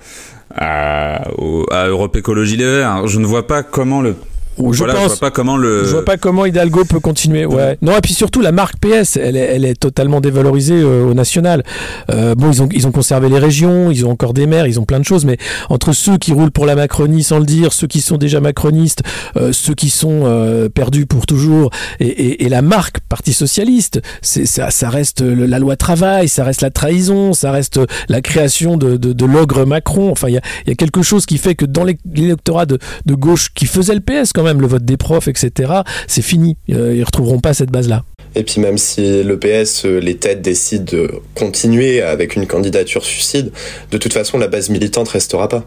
à, 0.56 1.26
à 1.72 1.86
Europe 1.88 2.16
Écologie 2.16 2.56
Les 2.56 2.64
Verts. 2.64 3.08
Je 3.08 3.18
ne 3.18 3.26
vois 3.26 3.46
pas 3.46 3.62
comment 3.62 4.00
le 4.00 4.14
je 4.58 4.78
voilà, 4.78 4.94
pense. 4.94 5.02
je 5.02 5.08
vois 5.08 5.16
pas 5.18 5.30
comment 5.30 5.56
le. 5.56 5.84
Je 5.84 5.90
vois 5.90 6.04
pas 6.04 6.16
comment 6.16 6.44
Hidalgo 6.46 6.84
peut 6.84 7.00
continuer. 7.00 7.44
Ouais. 7.46 7.78
Non 7.82 7.92
et 7.96 8.00
puis 8.00 8.14
surtout 8.14 8.40
la 8.40 8.52
marque 8.52 8.76
PS, 8.78 9.16
elle 9.16 9.36
est, 9.36 9.40
elle 9.54 9.64
est 9.64 9.74
totalement 9.78 10.20
dévalorisée 10.20 10.80
euh, 10.80 11.04
au 11.04 11.14
national. 11.14 11.62
Euh, 12.10 12.34
bon, 12.34 12.50
ils 12.52 12.62
ont 12.62 12.68
ils 12.72 12.86
ont 12.86 12.92
conservé 12.92 13.28
les 13.28 13.38
régions, 13.38 13.90
ils 13.90 14.06
ont 14.06 14.10
encore 14.10 14.34
des 14.34 14.46
maires, 14.46 14.66
ils 14.66 14.78
ont 14.80 14.84
plein 14.84 15.00
de 15.00 15.04
choses, 15.04 15.24
mais 15.24 15.38
entre 15.70 15.92
ceux 15.92 16.18
qui 16.18 16.32
roulent 16.32 16.50
pour 16.50 16.66
la 16.66 16.74
Macronie 16.76 17.22
sans 17.22 17.38
le 17.38 17.44
dire, 17.46 17.72
ceux 17.72 17.86
qui 17.86 18.00
sont 18.00 18.16
déjà 18.16 18.40
macronistes, 18.40 19.02
euh, 19.36 19.52
ceux 19.52 19.74
qui 19.74 19.90
sont 19.90 20.22
euh, 20.24 20.68
perdus 20.68 21.06
pour 21.06 21.26
toujours, 21.26 21.70
et, 22.00 22.06
et, 22.06 22.44
et 22.44 22.48
la 22.48 22.62
marque 22.62 23.00
Parti 23.08 23.32
socialiste, 23.32 24.00
c'est 24.22 24.46
ça, 24.46 24.70
ça 24.70 24.88
reste 24.88 25.20
le- 25.20 25.46
la 25.46 25.58
loi 25.58 25.76
travail, 25.76 26.28
ça 26.28 26.44
reste 26.44 26.62
la 26.62 26.70
trahison, 26.70 27.32
ça 27.32 27.50
reste 27.50 27.80
la 28.08 28.20
création 28.20 28.76
de, 28.76 28.96
de, 28.96 29.12
de 29.12 29.24
l'ogre 29.24 29.64
Macron. 29.66 30.10
Enfin, 30.10 30.28
il 30.28 30.34
y 30.34 30.38
a, 30.38 30.42
il 30.66 30.68
y 30.70 30.72
a 30.72 30.74
quelque 30.76 31.02
chose 31.02 31.26
qui 31.26 31.38
fait 31.38 31.54
que 31.54 31.64
dans 31.64 31.84
l'é- 31.84 31.98
l'électorat 32.14 32.66
de, 32.66 32.78
de 33.06 33.14
gauche 33.14 33.50
qui 33.54 33.66
faisait 33.66 33.94
le 33.94 34.00
PS 34.00 34.32
quand 34.32 34.42
même, 34.44 34.60
le 34.60 34.66
vote 34.66 34.84
des 34.84 34.96
profs, 34.96 35.28
etc., 35.28 35.72
c'est 36.06 36.22
fini. 36.22 36.56
Euh, 36.70 36.94
ils 36.96 37.04
retrouveront 37.04 37.40
pas 37.40 37.54
cette 37.54 37.70
base-là. 37.70 38.04
Et 38.36 38.42
puis 38.42 38.60
même 38.60 38.78
si 38.78 39.22
le 39.22 39.38
PS, 39.38 39.86
euh, 39.86 39.98
les 39.98 40.16
têtes 40.16 40.42
décident 40.42 40.84
de 40.84 41.10
continuer 41.34 42.02
avec 42.02 42.36
une 42.36 42.46
candidature 42.46 43.04
suicide, 43.04 43.52
de 43.90 43.98
toute 43.98 44.12
façon 44.12 44.38
la 44.38 44.48
base 44.48 44.70
militante 44.70 45.08
restera 45.08 45.48
pas. 45.48 45.64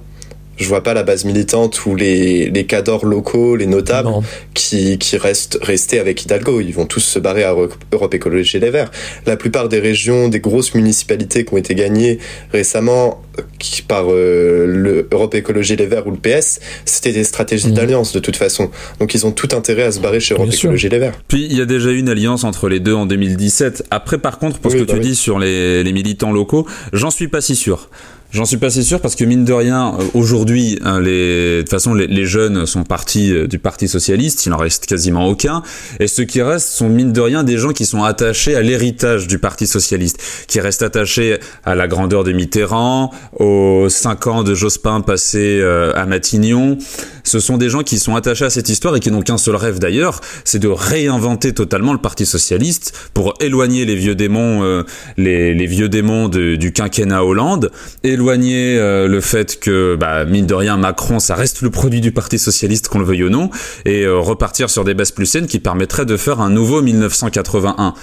Je 0.57 0.67
vois 0.67 0.81
pas 0.83 0.93
la 0.93 1.03
base 1.03 1.23
militante 1.25 1.85
ou 1.85 1.95
les, 1.95 2.49
les 2.49 2.65
cadors 2.65 3.05
locaux, 3.05 3.55
les 3.55 3.67
notables, 3.67 4.09
Non. 4.09 4.23
qui, 4.53 4.97
qui 4.97 5.17
restent 5.17 5.59
restés 5.61 5.99
avec 5.99 6.23
Hidalgo. 6.23 6.61
Ils 6.61 6.73
vont 6.73 6.85
tous 6.85 6.99
se 6.99 7.19
barrer 7.19 7.43
à 7.43 7.51
Euro- 7.51 7.69
Europe 7.91 8.13
Écologie 8.13 8.59
Les 8.59 8.69
Verts. 8.71 8.89
La 9.25 9.37
plupart 9.37 9.69
des 9.69 9.79
régions, 9.79 10.27
des 10.29 10.39
grosses 10.39 10.73
municipalités 10.73 11.45
qui 11.45 11.53
ont 11.53 11.57
été 11.57 11.75
gagnées 11.75 12.17
récemment 12.51 13.21
qui, 13.59 13.83
par 13.83 14.05
euh, 14.09 14.65
le 14.67 15.07
Europe 15.11 15.35
Écologie 15.35 15.75
Les 15.75 15.85
Verts 15.85 16.07
ou 16.07 16.11
le 16.11 16.17
PS, 16.17 16.59
c'était 16.85 17.11
des 17.13 17.23
stratégies 17.23 17.67
Mhm. 17.67 17.73
d'alliance 17.73 18.11
de 18.13 18.19
toute 18.19 18.35
façon. 18.35 18.71
Donc 18.99 19.13
ils 19.13 19.25
ont 19.27 19.31
tout 19.31 19.49
intérêt 19.55 19.83
à 19.83 19.91
se 19.91 19.99
barrer 19.99 20.19
chez 20.19 20.33
Europe 20.33 20.47
Bien 20.47 20.57
sûr. 20.57 20.69
Écologie 20.69 20.89
Les 20.89 20.97
Verts. 20.99 21.13
Puis 21.27 21.45
il 21.49 21.55
y 21.55 21.61
a 21.61 21.65
déjà 21.65 21.91
eu 21.91 21.99
une 21.99 22.09
alliance 22.09 22.43
entre 22.43 22.67
les 22.67 22.79
deux 22.79 22.93
en 22.95 23.05
2017. 23.05 23.83
Après, 23.91 24.17
par 24.17 24.39
contre, 24.39 24.57
pour 24.57 24.71
ce 24.71 24.77
que 24.77 24.81
bah 24.83 24.93
tu 24.93 24.99
oui. 24.99 25.05
dis 25.05 25.15
sur 25.15 25.37
les, 25.37 25.83
les 25.83 25.93
militants 25.93 26.31
locaux, 26.31 26.65
j'en 26.93 27.11
suis 27.11 27.27
pas 27.27 27.41
si 27.41 27.55
sûr. 27.55 27.89
J'en 28.33 28.43
suis 28.43 28.57
pas 28.57 28.69
si 28.69 28.83
sûr 28.83 28.99
parce 28.99 29.15
que 29.15 29.23
mine 29.23 29.45
de 29.45 29.53
rien, 29.53 29.95
euh, 29.97 30.03
aujourd'hui, 30.13 30.77
hein, 30.83 30.99
les, 30.99 31.57
de 31.57 31.61
toute 31.61 31.69
façon, 31.69 31.93
les, 31.93 32.25
jeunes 32.25 32.65
sont 32.65 32.83
partis 32.83 33.31
euh, 33.31 33.47
du 33.47 33.57
Parti 33.57 33.87
socialiste, 33.87 34.45
il 34.45 34.53
en 34.53 34.57
reste 34.57 34.85
quasiment 34.85 35.27
aucun, 35.27 35.63
et 36.01 36.07
ceux 36.07 36.25
qui 36.25 36.41
restent 36.41 36.67
sont 36.67 36.89
mine 36.89 37.13
de 37.13 37.21
rien 37.21 37.45
des 37.45 37.57
gens 37.57 37.71
qui 37.71 37.85
sont 37.85 38.03
attachés 38.03 38.53
à 38.57 38.61
l'héritage 38.61 39.27
du 39.27 39.39
Parti 39.39 39.65
socialiste, 39.65 40.19
qui 40.47 40.59
restent 40.59 40.81
attachés 40.81 41.39
à 41.63 41.73
la 41.73 41.87
grandeur 41.87 42.25
de 42.25 42.33
Mitterrand, 42.33 43.11
aux 43.39 43.87
cinq 43.87 44.27
ans 44.27 44.43
de 44.43 44.53
Jospin 44.53 44.99
passés 44.99 45.59
euh, 45.61 45.93
à 45.95 46.05
Matignon. 46.05 46.77
Ce 47.23 47.39
sont 47.39 47.57
des 47.57 47.69
gens 47.69 47.83
qui 47.83 47.97
sont 47.97 48.15
attachés 48.15 48.45
à 48.45 48.49
cette 48.49 48.67
histoire 48.67 48.95
et 48.97 48.99
qui 48.99 49.11
n'ont 49.11 49.21
qu'un 49.21 49.37
seul 49.37 49.55
rêve 49.55 49.79
d'ailleurs, 49.79 50.19
c'est 50.43 50.59
de 50.59 50.67
réinventer 50.67 51.53
totalement 51.53 51.93
le 51.93 51.99
Parti 51.99 52.25
socialiste 52.25 52.93
pour 53.13 53.35
éloigner 53.39 53.85
les 53.85 53.95
vieux 53.95 54.15
démons, 54.15 54.83
les, 55.17 55.65
vieux 55.65 55.89
démons 55.89 56.29
du 56.29 56.71
quinquennat 56.71 57.25
Hollande, 57.25 57.71
éloigner 58.17 58.77
euh, 58.79 59.07
le 59.07 59.21
fait 59.21 59.59
que, 59.59 59.95
bah, 59.95 60.25
mine 60.25 60.47
de 60.47 60.53
rien, 60.55 60.75
Macron, 60.75 61.19
ça 61.19 61.35
reste 61.35 61.61
le 61.61 61.69
produit 61.69 62.01
du 62.01 62.11
Parti 62.11 62.39
socialiste, 62.39 62.87
qu'on 62.87 62.99
le 62.99 63.05
veuille 63.05 63.23
ou 63.23 63.29
non, 63.29 63.51
et 63.85 64.03
euh, 64.03 64.17
repartir 64.17 64.71
sur 64.71 64.83
des 64.83 64.95
bases 64.95 65.11
plus 65.11 65.27
saines 65.27 65.45
qui 65.45 65.59
permettraient 65.59 66.05
de 66.05 66.17
faire 66.17 66.41
un 66.41 66.49
nouveau 66.49 66.81
1981. 66.81 67.93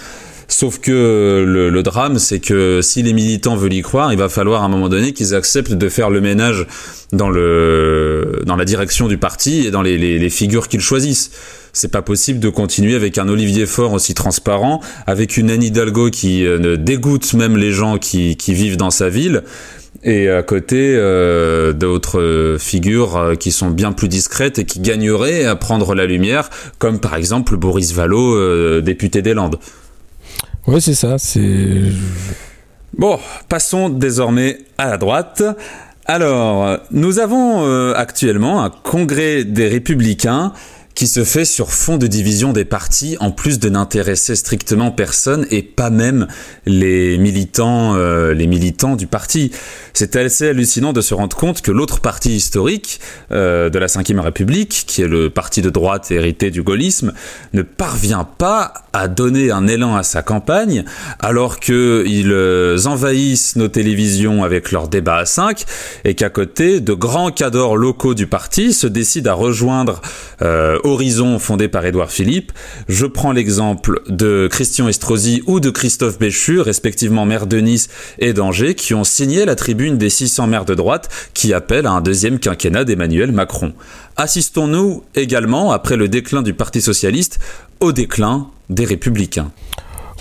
Sauf 0.46 0.78
que 0.78 1.44
le, 1.44 1.82
drame, 1.82 2.18
c'est 2.18 2.38
que 2.38 2.80
si 2.82 3.02
les 3.02 3.12
militants 3.12 3.56
veulent 3.56 3.72
y 3.72 3.82
croire, 3.82 4.12
il 4.12 4.18
va 4.18 4.28
falloir 4.28 4.62
à 4.62 4.66
un 4.66 4.68
moment 4.68 4.88
donné 4.88 5.12
qu'ils 5.12 5.34
acceptent 5.34 5.72
de 5.72 5.88
faire 5.88 6.10
le 6.10 6.20
ménage 6.20 6.66
dans 7.12 7.30
le 7.30 8.42
dans 8.44 8.54
la 8.54 8.66
direction 8.66 9.08
du 9.08 9.16
parti 9.16 9.66
et 9.66 9.70
dans 9.70 9.80
les, 9.82 10.30
figures 10.30 10.68
qu'ils 10.68 10.80
choisissent. 10.80 11.30
C'est 11.72 11.90
pas 11.90 12.02
possible 12.02 12.40
de 12.40 12.50
continuer 12.50 12.94
avec 12.94 13.16
un 13.18 13.28
Olivier 13.28 13.66
Faure 13.66 13.94
aussi 13.94 14.12
transparent, 14.14 14.80
avec 15.06 15.38
une 15.38 15.50
Anne 15.50 15.62
Hidalgo 15.62 16.10
qui 16.10 16.46
euh, 16.46 16.76
dégoûte 16.76 17.32
même 17.32 17.56
les 17.56 17.72
gens 17.72 17.98
qui 17.98 18.36
vivent 18.46 18.76
dans 18.76 18.90
sa 18.90 19.08
ville, 19.08 19.42
et 20.04 20.28
à 20.28 20.42
côté 20.42 20.94
euh, 20.96 21.72
d'autres 21.72 22.56
figures 22.60 23.16
euh, 23.16 23.34
qui 23.34 23.50
sont 23.50 23.70
bien 23.70 23.92
plus 23.92 24.08
discrètes 24.08 24.58
et 24.58 24.64
qui 24.64 24.80
gagneraient 24.80 25.44
à 25.44 25.56
prendre 25.56 25.94
la 25.94 26.06
lumière, 26.06 26.50
comme 26.78 27.00
par 27.00 27.16
exemple 27.16 27.56
Boris 27.56 27.92
Vallaud, 27.92 28.36
euh, 28.36 28.82
député 28.82 29.22
des 29.22 29.34
Landes. 29.34 29.58
Ouais, 30.66 30.80
c'est 30.80 30.94
ça. 30.94 31.16
C'est 31.18 31.80
Bon, 32.96 33.18
passons 33.48 33.88
désormais 33.88 34.58
à 34.78 34.88
la 34.88 34.98
droite. 34.98 35.42
Alors, 36.06 36.78
nous 36.90 37.18
avons 37.18 37.66
euh, 37.66 37.94
actuellement 37.96 38.62
un 38.62 38.70
congrès 38.70 39.44
des 39.44 39.68
républicains 39.68 40.52
qui 40.94 41.06
se 41.06 41.24
fait 41.24 41.44
sur 41.44 41.72
fond 41.72 41.96
de 41.96 42.06
division 42.06 42.52
des 42.52 42.64
partis, 42.64 43.16
en 43.20 43.30
plus 43.30 43.58
de 43.58 43.68
n'intéresser 43.68 44.36
strictement 44.36 44.90
personne 44.90 45.46
et 45.50 45.62
pas 45.62 45.90
même 45.90 46.28
les 46.66 47.18
militants, 47.18 47.96
euh, 47.96 48.32
les 48.32 48.46
militants 48.46 48.96
du 48.96 49.06
parti. 49.06 49.50
C'est 49.92 50.16
assez 50.16 50.48
hallucinant 50.48 50.92
de 50.92 51.00
se 51.00 51.14
rendre 51.14 51.36
compte 51.36 51.62
que 51.62 51.70
l'autre 51.70 52.00
parti 52.00 52.34
historique 52.34 53.00
euh, 53.32 53.70
de 53.70 53.78
la 53.78 53.86
Ve 53.86 54.20
République, 54.20 54.84
qui 54.86 55.02
est 55.02 55.08
le 55.08 55.30
parti 55.30 55.62
de 55.62 55.70
droite 55.70 56.10
hérité 56.10 56.50
du 56.50 56.62
gaullisme, 56.62 57.12
ne 57.52 57.62
parvient 57.62 58.24
pas 58.24 58.74
à 58.92 59.08
donner 59.08 59.50
un 59.50 59.66
élan 59.66 59.96
à 59.96 60.02
sa 60.02 60.22
campagne, 60.22 60.84
alors 61.18 61.58
qu'ils 61.58 62.32
euh, 62.32 62.78
envahissent 62.86 63.56
nos 63.56 63.68
télévisions 63.68 64.44
avec 64.44 64.70
leurs 64.70 64.88
débats 64.88 65.18
à 65.18 65.26
5, 65.26 65.64
et 66.04 66.14
qu'à 66.14 66.30
côté, 66.30 66.80
de 66.80 66.92
grands 66.92 67.30
cadors 67.30 67.76
locaux 67.76 68.14
du 68.14 68.26
parti 68.26 68.72
se 68.72 68.86
décident 68.86 69.32
à 69.32 69.34
rejoindre 69.34 70.00
euh, 70.42 70.78
Horizon 70.84 71.38
fondé 71.38 71.68
par 71.68 71.84
Édouard 71.84 72.10
Philippe. 72.10 72.52
Je 72.88 73.06
prends 73.06 73.32
l'exemple 73.32 74.02
de 74.08 74.48
Christian 74.50 74.86
Estrosi 74.86 75.42
ou 75.46 75.58
de 75.58 75.70
Christophe 75.70 76.18
Béchu, 76.18 76.60
respectivement 76.60 77.24
maire 77.26 77.46
de 77.46 77.58
Nice 77.58 77.88
et 78.18 78.32
d'Angers, 78.32 78.74
qui 78.74 78.94
ont 78.94 79.04
signé 79.04 79.44
la 79.44 79.56
tribune 79.56 79.98
des 79.98 80.10
600 80.10 80.46
maires 80.46 80.64
de 80.64 80.74
droite 80.74 81.08
qui 81.32 81.52
appellent 81.52 81.86
à 81.86 81.92
un 81.92 82.00
deuxième 82.00 82.38
quinquennat 82.38 82.84
d'Emmanuel 82.84 83.32
Macron. 83.32 83.72
Assistons-nous 84.16 85.02
également, 85.14 85.72
après 85.72 85.96
le 85.96 86.08
déclin 86.08 86.42
du 86.42 86.54
Parti 86.54 86.80
socialiste, 86.80 87.38
au 87.80 87.92
déclin 87.92 88.48
des 88.70 88.84
républicains. 88.84 89.50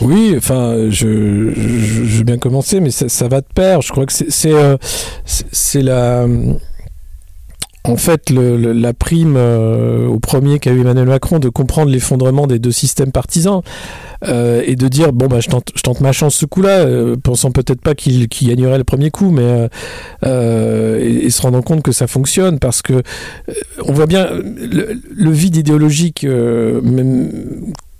Oui, 0.02 0.34
enfin, 0.36 0.90
je, 0.90 1.52
je, 1.56 2.04
je 2.06 2.18
veux 2.18 2.24
bien 2.24 2.38
commencer, 2.38 2.80
mais 2.80 2.90
ça, 2.90 3.10
ça 3.10 3.28
va 3.28 3.42
de 3.42 3.46
pair. 3.54 3.82
Je 3.82 3.92
crois 3.92 4.06
que 4.06 4.14
c'est 4.14 4.52
euh, 4.52 4.78
la 5.76 6.26
en 7.86 7.98
fait 7.98 8.30
la 8.30 8.94
prime 8.94 9.36
euh, 9.38 10.08
au 10.08 10.20
premier 10.20 10.60
qu'a 10.60 10.72
eu 10.72 10.82
Emmanuel 10.82 11.08
Macron 11.08 11.40
de 11.40 11.50
comprendre 11.50 11.92
l'effondrement 11.92 12.48
des 12.48 12.60
deux 12.60 12.72
systèmes 12.72 13.12
partisans 13.12 13.62
euh, 14.26 14.64
et 14.66 14.76
de 14.76 14.88
dire 14.88 15.12
bon 15.12 15.28
bah 15.28 15.42
je 15.42 15.50
tente, 15.50 16.00
ma 16.00 16.14
chance 16.14 16.36
ce 16.36 16.46
coup-là, 16.46 16.80
euh, 16.80 17.18
pensant 17.22 17.52
peut-être 17.52 17.82
pas 17.82 17.94
qu'il 17.94 18.28
gagnerait 18.28 18.78
le 18.78 18.86
premier 18.86 19.12
coup, 19.12 19.32
mais 19.32 19.70
se 20.24 21.42
rendant 21.42 21.62
compte 21.62 21.84
que 21.84 21.92
ça 21.92 22.08
fonctionne 22.08 22.60
parce 22.60 22.82
que 22.82 23.04
on 23.86 23.92
voit 23.92 24.08
bien 24.08 24.30
le, 24.32 25.00
le 25.14 25.32
vide 25.32 25.58
idéologique 25.58 26.24
même 26.24 27.30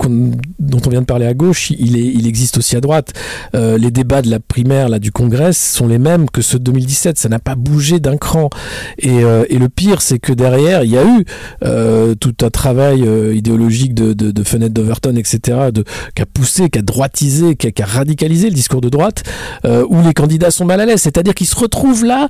dont 0.08 0.82
on 0.86 0.90
vient 0.90 1.02
de 1.02 1.06
parler 1.06 1.26
à 1.26 1.34
gauche, 1.34 1.72
il, 1.72 2.28
existe 2.28 2.58
aussi 2.58 2.76
à 2.76 2.82
droite. 2.82 3.14
Euh, 3.56 3.78
les 3.78 3.92
débats 3.92 4.22
de 4.22 4.30
la 4.30 4.40
primaire 4.40 4.90
là, 4.90 5.00
du 5.00 5.12
Congrès 5.12 5.54
sont 5.54 5.88
les 5.88 6.00
mêmes 6.00 6.30
que 6.30 6.42
ceux 6.42 6.60
de 6.60 6.64
2017. 6.64 7.18
Ça 7.18 7.30
n'a 7.30 7.40
pas 7.40 7.56
bougé 7.56 8.00
d'un 8.00 8.18
cran. 8.18 8.50
Et, 8.98 9.24
euh, 9.24 9.46
et 9.50 9.58
le 9.58 9.70
pire, 9.70 10.02
c'est 10.02 10.20
que 10.20 10.34
derrière, 10.34 10.84
il 10.84 10.92
y 10.92 10.98
a 10.98 11.04
eu 11.04 11.26
euh, 11.64 12.16
tout 12.16 12.36
un 12.42 12.50
travail 12.50 13.02
idéologique 13.36 13.94
de, 13.94 14.14
de, 14.14 14.32
de 14.32 14.44
Fenêtre 14.44 14.74
d'Overton, 14.74 15.16
etc., 15.16 15.70
qui 16.16 16.22
a 16.22 16.26
poussé, 16.26 16.70
qui 16.70 16.80
a 16.80 16.82
droitisé, 16.82 17.56
qui 17.56 17.68
a, 17.68 17.86
radicalisé 17.86 18.50
le 18.50 18.56
discours 18.56 18.82
de 18.82 18.90
droite, 18.90 19.24
où 19.66 20.02
les 20.02 20.14
candidats 20.14 20.52
sont 20.52 20.66
mal 20.66 20.82
à 20.82 20.86
l'aise. 20.86 21.02
C'est-à-dire 21.02 21.34
qu'ils 21.34 21.48
se 21.48 21.56
retrouvent 21.56 22.06
là, 22.06 22.28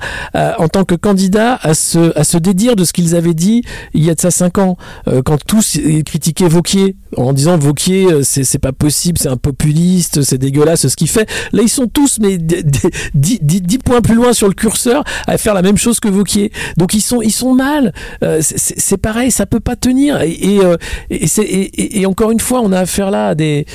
en 0.58 0.68
tant 0.68 0.84
que 0.84 0.96
candidats, 0.96 1.60
à 1.62 1.74
se, 1.74 2.38
dédire 2.38 2.76
de 2.76 2.84
ce 2.84 2.94
qu'ils 2.94 3.16
avaient 3.16 3.34
dit 3.34 3.64
il 3.94 4.04
y 4.04 4.10
a 4.10 4.16
de 4.16 4.20
ça 4.20 4.32
cinq 4.32 4.58
ans, 4.58 4.78
quand 5.26 5.38
tous 5.46 5.80
critiquaient 6.06 6.48
Vauquier, 6.48 6.96
en 7.18 7.34
disant 7.34 7.58
Vauquier, 7.64 8.12
euh, 8.12 8.22
c'est 8.24 8.60
pas 8.60 8.74
possible, 8.74 9.18
c'est 9.18 9.30
un 9.30 9.38
populiste, 9.38 10.22
c'est 10.22 10.38
dégueulasse 10.38 10.88
ce 10.88 10.96
qu'il 10.98 11.08
fait. 11.08 11.30
Là, 11.54 11.62
ils 11.64 11.70
sont 11.70 11.88
tous, 11.88 12.20
mais 12.20 12.38
d- 12.38 12.62
d- 12.62 12.80
dix 13.16 13.40
dix- 13.42 13.62
dix 13.62 13.78
points 13.78 14.02
plus 14.02 14.16
loin 14.16 14.34
sur 14.34 14.48
le 14.50 14.54
curseur, 14.54 15.04
à 15.28 15.38
faire 15.38 15.54
la 15.54 15.62
même 15.62 15.78
chose 15.78 16.00
que 16.02 16.10
Vauquier. 16.10 16.52
Donc 16.78 16.94
ils 16.94 17.02
sont, 17.02 17.22
ils 17.22 17.32
sont 17.32 17.54
mal. 17.54 17.94
Euh, 18.24 18.40
c'est- 18.42 18.98
pareil, 18.98 19.32
ça 19.32 19.46
peut 19.46 19.60
pas 19.62 19.76
tenir. 19.78 20.18
Euh, 20.22 20.78
et, 21.10 22.06
encore 22.06 22.32
une 22.32 22.40
fois, 22.40 22.62
on 22.62 22.72
a 22.74 22.80
affaire 22.80 23.12
là 23.12 23.30
à 23.30 23.36
des, 23.36 23.66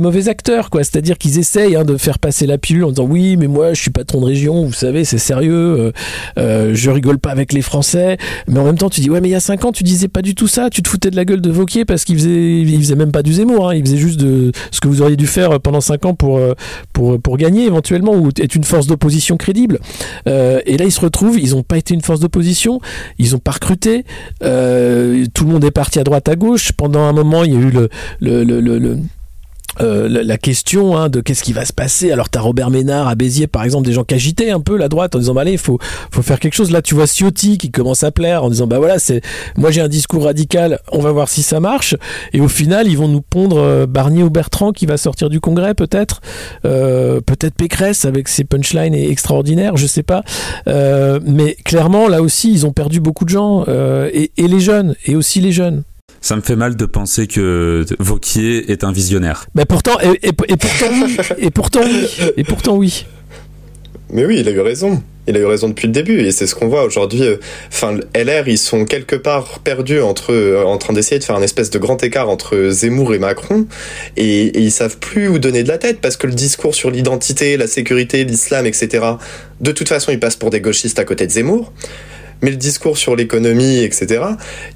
mauvais 0.00 0.28
acteurs, 0.28 0.68
quoi. 0.70 0.82
C'est-à-dire 0.82 1.16
qu'ils 1.16 1.38
essayent 1.38 1.76
hein, 1.76 1.84
de 1.84 1.96
faire 1.96 2.18
passer 2.18 2.46
la 2.46 2.58
pilule 2.58 2.84
en 2.84 2.90
disant 2.90 3.06
oui, 3.08 3.36
mais 3.36 3.46
moi, 3.46 3.74
je 3.74 3.80
suis 3.80 3.90
patron 3.90 4.20
de 4.20 4.26
région, 4.26 4.64
vous 4.66 4.72
savez, 4.72 5.04
c'est 5.04 5.18
sérieux. 5.18 5.92
je 6.36 6.90
rigole 6.90 7.18
pas 7.18 7.30
avec 7.30 7.52
les 7.52 7.62
Français. 7.62 8.18
Mais 8.48 8.58
en 8.58 8.64
même 8.64 8.78
temps, 8.78 8.90
tu 8.90 9.00
dis 9.00 9.08
ouais, 9.10 9.20
mais 9.20 9.28
il 9.28 9.32
y 9.32 9.36
a 9.36 9.40
cinq 9.40 9.64
ans, 9.64 9.72
tu 9.72 9.84
disais 9.84 10.08
pas 10.08 10.22
du 10.22 10.34
tout 10.34 10.48
ça. 10.48 10.68
Tu 10.70 10.82
te 10.82 10.88
foutais 10.88 11.10
de 11.10 11.16
la 11.16 11.24
gueule 11.24 11.40
de 11.40 11.50
Vauquier 11.50 11.84
parce 11.84 12.04
qu'il 12.04 12.16
faisait, 12.16 12.60
il 12.60 12.78
faisait 12.78 12.96
même 12.96 13.12
pas 13.12 13.19
du 13.22 13.34
Zemmour, 13.34 13.70
hein. 13.70 13.74
il 13.74 13.84
faisait 13.84 13.96
juste 13.96 14.20
de 14.20 14.52
ce 14.70 14.80
que 14.80 14.88
vous 14.88 15.02
auriez 15.02 15.16
dû 15.16 15.26
faire 15.26 15.60
pendant 15.60 15.80
5 15.80 16.06
ans 16.06 16.14
pour, 16.14 16.40
pour, 16.92 17.36
gagner 17.36 17.66
éventuellement 17.66 18.14
ou 18.14 18.28
être 18.28 18.54
une 18.54 18.64
force 18.64 18.86
d'opposition 18.86 19.36
crédible. 19.36 19.78
et 20.26 20.76
là, 20.76 20.84
ils 20.84 20.92
se 20.92 21.00
retrouvent, 21.00 21.38
ils 21.38 21.54
n'ont 21.54 21.62
pas 21.62 21.78
été 21.78 21.94
une 21.94 22.02
force 22.02 22.20
d'opposition, 22.20 22.80
ils 23.18 23.32
n'ont 23.32 23.38
pas 23.38 23.52
recruté, 23.52 24.04
tout 24.40 24.46
le 24.46 25.46
monde 25.46 25.64
est 25.64 25.70
parti 25.70 25.98
à 25.98 26.04
droite 26.04 26.28
à 26.28 26.36
gauche. 26.36 26.72
Pendant 26.72 27.00
un 27.00 27.12
moment, 27.12 27.44
il 27.44 27.54
y 27.54 27.56
a 27.56 27.60
eu 27.60 27.70
le 27.70 28.98
euh, 29.80 30.08
la, 30.08 30.38
question 30.38 30.96
hein, 30.96 31.08
de 31.08 31.20
qu'est-ce 31.20 31.42
qui 31.42 31.52
va 31.52 31.64
se 31.64 31.72
passer. 31.72 32.10
Alors, 32.10 32.28
tu 32.28 32.38
as 32.38 32.40
Robert 32.40 32.70
Ménard 32.70 33.08
à 33.08 33.14
Béziers, 33.14 33.46
par 33.46 33.62
exemple, 33.64 33.86
des 33.86 33.92
gens 33.92 34.04
qui 34.04 34.14
agitaient 34.14 34.50
un 34.50 34.60
peu 34.60 34.76
la 34.76 34.88
droite 34.88 35.14
en 35.14 35.18
disant 35.18 35.34
bah 35.34 35.42
allez, 35.42 35.56
faut, 35.56 35.78
faut 36.10 36.22
faire 36.22 36.40
quelque 36.40 36.54
chose. 36.54 36.70
Là, 36.70 36.82
tu 36.82 36.94
vois 36.94 37.06
Ciotti 37.06 37.58
qui 37.58 37.70
commence 37.70 38.02
à 38.02 38.10
plaire 38.10 38.44
en 38.44 38.50
disant 38.50 38.66
bah 38.66 38.78
voilà, 38.78 38.98
c'est 38.98 39.22
moi 39.56 39.70
j'ai 39.70 39.80
un 39.80 39.88
discours 39.88 40.24
radical, 40.24 40.80
on 40.92 41.00
va 41.00 41.12
voir 41.12 41.28
si 41.28 41.42
ça 41.42 41.60
marche. 41.60 41.94
Et 42.32 42.40
au 42.40 42.48
final, 42.48 42.88
ils 42.88 42.98
vont 42.98 43.08
nous 43.08 43.22
pondre 43.22 43.58
euh, 43.58 43.86
Barnier 43.86 44.22
ou 44.22 44.30
Bertrand 44.30 44.72
qui 44.72 44.86
va 44.86 44.96
sortir 44.96 45.30
du 45.30 45.40
Congrès, 45.40 45.74
peut-être, 45.74 46.20
euh, 46.64 47.20
peut-être 47.20 47.54
Pécresse 47.54 48.04
avec 48.04 48.28
ses 48.28 48.44
punchlines 48.44 48.94
extraordinaires, 48.94 49.76
je 49.76 49.86
sais 49.86 50.02
pas. 50.02 50.22
mais 50.66 51.56
clairement, 51.64 52.08
là 52.08 52.22
aussi, 52.22 52.52
ils 52.52 52.66
ont 52.66 52.72
perdu 52.72 53.00
beaucoup 53.00 53.24
de 53.24 53.30
gens 53.30 53.64
et, 53.66 54.32
et 54.36 54.48
les 54.48 54.60
jeunes 54.60 54.94
et 55.06 55.16
aussi 55.16 55.40
les 55.40 55.52
jeunes. 55.52 55.82
Ça 56.20 56.36
me 56.36 56.42
fait 56.42 56.56
mal 56.56 56.76
de 56.76 56.84
penser 56.86 57.26
que 57.26 57.84
Vauquier 57.98 58.70
est 58.70 58.84
un 58.84 58.92
visionnaire. 58.92 59.46
Mais 59.54 59.64
pourtant, 59.64 59.98
et, 60.00 60.32
pourtant 60.32 60.86
oui, 60.92 61.16
et 61.38 61.50
pourtant 61.50 61.80
oui, 61.82 62.08
et 62.36 62.44
pourtant 62.44 62.76
oui. 62.76 63.06
Mais 64.12 64.26
oui, 64.26 64.40
il 64.40 64.48
a 64.48 64.50
eu 64.50 64.60
raison. 64.60 65.02
Il 65.28 65.36
a 65.36 65.40
eu 65.40 65.44
raison 65.44 65.68
depuis 65.68 65.86
le 65.86 65.92
début 65.92 66.20
et 66.20 66.32
c'est 66.32 66.46
ce 66.46 66.54
qu'on 66.54 66.68
voit 66.68 66.82
aujourd'hui. 66.82 67.22
Enfin, 67.68 67.98
LR, 68.14 68.48
ils 68.48 68.58
sont 68.58 68.84
quelque 68.84 69.14
part 69.16 69.60
perdus 69.60 70.00
entre, 70.00 70.32
euh, 70.32 70.64
en 70.64 70.76
train 70.76 70.92
d'essayer 70.92 71.18
de 71.18 71.24
faire 71.24 71.36
un 71.36 71.42
espèce 71.42 71.70
de 71.70 71.78
grand 71.78 72.02
écart 72.02 72.28
entre 72.28 72.70
Zemmour 72.70 73.14
et 73.14 73.18
Macron 73.18 73.66
et, 74.16 74.46
et, 74.46 74.60
ils 74.60 74.72
savent 74.72 74.98
plus 74.98 75.28
où 75.28 75.38
donner 75.38 75.62
de 75.62 75.68
la 75.68 75.78
tête 75.78 76.00
parce 76.00 76.16
que 76.16 76.26
le 76.26 76.32
discours 76.32 76.74
sur 76.74 76.90
l'identité, 76.90 77.56
la 77.56 77.68
sécurité, 77.68 78.24
l'islam, 78.24 78.66
etc. 78.66 79.06
De 79.60 79.72
toute 79.72 79.88
façon, 79.88 80.10
ils 80.10 80.18
passent 80.18 80.36
pour 80.36 80.50
des 80.50 80.60
gauchistes 80.60 80.98
à 80.98 81.04
côté 81.04 81.26
de 81.26 81.32
Zemmour 81.32 81.72
mais 82.42 82.50
le 82.50 82.56
discours 82.56 82.98
sur 82.98 83.16
l'économie, 83.16 83.78
etc., 83.78 84.22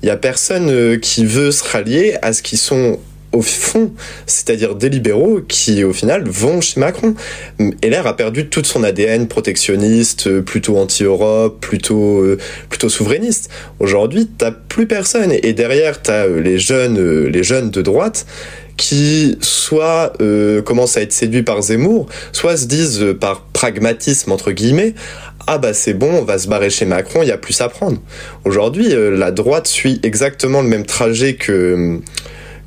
il 0.03 0.07
y 0.07 0.11
a 0.11 0.17
personne 0.17 0.71
euh, 0.71 0.99
qui 0.99 1.25
veut 1.25 1.51
se 1.51 1.65
rallier 1.65 2.17
à 2.23 2.33
ce 2.33 2.43
qui 2.43 2.57
sont 2.57 2.99
au 3.33 3.43
fond, 3.43 3.93
c'est-à-dire 4.27 4.77
des 4.77 4.89
libéraux 4.89 5.41
qui, 5.41 5.83
au 5.83 5.93
final, 5.93 6.23
vont 6.29 6.61
chez 6.61 6.79
Macron. 6.79 7.17
LR 7.59 8.07
a 8.07 8.15
perdu 8.15 8.49
toute 8.49 8.67
son 8.67 8.85
ADN 8.85 9.27
protectionniste, 9.27 10.29
euh, 10.29 10.41
plutôt 10.41 10.77
anti-Europe, 10.79 11.59
plutôt, 11.61 12.21
euh, 12.21 12.39
plutôt 12.69 12.89
souverainiste. 12.89 13.51
Aujourd'hui, 13.81 14.29
t'as 14.39 14.53
plus 14.53 14.87
personne. 14.87 15.33
Et 15.43 15.53
derrière, 15.53 16.01
t'as 16.01 16.29
les 16.29 16.59
jeunes, 16.61 17.27
les 17.27 17.43
jeunes 17.43 17.71
de 17.71 17.83
droite 17.83 18.27
qui 18.77 19.37
soit 19.41 20.15
commencent 20.65 20.97
à 20.97 21.03
être 21.03 21.13
séduits 21.13 21.45
par 21.45 21.63
Zemmour, 21.63 22.07
soit 22.33 22.57
se 22.57 22.67
disent 22.67 23.15
par 23.21 23.43
pragmatisme 23.53 24.33
entre 24.33 24.51
guillemets 24.51 24.95
ah 25.47 25.59
bah 25.59 25.75
c'est 25.75 25.95
bon, 25.95 26.11
on 26.13 26.25
va 26.25 26.39
se 26.39 26.49
barrer 26.49 26.71
chez 26.71 26.85
Macron, 26.85 27.23
il 27.23 27.29
y 27.29 27.33
a 27.33 27.39
plus 27.39 27.61
à 27.61 27.69
prendre. 27.69 27.99
Aujourd'hui, 28.45 28.95
euh, 28.95 29.17
la 29.17 29.31
droite 29.31 29.67
suit 29.67 30.01
exactement 30.03 30.63
le 30.63 30.69
même 30.69 30.87
trajet 30.87 31.35
que 31.35 32.01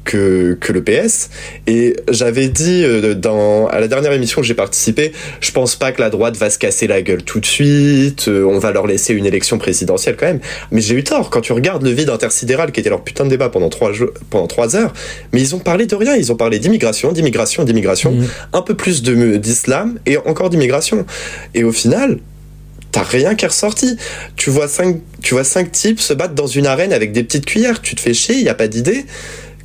que, 0.08 0.58
que 0.60 0.72
le 0.72 0.84
PS. 0.84 1.30
Et 1.68 1.96
j'avais 2.10 2.48
dit 2.48 2.84
euh, 2.84 3.14
dans 3.14 3.68
à 3.68 3.80
la 3.80 3.88
dernière 3.88 4.14
émission 4.14 4.42
que 4.42 4.48
j'ai 4.48 4.54
participé, 4.54 5.12
je 5.42 5.52
pense 5.52 5.76
pas 5.76 5.92
que 5.92 6.02
la 6.02 6.10
droite 6.10 6.38
va 6.38 6.50
se 6.50 6.58
casser 6.58 6.88
la 6.88 7.02
gueule 7.02 7.24
tout 7.24 7.40
de 7.40 7.46
suite. 7.46 8.28
Euh, 8.28 8.46
on 8.46 8.58
va 8.58 8.72
leur 8.72 8.88
laisser 8.88 9.14
une 9.14 9.26
élection 9.26 9.58
présidentielle 9.58 10.16
quand 10.18 10.26
même. 10.26 10.40
Mais 10.72 10.82
j'ai 10.82 10.96
eu 10.96 11.04
tort 11.04 11.30
quand 11.30 11.42
tu 11.42 11.52
regardes 11.52 11.84
le 11.84 11.92
vide 11.92 12.10
intersidéral 12.10 12.72
qui 12.72 12.80
était 12.80 12.90
leur 12.90 13.04
putain 13.04 13.26
de 13.26 13.30
débat 13.30 13.50
pendant 13.50 13.70
trois 13.70 13.92
pendant 14.30 14.48
trois 14.48 14.76
heures. 14.76 14.94
Mais 15.34 15.42
ils 15.42 15.54
ont 15.56 15.60
parlé 15.60 15.86
de 15.86 15.96
rien. 15.96 16.16
Ils 16.16 16.32
ont 16.32 16.38
parlé 16.38 16.58
d'immigration, 16.58 17.12
d'immigration, 17.12 17.64
d'immigration, 17.66 18.14
mmh. 18.14 18.26
un 18.54 18.62
peu 18.62 18.76
plus 18.76 19.04
de 19.04 19.36
d'islam 19.36 20.00
et 20.06 20.18
encore 20.18 20.50
d'immigration. 20.50 21.06
Et 21.54 21.66
au 21.66 21.74
final, 21.74 22.20
t'as 22.98 23.04
rien 23.04 23.36
qui 23.36 23.46
est 23.46 23.50
ressorti. 23.50 23.98
Tu 24.36 24.50
vois 24.50 24.68
cinq, 24.68 24.98
tu 25.22 25.36
vois 25.36 25.44
cinq 25.44 25.72
types 25.72 26.00
se 26.00 26.14
battre 26.14 26.34
dans 26.34 26.48
une 26.48 26.66
arène 26.66 26.94
avec 26.94 27.12
des 27.12 27.24
petites 27.24 27.46
cuillères. 27.46 27.82
Tu 27.82 27.96
te 27.96 28.02
fais 28.02 28.14
chier, 28.14 28.36
il 28.36 28.44
y 28.44 28.50
a 28.50 28.56
pas 28.56 28.68
d'idée. 28.68 29.06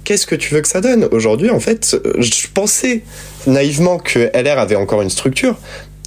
Qu'est-ce 0.05 0.27
que 0.27 0.35
tu 0.35 0.55
veux 0.55 0.61
que 0.61 0.69
ça 0.69 0.81
donne? 0.81 1.09
Aujourd'hui, 1.13 1.49
en 1.49 1.61
fait, 1.61 1.97
je 2.19 2.47
pensais 2.53 3.03
naïvement 3.47 3.99
que 3.99 4.31
LR 4.35 4.59
avait 4.59 4.77
encore 4.77 5.01
une 5.01 5.11
structure, 5.11 5.57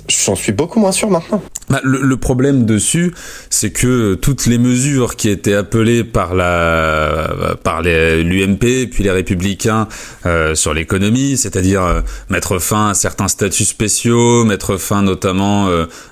J'en 0.07 0.35
suis 0.35 0.51
beaucoup 0.51 0.79
moins 0.79 0.91
sûr 0.91 1.09
maintenant. 1.09 1.41
Bah, 1.69 1.81
le, 1.83 2.15
problème 2.17 2.65
dessus, 2.65 3.13
c'est 3.49 3.71
que 3.71 4.13
toutes 4.13 4.45
les 4.45 4.59
mesures 4.59 5.15
qui 5.15 5.29
étaient 5.29 5.55
appelées 5.55 6.03
par 6.03 6.35
la 6.35 7.55
par 7.63 7.81
l'UMP 7.81 8.87
puis 8.91 9.03
les 9.03 9.09
Républicains 9.09 9.87
euh, 10.27 10.53
sur 10.53 10.75
l'économie, 10.75 11.37
c'est-à-dire 11.37 11.83
euh, 11.83 12.01
mettre 12.29 12.59
fin 12.59 12.89
à 12.89 12.93
certains 12.93 13.27
statuts 13.27 13.65
spéciaux, 13.65 14.43
mettre 14.43 14.77
fin 14.77 15.01
notamment 15.01 15.67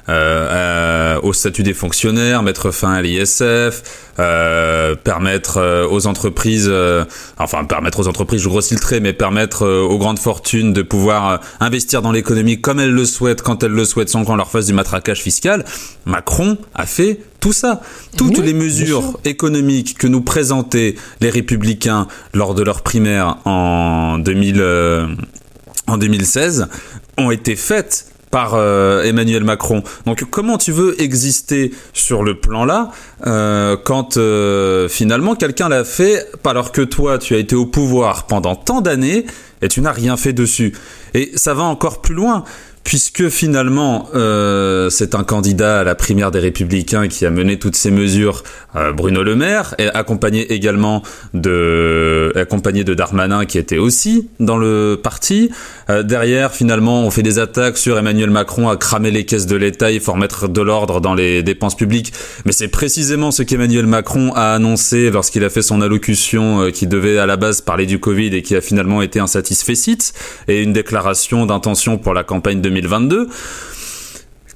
euh, 0.09 1.19
au 1.21 1.33
statut 1.33 1.61
des 1.61 1.75
fonctionnaires, 1.75 2.41
mettre 2.41 2.71
fin 2.71 2.93
à 2.93 3.01
l'ISF, 3.03 3.83
permettre 5.03 5.87
aux 5.89 6.07
entreprises, 6.07 6.71
enfin 7.37 7.63
permettre 7.65 7.99
aux 7.99 8.07
entreprises, 8.07 8.41
je 8.41 8.49
grossis 8.49 8.73
le 8.73 8.79
trait, 8.79 8.99
mais 8.99 9.13
permettre 9.13 9.67
aux 9.67 9.97
grandes 9.97 10.19
fortunes 10.19 10.73
de 10.73 10.81
pouvoir 10.81 11.41
investir 11.59 12.01
dans 12.01 12.11
l'économie 12.11 12.59
comme 12.59 12.79
elles 12.79 12.93
le 12.93 13.05
souhaitent, 13.05 13.41
quand 13.41 13.63
elles 13.63 13.71
le 13.71 13.82
souhaitent, 13.86 14.09
sans 14.09 14.23
qu'on 14.23 14.36
leur 14.36 14.49
fasse 14.49 14.67
du 14.67 14.73
matraquage 14.73 15.21
fiscal. 15.21 15.65
Macron 16.05 16.57
a 16.73 16.86
fait 16.86 17.19
tout 17.39 17.53
ça. 17.53 17.81
Toutes 18.17 18.38
les 18.38 18.53
mesures 18.53 19.19
économiques 19.25 19.97
que 19.97 20.07
nous 20.07 20.21
présentaient 20.21 20.95
les 21.21 21.29
républicains 21.29 22.07
lors 22.34 22.55
de 22.55 22.63
leur 22.63 22.81
primaire 22.81 23.38
en 23.45 24.17
2000, 24.17 24.63
en 25.88 25.97
2016 25.97 26.67
ont 27.17 27.31
été 27.31 27.55
faites 27.55 28.13
par 28.34 28.55
euh, 28.55 29.03
Emmanuel 29.03 29.43
Macron. 29.43 29.84
Donc 30.07 30.23
comment 30.31 30.57
tu 30.57 30.71
veux 30.71 30.99
exister 30.99 31.71
sur 31.93 32.23
le 32.23 32.39
plan 32.39 32.65
là 32.65 32.89
euh, 33.27 33.77
quand 33.77 34.17
euh, 34.17 34.89
finalement 34.89 35.36
quelqu'un 35.36 35.69
l'a 35.69 35.84
fait 35.84 36.25
alors 36.43 36.71
que 36.71 36.81
toi 36.81 37.19
tu 37.19 37.36
as 37.36 37.38
été 37.38 37.55
au 37.55 37.67
pouvoir 37.67 38.25
pendant 38.25 38.55
tant 38.55 38.81
d'années 38.81 39.27
et 39.61 39.67
tu 39.67 39.81
n'as 39.81 39.91
rien 39.91 40.17
fait 40.17 40.34
dessus? 40.34 40.73
Et 41.13 41.31
ça 41.36 41.53
va 41.53 41.61
encore 41.61 42.01
plus 42.01 42.15
loin 42.15 42.43
puisque 42.84 43.29
finalement 43.29 44.09
euh, 44.15 44.89
c'est 44.89 45.15
un 45.15 45.23
candidat 45.23 45.79
à 45.79 45.84
la 45.84 45.95
primaire 45.95 46.31
des 46.31 46.39
Républicains 46.39 47.07
qui 47.07 47.25
a 47.25 47.29
mené 47.29 47.59
toutes 47.59 47.75
ces 47.75 47.91
mesures, 47.91 48.43
euh, 48.75 48.91
Bruno 48.91 49.23
Le 49.23 49.36
Maire, 49.36 49.75
et 49.77 49.88
accompagné 49.88 50.53
également 50.53 51.03
de 51.34 52.31
accompagné 52.36 52.84
de 52.84 52.93
Darmanin 52.93 53.45
qui 53.45 53.57
était 53.57 53.77
aussi 53.77 54.29
dans 54.39 54.57
le 54.57 54.99
parti. 55.01 55.49
Euh, 55.89 56.03
derrière, 56.03 56.53
finalement, 56.53 57.01
on 57.01 57.11
fait 57.11 57.23
des 57.23 57.39
attaques 57.39 57.77
sur 57.77 57.97
Emmanuel 57.97 58.29
Macron 58.29 58.69
à 58.69 58.77
cramer 58.77 59.11
les 59.11 59.25
caisses 59.25 59.47
de 59.47 59.55
l'État, 59.55 59.91
il 59.91 59.99
faut 59.99 60.13
remettre 60.13 60.47
de 60.47 60.61
l'ordre 60.61 61.01
dans 61.01 61.13
les 61.13 61.43
dépenses 61.43 61.75
publiques. 61.75 62.13
Mais 62.45 62.51
c'est 62.53 62.69
précisément 62.69 63.31
ce 63.31 63.43
qu'Emmanuel 63.43 63.86
Macron 63.86 64.31
a 64.34 64.53
annoncé 64.53 65.09
lorsqu'il 65.11 65.43
a 65.43 65.49
fait 65.49 65.61
son 65.61 65.81
allocution 65.81 66.71
qui 66.71 66.88
devait 66.88 67.17
à 67.17 67.25
la 67.25 67.38
base 67.38 67.61
parler 67.61 67.86
du 67.86 67.99
Covid 67.99 68.36
et 68.36 68.41
qui 68.41 68.55
a 68.55 68.61
finalement 68.61 69.01
été 69.01 69.19
un 69.19 69.27
satisfait 69.27 69.73
et 70.47 70.61
une 70.61 70.73
déclaration 70.73 71.45
d'intention 71.45 71.97
pour 71.97 72.13
la 72.13 72.23
campagne 72.23 72.61
de 72.61 72.69
2022. 72.82 73.30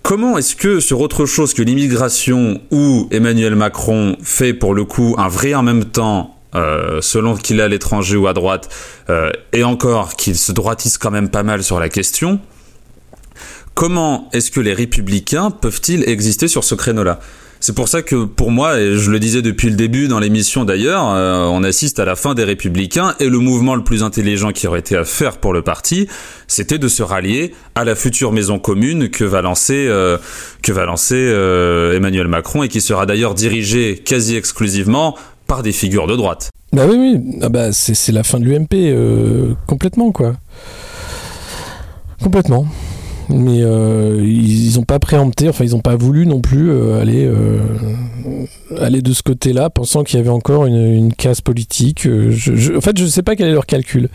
Comment 0.03 0.38
est-ce 0.38 0.55
que 0.55 0.80
sur 0.80 1.01
autre 1.01 1.26
chose 1.26 1.53
que 1.53 1.61
l'immigration 1.61 2.61
où 2.72 3.07
Emmanuel 3.11 3.55
Macron 3.55 4.15
fait 4.24 4.53
pour 4.53 4.74
le 4.74 4.86
coup 4.86 5.15
un 5.18 5.28
vrai 5.28 5.53
en 5.53 5.63
même 5.63 5.86
temps 5.86 6.38
euh, 6.55 7.01
selon 7.01 7.36
qu'il 7.36 7.59
est 7.59 7.63
à 7.63 7.68
l'étranger 7.68 8.15
ou 8.15 8.26
à 8.28 8.34
droite, 8.34 8.70
euh, 9.09 9.32
et 9.51 9.65
encore 9.65 10.15
qu'il 10.15 10.38
se 10.38 10.53
droitisse 10.53 10.97
quand 10.97 11.11
même 11.11 11.30
pas 11.30 11.43
mal 11.43 11.61
sur 11.61 11.80
la 11.80 11.89
question, 11.89 12.39
comment 13.74 14.30
est-ce 14.32 14.49
que 14.49 14.61
les 14.61 14.74
républicains 14.74 15.51
peuvent-ils 15.51 16.07
exister 16.09 16.47
sur 16.47 16.63
ce 16.63 16.74
créneau-là? 16.74 17.20
C'est 17.60 17.76
pour 17.76 17.88
ça 17.88 18.01
que 18.01 18.26
pour 18.26 18.51
moi, 18.51 18.80
et 18.80 18.95
je 18.97 19.12
le 19.12 19.20
disais 19.20 19.41
depuis 19.41 19.70
le 19.70 19.76
début 19.76 20.08
dans 20.08 20.20
l'émission 20.20 20.66
d'ailleurs, 20.66 21.12
euh, 21.12 21.45
on 21.45 21.64
assiste 21.64 21.99
à 21.99 22.05
la 22.05 22.16
fin 22.16 22.34
des 22.34 22.43
républicains 22.43 23.16
et 23.20 23.30
le 23.30 23.39
mouvement 23.39 23.76
le 23.76 23.84
plus 23.84 24.03
intelligent 24.03 24.51
qui 24.51 24.68
aurait 24.68 24.80
été 24.80 24.95
à 24.95 25.03
faire 25.03 25.38
pour 25.38 25.53
le 25.53 25.62
parti, 25.62 26.08
c'était 26.47 26.78
de 26.78 26.88
se 26.88 27.03
rallier 27.03 27.53
à 27.76 27.84
la 27.84 27.95
future 27.95 28.32
maison 28.32 28.60
commune 28.60 29.10
que 29.10 29.24
va 29.24 29.41
lancer, 29.41 29.88
euh, 29.88 30.18
euh, 30.70 31.95
Emmanuel 31.95 32.28
Macron 32.28 32.64
et 32.64 32.68
qui 32.68 32.82
sera 32.82 33.05
d'ailleurs 33.05 33.34
dirigée 33.34 34.01
quasi 34.03 34.36
exclusivement 34.36 35.16
par 35.47 35.64
des 35.64 35.72
figures 35.72 36.08
de 36.08 36.16
droite. 36.16 36.49
Bah 36.74 36.84
oui, 36.88 36.97
oui, 36.97 37.39
ah 37.41 37.49
bah 37.49 37.72
c'est 37.72 38.12
la 38.12 38.24
fin 38.24 38.39
de 38.39 38.45
l'UMP 38.45 39.55
complètement 39.66 40.12
quoi. 40.12 40.34
Complètement 42.22 42.68
mais 43.30 43.61
euh, 43.61 44.21
ils 44.23 44.75
n'ont 44.75 44.84
pas 44.84 44.99
préempté, 44.99 45.49
enfin 45.49 45.65
ils 45.65 45.71
n'ont 45.71 45.82
pas 45.82 45.95
voulu 45.95 46.25
non 46.25 46.41
plus 46.41 46.71
euh, 46.71 47.01
aller, 47.01 47.25
euh, 47.25 47.59
aller 48.80 49.01
de 49.01 49.13
ce 49.13 49.23
côté-là, 49.23 49.69
pensant 49.69 50.03
qu'il 50.03 50.17
y 50.17 50.21
avait 50.21 50.30
encore 50.30 50.65
une, 50.65 50.93
une 50.93 51.13
casse 51.13 51.41
politique. 51.41 52.07
en 52.07 52.82
fait, 52.82 52.97
je 52.97 53.03
ne 53.03 53.09
sais 53.09 53.23
pas 53.23 53.36
quel 53.36 53.47
est 53.47 53.53
leur 53.53 53.65
calcul. 53.65 54.09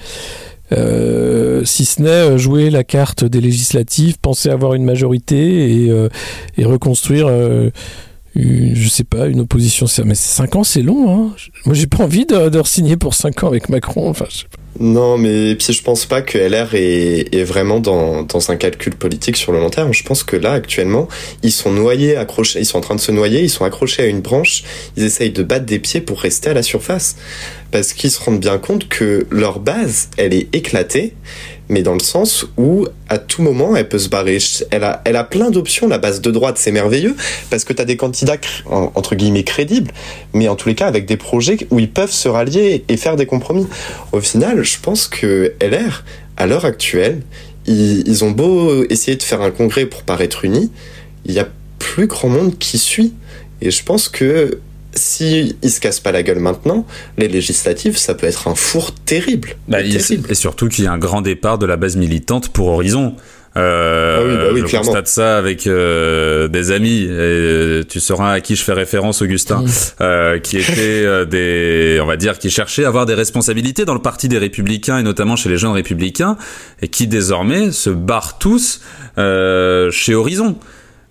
si 0.71 1.85
ce 1.85 2.03
n'est 2.03 2.39
jouer 2.39 2.71
la 2.71 2.85
carte 2.85 3.25
des 3.25 3.41
législatives, 3.41 4.19
penser 4.19 4.49
avoir 4.51 4.75
une 4.75 4.85
majorité 4.85 5.89
et 6.57 6.65
reconstruire 6.65 7.29
je 8.35 8.89
sais 8.89 9.05
pas, 9.05 9.27
une 9.27 9.41
opposition. 9.41 9.87
Mais 10.05 10.15
5 10.15 10.57
ans, 10.57 10.65
c'est 10.65 10.83
long. 10.83 11.11
Hein. 11.11 11.35
Moi, 11.67 11.75
j'ai 11.75 11.87
pas 11.87 12.05
envie 12.05 12.27
de, 12.27 12.49
de 12.49 12.63
signer 12.65 12.97
pour 12.97 13.15
5 13.15 13.45
ans 13.45 13.49
avec 13.49 13.69
Macron. 13.69 14.09
Enfin, 14.09 14.27
je 14.29 14.39
sais 14.39 14.45
pas. 14.45 14.63
Non, 14.81 15.19
mais 15.19 15.55
puis 15.55 15.75
je 15.75 15.83
pense 15.83 16.07
pas 16.07 16.23
que 16.23 16.39
LR 16.39 16.75
est, 16.75 17.35
est 17.35 17.45
vraiment 17.45 17.79
dans, 17.79 18.23
dans 18.23 18.51
un 18.51 18.57
calcul 18.57 18.95
politique 18.95 19.37
sur 19.37 19.53
le 19.53 19.61
long 19.61 19.69
terme. 19.69 19.93
Je 19.93 20.03
pense 20.03 20.25
que 20.25 20.35
là, 20.35 20.53
actuellement, 20.53 21.09
ils 21.43 21.53
sont 21.53 21.71
noyés, 21.71 22.17
accrochés, 22.17 22.61
ils 22.61 22.65
sont 22.65 22.79
en 22.79 22.81
train 22.81 22.95
de 22.95 23.01
se 23.01 23.13
noyer, 23.13 23.43
ils 23.43 23.51
sont 23.51 23.65
accrochés 23.65 24.03
à 24.03 24.07
une 24.07 24.23
branche, 24.23 24.65
ils 24.97 25.05
essayent 25.05 25.31
de 25.31 25.43
battre 25.43 25.67
des 25.67 25.79
pieds 25.79 26.01
pour 26.01 26.21
rester 26.21 26.51
à 26.51 26.55
la 26.55 26.63
surface. 26.63 27.17
Parce 27.71 27.93
qu'ils 27.93 28.11
se 28.11 28.21
rendent 28.21 28.41
bien 28.41 28.59
compte 28.59 28.89
que 28.89 29.27
leur 29.31 29.61
base, 29.61 30.09
elle 30.17 30.35
est 30.35 30.55
éclatée, 30.55 31.15
mais 31.73 31.83
dans 31.83 31.95
le 31.95 32.01
sens 32.01 32.47
où 32.57 32.87
à 33.09 33.19
tout 33.19 33.43
moment 33.43 33.75
elle 33.75 33.89
peut 33.89 33.99
se 33.99 34.09
barrer. 34.09 34.39
Elle 34.71 34.85
a, 34.85 35.03
elle 35.05 35.17
a 35.17 35.25
plein 35.25 35.51
d'options. 35.51 35.89
La 35.89 35.99
base 35.99 36.21
de 36.21 36.31
droite, 36.31 36.59
c'est 36.59 36.71
merveilleux 36.71 37.17
parce 37.51 37.65
que 37.65 37.73
tu 37.73 37.83
as 37.83 37.85
des 37.85 37.97
candidats 37.97 38.37
entre 38.67 39.15
guillemets 39.15 39.43
crédibles, 39.43 39.91
mais 40.35 40.49
en 40.49 40.55
tous 40.55 40.69
les 40.69 40.75
cas 40.75 40.87
avec 40.87 41.07
des 41.07 41.17
projets 41.17 41.57
où 41.71 41.79
ils 41.79 41.91
peuvent 41.91 42.13
se 42.13 42.29
rallier 42.29 42.85
et 42.89 42.97
faire 42.97 43.17
des 43.17 43.27
compromis. 43.27 43.67
Au 44.13 44.21
final, 44.21 44.63
je 44.63 44.79
pense 44.81 45.09
que 45.09 45.55
LR, 45.61 46.05
à 46.37 46.47
l'heure 46.47 46.67
actuelle, 46.67 47.23
ils, 47.67 48.07
ils 48.07 48.25
ont 48.25 48.31
beau 48.31 48.85
essayer 48.91 49.17
de 49.17 49.23
faire 49.23 49.41
un 49.41 49.51
congrès 49.51 49.87
pour 49.87 50.03
paraître 50.03 50.45
unis, 50.45 50.71
il 51.25 51.33
y 51.33 51.39
a 51.39 51.49
plus 51.79 52.07
grand 52.07 52.29
monde 52.29 52.59
qui 52.59 52.79
suit. 52.79 53.15
Et 53.61 53.71
je 53.71 53.83
pense 53.83 54.09
que 54.09 54.59
si 54.95 55.57
il 55.63 55.71
se 55.71 55.81
casse 55.81 56.01
pas 56.01 56.13
la 56.13 56.23
gueule 56.23 56.39
maintenant, 56.39 56.87
les 57.19 57.29
législatives, 57.29 57.97
ça 57.97 58.15
peut 58.15 58.27
être 58.27 58.49
un 58.49 58.55
four 58.55 58.95
terrible. 58.95 59.57
Bah, 59.69 59.81
Et 59.81 60.35
surtout 60.35 60.69
qu'il 60.69 60.85
y 60.85 60.87
a 60.87 60.93
un 60.93 60.99
grand 60.99 61.23
départ 61.23 61.59
de 61.59 61.67
la 61.67 61.77
base 61.77 61.97
militante 61.97 62.49
pour 62.51 62.69
Horizon. 62.69 63.17
Euh, 63.55 64.19
ah 64.19 64.25
oui, 64.25 64.37
bah 64.37 64.51
oui, 64.55 64.61
je 64.63 64.67
clairement. 64.67 64.87
constate 64.87 65.09
ça 65.09 65.37
avec 65.37 65.67
euh, 65.67 66.49
des 66.49 66.71
amis. 66.71 67.03
Et 67.03 67.83
tu 67.87 68.01
sauras 68.01 68.33
à 68.33 68.41
qui 68.41 68.57
je 68.57 68.63
fais 68.63 68.73
référence, 68.73 69.21
Augustin, 69.21 69.65
euh, 70.01 70.39
qui 70.39 70.57
étaient 70.57 71.05
euh, 71.05 71.27
des, 71.27 72.01
on 72.03 72.07
va 72.07 72.17
dire, 72.17 72.39
qui 72.39 72.51
cherchaient 72.51 72.85
à 72.85 72.89
avoir 72.89 73.05
des 73.05 73.15
responsabilités 73.15 73.85
dans 73.85 73.95
le 73.95 74.01
parti 74.01 74.29
des 74.29 74.39
Républicains 74.39 74.99
et 74.99 75.03
notamment 75.03 75.37
chez 75.37 75.51
les 75.51 75.59
jeunes 75.59 75.73
Républicains, 75.73 76.39
et 76.81 76.89
qui 76.89 77.07
désormais 77.07 77.73
se 77.73 77.91
barrent 77.91 78.39
tous 78.39 78.81
euh, 79.19 79.91
chez 79.91 80.15
Horizon. 80.15 80.57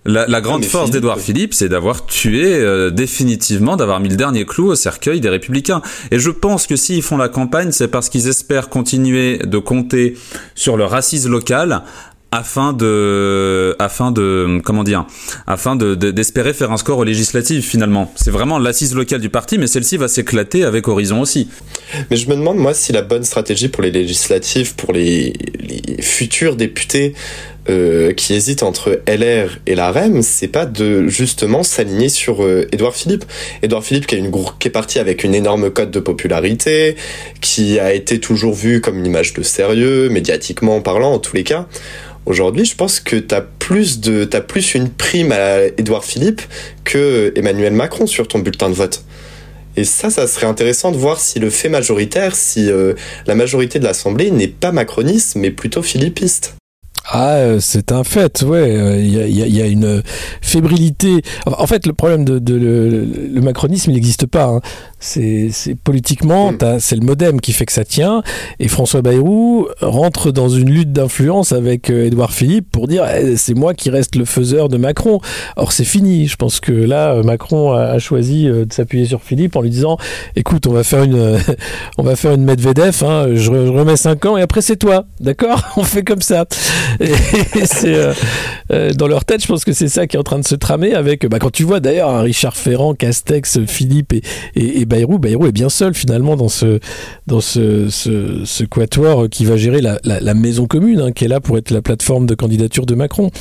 La, 0.04 0.42
grande 0.42 0.66
force 0.66 0.90
d'Edouard 0.90 1.20
Philippe, 1.20 1.54
c'est 1.54 1.70
d'avoir 1.70 2.08
tué 2.08 2.56
euh, 2.56 2.90
définitivement, 2.90 3.76
d'avoir 3.76 4.00
mis 4.00 4.10
le 4.10 4.16
dernier 4.16 4.46
clou 4.46 4.72
au 4.72 4.76
cercueil 4.76 5.22
des 5.22 5.30
Républicains. 5.30 5.84
Et 6.10 6.18
je 6.18 6.32
pense 6.32 6.66
que 6.66 6.76
s'ils 6.76 7.04
font 7.04 7.18
la 7.18 7.30
campagne, 7.30 7.72
c'est 7.72 7.88
parce 7.88 8.10
qu'ils 8.10 8.28
espèrent 8.28 8.70
continuer 8.70 9.38
de 9.38 9.58
compter 9.60 10.16
sur 10.56 10.76
le 10.76 10.86
racisme 10.86 11.30
local 11.30 11.84
afin 12.32 12.72
de, 12.72 13.76
afin 13.78 14.12
de, 14.12 14.62
comment 14.64 14.86
dire, 14.86 15.06
afin 15.48 15.76
de, 15.76 15.94
d'espérer 15.96 16.54
faire 16.54 16.72
un 16.72 16.78
score 16.78 16.98
au 16.98 17.04
législatif 17.04 17.68
finalement. 17.68 18.12
C'est 18.16 18.32
vraiment 18.32 18.58
l'assise 18.58 18.96
locale 18.96 19.20
du 19.20 19.30
parti, 19.30 19.58
mais 19.58 19.68
celle-ci 19.68 19.98
va 19.98 20.08
s'éclater 20.08 20.64
avec 20.64 20.88
Horizon 20.88 21.20
aussi. 21.20 21.50
Mais 22.10 22.16
je 22.16 22.30
me 22.30 22.36
demande 22.36 22.58
moi 22.58 22.74
si 22.74 22.94
la 22.94 23.02
bonne 23.02 23.26
stratégie 23.26 23.68
pour 23.68 23.84
les 23.84 23.92
législatives, 23.92 24.76
pour 24.76 24.94
les, 24.94 25.34
les 25.60 26.02
futurs 26.02 26.56
députés, 26.56 27.14
euh, 27.70 28.12
qui 28.14 28.34
hésite 28.34 28.64
entre 28.64 29.02
LR 29.08 29.60
et 29.68 29.76
la 29.76 29.92
REM, 29.92 30.24
c'est 30.24 30.48
pas 30.48 30.66
de 30.66 31.08
justement 31.08 31.62
s'aligner 31.62 32.10
sur 32.10 32.44
euh, 32.44 32.68
Édouard 32.72 32.96
Philippe. 32.96 33.24
Édouard 33.62 33.84
Philippe 33.84 34.08
qui, 34.08 34.16
une, 34.16 34.32
qui 34.60 34.68
est 34.68 34.72
parti 34.72 34.98
avec 34.98 35.24
une 35.24 35.36
énorme 35.36 35.70
cote 35.70 35.92
de 35.92 36.00
popularité, 36.00 36.96
qui 37.40 37.80
a 37.80 37.94
été 37.94 38.20
toujours 38.20 38.54
vu 38.54 38.82
comme 38.82 38.98
une 38.98 39.06
image 39.06 39.34
de 39.34 39.44
sérieux, 39.44 40.10
médiatiquement 40.10 40.82
parlant 40.82 41.14
en 41.14 41.20
tous 41.20 41.36
les 41.36 41.44
cas. 41.44 41.68
Aujourd'hui, 42.26 42.66
je 42.66 42.76
pense 42.76 43.00
que 43.00 43.16
t'as 43.16 43.42
plus 43.42 44.00
de, 44.00 44.26
t'as 44.26 44.42
plus 44.42 44.76
une 44.76 44.90
prime 44.90 45.32
à 45.32 45.66
Édouard 45.78 46.06
Philippe 46.06 46.42
que 46.84 47.32
Emmanuel 47.36 47.74
Macron 47.74 48.08
sur 48.08 48.28
ton 48.28 48.40
bulletin 48.40 48.70
de 48.70 48.76
vote. 48.76 49.04
Et 49.78 49.86
ça, 49.86 50.10
ça 50.10 50.28
serait 50.28 50.48
intéressant 50.48 50.92
de 50.92 50.98
voir 50.98 51.20
si 51.20 51.40
le 51.40 51.50
fait 51.50 51.70
majoritaire, 51.70 52.36
si 52.36 52.70
euh, 52.70 52.94
la 53.26 53.36
majorité 53.36 53.80
de 53.80 53.86
l'Assemblée 53.86 54.30
n'est 54.30 54.48
pas 54.48 54.72
macroniste, 54.72 55.36
mais 55.36 55.50
plutôt 55.50 55.82
philippiste. 55.82 56.56
Ah, 57.06 57.36
euh, 57.36 57.60
c'est 57.60 57.92
un 57.92 58.04
fait, 58.04 58.44
ouais. 58.44 58.78
Euh, 58.78 58.98
il 59.00 59.38
y 59.38 59.62
a, 59.62 59.66
une 59.66 60.04
fébrilité. 60.42 61.22
En 61.46 61.66
fait, 61.66 61.88
le 61.88 61.94
problème 61.94 62.26
de, 62.26 62.56
le, 62.56 63.42
macronisme, 63.42 63.92
il 63.92 63.96
n'existe 63.96 64.28
pas. 64.28 64.46
Hein. 64.46 64.62
C'est 65.00 65.50
politiquement, 65.84 66.52
hmm. 66.52 66.78
c'est 66.80 66.96
le 66.96 67.02
modem 67.02 67.42
qui 67.42 67.54
fait 67.54 67.66
que 67.66 67.72
ça 67.72 67.84
tient. 67.84 68.22
Et 68.60 68.68
François 68.68 69.02
Bayrou 69.02 69.68
rentre 69.82 70.32
dans 70.32 70.48
une 70.48 70.70
lutte 70.70 70.94
d'influence 70.94 71.54
avec 71.54 71.90
euh, 71.90 72.06
Édouard 72.06 72.32
Philippe 72.32 72.70
pour 72.72 72.88
dire 72.88 73.06
eh, 73.12 73.36
c'est 73.36 73.56
moi 73.56 73.74
qui 73.74 73.90
reste 73.90 74.16
le 74.16 74.26
faiseur 74.26 74.70
de 74.70 74.78
Macron. 74.78 75.20
Or, 75.56 75.72
c'est 75.72 75.86
fini. 75.86 76.28
Je 76.28 76.36
pense 76.36 76.60
que 76.60 76.72
là, 76.72 77.22
Macron 77.24 77.74
a, 77.74 77.98
choisi 77.98 78.46
de 78.46 78.68
s'appuyer 78.72 79.06
sur 79.06 79.22
Philippe 79.22 79.56
en 79.56 79.62
lui 79.62 79.72
disant 79.72 79.98
écoute, 80.36 80.68
on 80.68 80.72
va 80.72 80.84
faire 80.84 81.04
une, 81.04 81.40
on 81.98 82.04
va 82.04 82.16
faire 82.16 82.34
une 82.34 82.44
Medvedev. 82.44 83.04
Hein, 83.04 83.30
je, 83.34 83.52
remets 83.52 83.98
5 83.98 84.26
ans 84.26 84.38
et 84.38 84.42
après 84.42 84.62
c'est 84.62 84.78
toi, 84.78 85.06
d'accord? 85.20 85.62
On 85.78 85.84
fait 85.84 86.04
comme 86.04 86.22
ça. 86.22 86.46
C'est 87.66 87.94
euh, 87.94 88.14
euh, 88.72 88.94
dans 88.94 89.08
leur 89.08 89.26
tête, 89.26 89.42
je 89.42 89.48
pense 89.48 89.66
que 89.66 89.74
c'est 89.74 89.88
ça 89.88 90.08
qui 90.08 90.16
est 90.16 90.20
en 90.20 90.24
train 90.24 90.40
de 90.40 90.48
se 90.48 90.56
tramer 90.56 90.94
avec. 90.94 91.26
Bah, 91.26 91.40
quand 91.40 91.52
tu 91.52 91.64
vois 91.64 91.80
d'ailleurs 91.80 92.22
Richard 92.22 92.56
Ferrand, 92.56 92.94
Castex, 92.94 93.66
Philippe 93.66 94.14
et, 94.56 94.86
Bayrou, 94.86 95.20
Bayrou 95.20 95.48
est 95.48 95.52
bien 95.52 95.70
seul 95.70 95.94
finalement 95.94 96.36
dans 96.36 96.50
ce 96.50 96.80
dans 97.28 97.42
ce, 97.42 97.90
ce, 97.90 98.44
ce 98.46 98.64
quatuor 98.64 99.30
qui 99.30 99.46
va 99.46 99.58
gérer 99.58 99.82
la, 99.82 100.00
la, 100.04 100.34
maison 100.34 100.68
commune, 100.68 101.00
hein, 101.00 101.12
qui 101.12 101.26
est 101.26 101.28
là 101.28 101.40
pour 101.40 101.58
être 101.58 101.72
la 101.72 101.82
plateforme 101.82 102.26
de 102.26 102.36
candidature 102.36 102.86
de 102.86 102.96
Macron. 102.96 103.32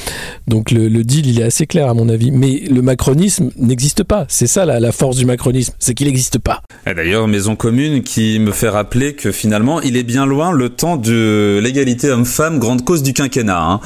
Donc 0.47 0.71
le, 0.71 0.89
deal, 1.03 1.27
il 1.27 1.41
est 1.41 1.45
assez 1.45 1.67
clair 1.67 1.89
à 1.89 1.95
mon 1.95 2.09
avis. 2.09 2.31
Mais 2.31 2.63
le 2.71 2.83
macronisme 2.83 3.51
n'existe 3.57 4.05
pas. 4.05 4.27
C'est 4.29 4.47
ça 4.47 4.65
la, 4.65 4.81
la 4.81 4.93
force 4.93 5.17
du 5.17 5.27
macronisme, 5.27 5.75
c'est 5.79 5.95
qu'il 5.95 6.07
n'existe 6.07 6.39
pas. 6.39 6.63
D'ailleurs, 6.87 7.29
maison 7.29 7.57
commune 7.57 8.03
qui 8.03 8.39
me 8.39 8.53
fait 8.53 8.69
rappeler 8.69 9.15
que 9.15 9.33
finalement, 9.33 9.81
il 9.81 9.97
est 9.97 10.03
bien 10.03 10.27
loin 10.27 10.53
le 10.53 10.69
temps 10.69 10.97
de 10.97 11.61
l'égalité 11.63 12.11
homme-femme, 12.11 12.59
grande 12.59 12.85
cause 12.85 13.03
du 13.03 13.13
quinquennat. 13.13 13.40
Hein. 13.49 13.81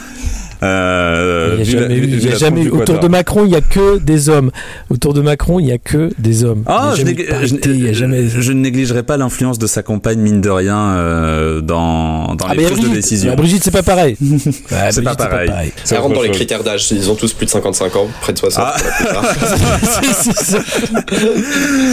Euh, 0.64 1.56
il 1.60 2.28
a 2.28 2.36
jamais, 2.36 2.68
autour 2.68 2.98
de 2.98 3.08
Macron, 3.08 3.44
il 3.44 3.50
n'y 3.50 3.56
a 3.56 3.60
que 3.60 3.98
des 3.98 4.28
hommes. 4.28 4.50
Autour 4.88 5.12
de 5.14 5.20
Macron, 5.20 5.60
il 5.60 5.66
n'y 5.66 5.72
a 5.72 5.78
que 5.78 6.10
des 6.18 6.44
hommes. 6.44 6.64
Ah, 6.66 6.94
je, 6.96 7.04
je, 7.04 8.52
ne 8.52 8.60
négligerai 8.60 9.02
pas 9.02 9.16
l'influence 9.16 9.58
de 9.58 9.66
sa 9.66 9.82
compagne, 9.82 10.18
mine 10.18 10.40
de 10.40 10.48
rien, 10.48 10.94
euh, 10.96 11.60
dans, 11.60 12.34
dans 12.34 12.46
ah, 12.46 12.54
les 12.54 12.64
prises 12.64 12.80
de 12.80 12.88
décision. 12.94 13.32
Ah, 13.32 13.36
Brigitte, 13.36 13.64
c'est 13.64 13.70
pas 13.70 13.82
pareil. 13.82 14.16
c'est 14.90 15.02
pas 15.02 15.14
pareil. 15.14 15.72
Ça 15.84 16.00
rentre 16.00 16.14
dans 16.14 16.22
les 16.22 16.30
critères 16.30 16.64
d'âge. 16.64 16.90
Ils 16.92 17.10
ont 17.10 17.14
tous 17.14 17.32
plus 17.32 17.46
de 17.46 17.50
55 17.50 17.96
ans, 17.96 18.08
près 18.20 18.32
de 18.32 18.38
60. 18.38 18.64
Ah. 18.64 18.76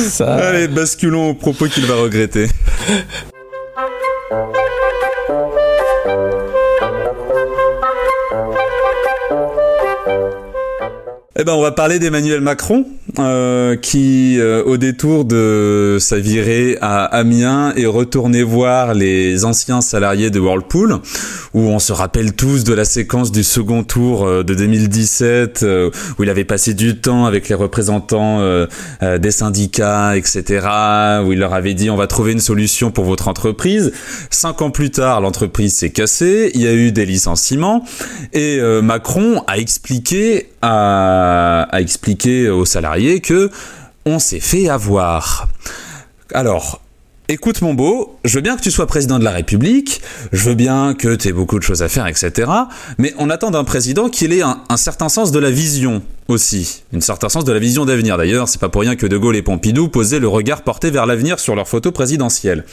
ça. 0.10 0.34
Allez, 0.36 0.68
basculons 0.68 1.32
au 1.32 1.34
propos 1.34 1.66
qu'il 1.66 1.86
va 1.86 1.96
regretter. 1.96 2.48
Eh 11.42 11.44
ben, 11.44 11.54
on 11.54 11.62
va 11.64 11.72
parler 11.72 11.98
d'Emmanuel 11.98 12.40
Macron, 12.40 12.86
euh, 13.18 13.76
qui, 13.76 14.40
euh, 14.40 14.64
au 14.64 14.78
détour 14.78 15.26
de 15.26 15.98
sa 16.00 16.20
virée 16.20 16.78
à 16.82 17.04
Amiens, 17.06 17.74
est 17.76 17.88
retourné 17.88 18.44
voir 18.44 18.94
les 18.94 19.44
anciens 19.44 19.82
salariés 19.82 20.30
de 20.30 20.40
Whirlpool, 20.40 21.00
où 21.56 21.62
on 21.62 21.80
se 21.80 21.94
rappelle 21.94 22.34
tous 22.34 22.64
de 22.64 22.76
la 22.76 22.86
séquence 22.86 23.32
du 23.32 23.44
second 23.44 23.84
tour 23.84 24.28
euh, 24.28 24.44
de 24.44 24.54
2017, 24.54 25.66
où 26.20 26.24
il 26.24 26.30
avait 26.30 26.44
passé 26.44 26.76
du 26.76 27.00
temps 27.00 27.26
avec 27.26 27.50
les 27.50 27.56
représentants 27.56 28.40
des 29.02 29.32
syndicats, 29.32 30.16
etc., 30.16 30.68
où 31.26 31.34
il 31.34 31.40
leur 31.40 31.56
avait 31.56 31.74
dit 31.74 31.90
on 31.90 31.98
va 31.98 32.06
trouver 32.06 32.34
une 32.34 32.40
solution 32.40 32.92
pour 32.92 33.06
votre 33.06 33.28
entreprise. 33.28 33.92
Cinq 34.30 34.62
ans 34.62 34.70
plus 34.70 34.92
tard, 34.92 35.22
l'entreprise 35.22 35.74
s'est 35.74 35.90
cassée, 35.90 36.52
il 36.54 36.62
y 36.62 36.68
a 36.68 36.74
eu 36.74 36.92
des 36.92 37.08
licenciements, 37.08 37.84
et 38.34 38.60
Macron 38.84 39.44
a 39.48 39.58
expliqué 39.58 40.50
à 40.62 41.31
à, 41.32 41.82
expliquer 41.82 42.50
aux 42.50 42.66
salariés 42.66 43.22
que 43.22 43.50
on 44.06 44.20
s'est 44.20 44.40
fait 44.40 44.68
avoir. 44.68 45.48
Alors, 46.34 46.82
écoute 47.28 47.62
mon 47.62 47.74
beau, 47.74 48.18
je 48.26 48.36
veux 48.36 48.42
bien 48.42 48.56
que 48.56 48.62
tu 48.62 48.72
sois 48.72 48.88
président 48.88 49.20
de 49.20 49.24
la 49.24 49.32
République, 49.32 50.02
je 50.32 50.50
veux 50.50 50.56
bien 50.56 50.94
que 50.94 51.16
tu 51.16 51.28
aies 51.28 51.34
beaucoup 51.34 51.60
de 51.60 51.64
choses 51.64 51.84
à 51.84 51.90
faire, 51.90 52.08
etc. 52.08 52.52
Mais 52.98 53.14
on 53.18 53.30
attend 53.30 53.52
d'un 53.52 53.64
président 53.64 54.10
qu'il 54.10 54.34
ait 54.34 54.42
un, 54.42 54.78
certain 54.78 55.10
sens 55.10 55.32
de 55.32 55.40
la 55.40 55.52
vision 55.52 56.02
aussi, 56.28 56.84
un 56.96 57.02
certain 57.02 57.30
sens 57.30 57.46
de 57.46 57.52
la 57.52 57.60
vision 57.60 57.86
d'avenir. 57.86 58.18
D'ailleurs, 58.18 58.48
c'est 58.48 58.60
pas 58.60 58.70
pour 58.70 58.82
rien 58.82 58.96
que 58.96 59.06
De 59.06 59.18
Gaulle 59.18 59.36
et 59.36 59.42
Pompidou 59.42 59.88
posaient 59.88 60.20
le 60.20 60.28
regard 60.28 60.64
porté 60.64 60.90
vers 60.90 61.06
l'avenir 61.06 61.40
sur 61.40 61.56
leur 61.56 61.68
photo 61.68 61.92
présidentielle. 61.92 62.66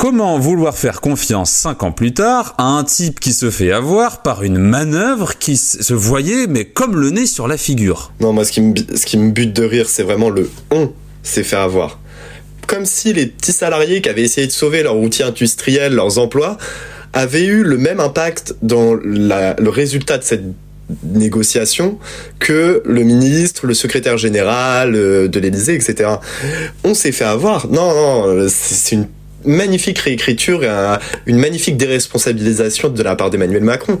Comment 0.00 0.38
vouloir 0.38 0.78
faire 0.78 1.02
confiance 1.02 1.50
cinq 1.50 1.82
ans 1.82 1.92
plus 1.92 2.14
tard 2.14 2.54
à 2.56 2.62
un 2.62 2.84
type 2.84 3.20
qui 3.20 3.34
se 3.34 3.50
fait 3.50 3.70
avoir 3.70 4.22
par 4.22 4.42
une 4.42 4.56
manœuvre 4.56 5.36
qui 5.36 5.58
se 5.58 5.92
voyait 5.92 6.46
mais 6.46 6.64
comme 6.64 6.98
le 6.98 7.10
nez 7.10 7.26
sur 7.26 7.46
la 7.46 7.58
figure? 7.58 8.10
Non, 8.18 8.32
moi 8.32 8.46
ce 8.46 8.52
qui 8.52 8.62
me, 8.62 8.74
ce 8.74 9.04
qui 9.04 9.18
me 9.18 9.30
bute 9.30 9.52
de 9.52 9.62
rire, 9.62 9.90
c'est 9.90 10.02
vraiment 10.02 10.30
le 10.30 10.48
on 10.70 10.90
s'est 11.22 11.42
fait 11.42 11.56
avoir. 11.56 11.98
Comme 12.66 12.86
si 12.86 13.12
les 13.12 13.26
petits 13.26 13.52
salariés 13.52 14.00
qui 14.00 14.08
avaient 14.08 14.22
essayé 14.22 14.46
de 14.46 14.52
sauver 14.52 14.82
leur 14.82 14.96
outil 14.96 15.22
industriel, 15.22 15.92
leurs 15.92 16.16
emplois, 16.16 16.56
avaient 17.12 17.44
eu 17.44 17.62
le 17.62 17.76
même 17.76 18.00
impact 18.00 18.54
dans 18.62 18.94
le 18.94 19.68
résultat 19.68 20.16
de 20.16 20.24
cette 20.24 20.44
négociation 21.04 21.98
que 22.38 22.82
le 22.86 23.02
ministre, 23.02 23.66
le 23.66 23.74
secrétaire 23.74 24.16
général 24.16 24.92
de 24.94 25.40
l'Élysée, 25.40 25.74
etc. 25.74 26.08
On 26.84 26.94
s'est 26.94 27.12
fait 27.12 27.24
avoir. 27.26 27.68
Non, 27.68 27.94
non, 27.94 28.46
c'est 28.48 28.94
une 28.94 29.06
magnifique 29.44 29.98
réécriture 29.98 30.64
et 30.64 30.98
une 31.26 31.38
magnifique 31.38 31.76
déresponsabilisation 31.76 32.88
de 32.88 33.02
la 33.02 33.16
part 33.16 33.30
d'Emmanuel 33.30 33.62
Macron. 33.62 33.98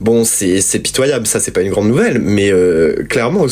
Bon, 0.00 0.24
c'est 0.24 0.78
pitoyable, 0.80 1.26
ça 1.26 1.40
c'est 1.40 1.52
pas 1.52 1.62
une 1.62 1.70
grande 1.70 1.88
nouvelle, 1.88 2.18
mais 2.18 2.52
euh, 2.52 3.04
clairement, 3.08 3.46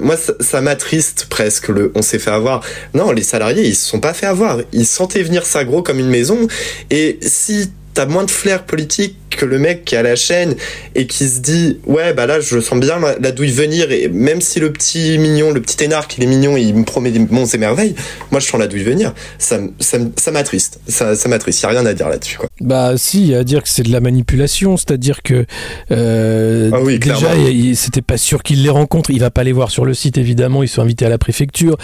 moi 0.00 0.16
ça, 0.16 0.60
m'attriste 0.60 1.26
presque 1.30 1.68
le 1.68 1.92
on 1.94 2.02
s'est 2.02 2.18
fait 2.18 2.32
avoir. 2.32 2.62
Non, 2.94 3.12
les 3.12 3.22
salariés 3.22 3.62
ils 3.64 3.76
se 3.76 3.86
sont 3.88 4.00
pas 4.00 4.12
fait 4.12 4.26
avoir, 4.26 4.60
ils 4.72 4.86
sentaient 4.86 5.22
venir 5.22 5.46
ça 5.46 5.64
gros 5.64 5.82
comme 5.82 6.00
une 6.00 6.08
maison, 6.08 6.48
et 6.90 7.18
si 7.22 7.70
t'as 7.94 8.06
moins 8.06 8.24
de 8.24 8.30
flair 8.30 8.64
politique 8.64 9.16
que 9.30 9.44
le 9.44 9.58
mec 9.58 9.84
qui 9.84 9.96
à 9.96 10.02
la 10.02 10.16
chaîne 10.16 10.54
et 10.94 11.06
qui 11.06 11.28
se 11.28 11.40
dit 11.40 11.78
ouais 11.86 12.12
bah 12.12 12.26
là 12.26 12.40
je 12.40 12.60
sens 12.60 12.78
bien 12.78 12.98
la, 12.98 13.32
douille 13.32 13.50
venir 13.50 13.90
et 13.90 14.08
même 14.08 14.40
si 14.40 14.60
le 14.60 14.72
petit 14.72 15.18
mignon 15.18 15.50
le 15.50 15.60
petit 15.60 15.82
énarque 15.82 16.16
il 16.18 16.24
est 16.24 16.26
mignon 16.26 16.56
il 16.56 16.74
me 16.74 16.84
promet 16.84 17.10
des 17.10 17.18
monts 17.18 17.46
et 17.46 17.58
merveilles 17.58 17.94
moi 18.30 18.40
je 18.40 18.46
sens 18.46 18.60
la 18.60 18.66
douille 18.66 18.84
venir. 18.84 19.14
Ça 19.38 19.58
ça, 19.80 19.98
ça 20.16 20.30
m'attriste. 20.30 20.80
Ça, 20.88 21.14
ça 21.14 21.28
m'attriste. 21.28 21.62
Y 21.62 21.66
a 21.66 21.68
rien 21.70 21.86
à 21.86 21.94
dire 21.94 22.08
là-dessus 22.08 22.38
quoi 22.38 22.48
bah 22.60 22.96
si 22.96 23.34
à 23.34 23.42
dire 23.42 23.62
que 23.62 23.68
c'est 23.68 23.82
de 23.82 23.90
la 23.90 24.00
manipulation 24.00 24.76
c'est 24.76 24.92
à 24.92 24.96
dire 24.96 25.22
que 25.22 25.44
euh, 25.90 26.70
ah 26.72 26.80
oui, 26.82 26.98
déjà 26.98 27.30
c'était 27.74 28.02
pas 28.02 28.16
sûr 28.16 28.42
qu'il 28.42 28.62
les 28.62 28.70
rencontre 28.70 29.10
il 29.10 29.20
va 29.20 29.30
pas 29.30 29.42
les 29.42 29.52
voir 29.52 29.70
sur 29.70 29.84
le 29.84 29.92
site 29.92 30.18
évidemment 30.18 30.62
ils 30.62 30.68
sont 30.68 30.82
invités 30.82 31.04
à 31.04 31.08
la 31.08 31.18
préfecture 31.18 31.76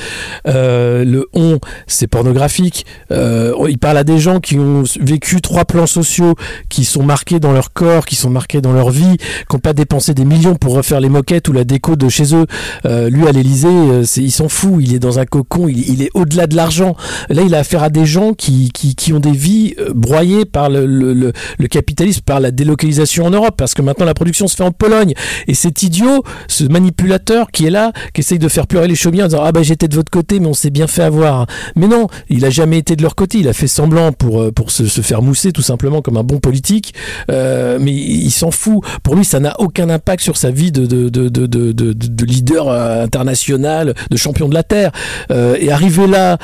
euh, 0.46 1.04
le 1.04 1.28
on 1.32 1.58
c'est 1.88 2.06
pornographique 2.06 2.86
euh, 3.10 3.52
il 3.68 3.78
parle 3.78 3.98
à 3.98 4.04
des 4.04 4.18
gens 4.18 4.40
qui 4.40 4.58
ont 4.58 4.84
vécu 5.00 5.40
trois 5.40 5.64
plans 5.64 5.86
sociaux 5.86 6.34
qui 6.68 6.84
sont 6.84 7.02
marqués 7.02 7.40
dans 7.40 7.52
leur 7.52 7.72
corps, 7.72 8.06
qui 8.06 8.16
sont 8.16 8.30
marqués 8.30 8.60
dans 8.60 8.72
leur 8.72 8.90
vie, 8.90 9.16
qui 9.16 9.56
n'ont 9.56 9.60
pas 9.60 9.72
dépensé 9.72 10.14
des 10.14 10.24
millions 10.24 10.54
pour 10.54 10.74
refaire 10.74 11.00
les 11.00 11.08
moquettes 11.08 11.48
ou 11.48 11.52
la 11.52 11.64
déco 11.64 11.96
de 11.96 12.08
chez 12.08 12.34
eux. 12.34 12.46
Euh, 12.86 13.10
lui, 13.10 13.26
à 13.26 13.32
l'Elysée, 13.32 13.68
il 14.16 14.30
s'en 14.30 14.48
fout, 14.48 14.74
il 14.80 14.94
est 14.94 14.98
dans 14.98 15.18
un 15.18 15.26
cocon, 15.26 15.68
il, 15.68 16.02
est 16.02 16.10
au-delà 16.14 16.46
de 16.46 16.56
l'argent. 16.56 16.96
Là, 17.28 17.42
il 17.42 17.54
a 17.54 17.58
affaire 17.58 17.82
à 17.82 17.90
des 17.90 18.06
gens 18.06 18.32
qui, 18.34 18.70
qui, 18.72 19.12
ont 19.12 19.20
des 19.20 19.32
vies 19.32 19.74
broyées 19.94 20.44
par 20.44 20.59
le, 20.68 20.84
le, 20.86 21.68
capitalisme, 21.68 22.22
par 22.22 22.40
la 22.40 22.50
délocalisation 22.50 23.26
en 23.26 23.30
Europe, 23.30 23.54
parce 23.56 23.74
que 23.74 23.82
maintenant 23.82 24.06
la 24.06 24.14
production 24.14 24.48
se 24.48 24.56
fait 24.56 24.62
en 24.62 24.72
Pologne. 24.72 25.14
Et 25.46 25.54
cet 25.54 25.82
idiot, 25.82 26.24
ce 26.48 26.64
manipulateur 26.64 27.50
qui 27.50 27.66
est 27.66 27.70
là, 27.70 27.92
qui 28.12 28.20
essaye 28.20 28.38
de 28.38 28.48
faire 28.48 28.66
pleurer 28.66 28.88
les 28.88 28.94
chaumières 28.94 29.26
en 29.26 29.28
disant 29.28 29.42
Ah 29.44 29.52
bah 29.52 29.62
j'étais 29.62 29.88
de 29.88 29.94
votre 29.94 30.10
côté, 30.10 30.40
mais 30.40 30.46
on 30.46 30.54
s'est 30.54 30.70
bien 30.70 30.86
fait 30.86 31.02
avoir. 31.02 31.46
Mais 31.76 31.86
non, 31.88 32.08
il 32.28 32.44
a 32.44 32.50
jamais 32.50 32.78
été 32.78 32.96
de 32.96 33.02
leur 33.02 33.14
côté, 33.14 33.38
il 33.38 33.48
a 33.48 33.52
fait 33.52 33.68
semblant 33.68 34.12
pour, 34.12 34.52
pour 34.52 34.70
se, 34.70 34.84
faire 35.00 35.22
mousser 35.22 35.52
tout 35.52 35.62
simplement 35.62 36.02
comme 36.02 36.16
un 36.16 36.22
bon 36.22 36.38
politique. 36.38 36.94
Euh, 37.30 37.78
mais 37.80 37.92
il 37.92 38.30
s'en 38.30 38.50
fout. 38.50 38.84
Pour 39.02 39.14
lui, 39.14 39.24
ça 39.24 39.40
n'a 39.40 39.58
aucun 39.60 39.88
impact 39.90 40.22
sur 40.22 40.36
sa 40.36 40.50
vie 40.50 40.72
de, 40.72 40.86
de, 40.86 41.08
de, 41.08 41.28
de 41.46 42.24
leader 42.24 42.68
euh, 42.68 43.04
international, 43.04 43.94
de 44.10 44.16
champion 44.16 44.48
de 44.48 44.54
la 44.54 44.62
Terre. 44.62 44.92
Euh, 45.30 45.56
et 45.58 45.70
arriver 45.70 46.06
là 46.06 46.38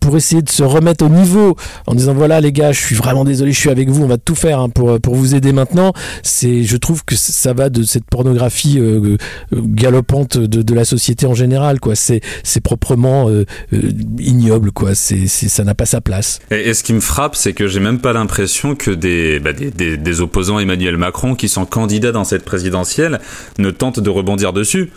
pour 0.00 0.16
essayer 0.16 0.42
de 0.42 0.48
se 0.48 0.62
remettre 0.62 1.04
au 1.04 1.08
niveau 1.08 1.56
en 1.86 1.94
disant 1.94 2.14
voilà 2.14 2.40
les 2.40 2.52
gars, 2.52 2.72
je 2.72 2.80
suis 2.80 2.94
vraiment 2.94 3.24
désolé, 3.24 3.52
je 3.58 3.62
suis 3.62 3.70
avec 3.70 3.88
vous, 3.88 4.04
on 4.04 4.06
va 4.06 4.18
tout 4.18 4.36
faire 4.36 4.60
hein, 4.60 4.68
pour, 4.68 5.00
pour 5.00 5.16
vous 5.16 5.34
aider 5.34 5.52
maintenant. 5.52 5.92
C'est, 6.22 6.62
je 6.62 6.76
trouve 6.76 7.04
que 7.04 7.16
ça 7.16 7.52
va 7.52 7.70
de 7.70 7.82
cette 7.82 8.04
pornographie 8.04 8.80
galopante 9.52 10.38
de, 10.38 10.62
de, 10.62 10.74
la 10.74 10.84
société 10.84 11.26
en 11.26 11.34
général. 11.34 11.80
Quoi. 11.80 11.96
C'est, 11.96 12.20
c'est 12.44 12.60
proprement 12.60 13.28
ignoble. 14.18 14.70
Quoi. 14.70 14.94
C'est, 14.94 15.26
ça 15.26 15.64
n'a 15.64 15.74
pas 15.74 15.86
sa 15.86 16.00
place. 16.00 16.38
Et, 16.52 16.72
ce 16.72 16.84
qui 16.84 16.92
me 16.92 17.00
frappe, 17.00 17.34
c'est 17.34 17.52
que 17.52 17.66
j'ai 17.66 17.80
même 17.80 17.98
pas 17.98 18.12
l'impression 18.12 18.76
que 18.76 18.92
des, 18.92 19.40
bah, 19.40 19.52
des, 19.52 19.72
des, 19.72 19.96
des 19.96 20.20
opposants 20.20 20.60
Emmanuel 20.60 20.96
Macron 20.96 21.34
qui 21.34 21.48
sont 21.48 21.66
candidats 21.66 22.12
dans 22.12 22.24
cette 22.24 22.44
présidentielle 22.44 23.20
ne 23.58 23.70
tentent 23.70 24.00
de 24.00 24.10
rebondir 24.10 24.52
dessus. 24.52 24.90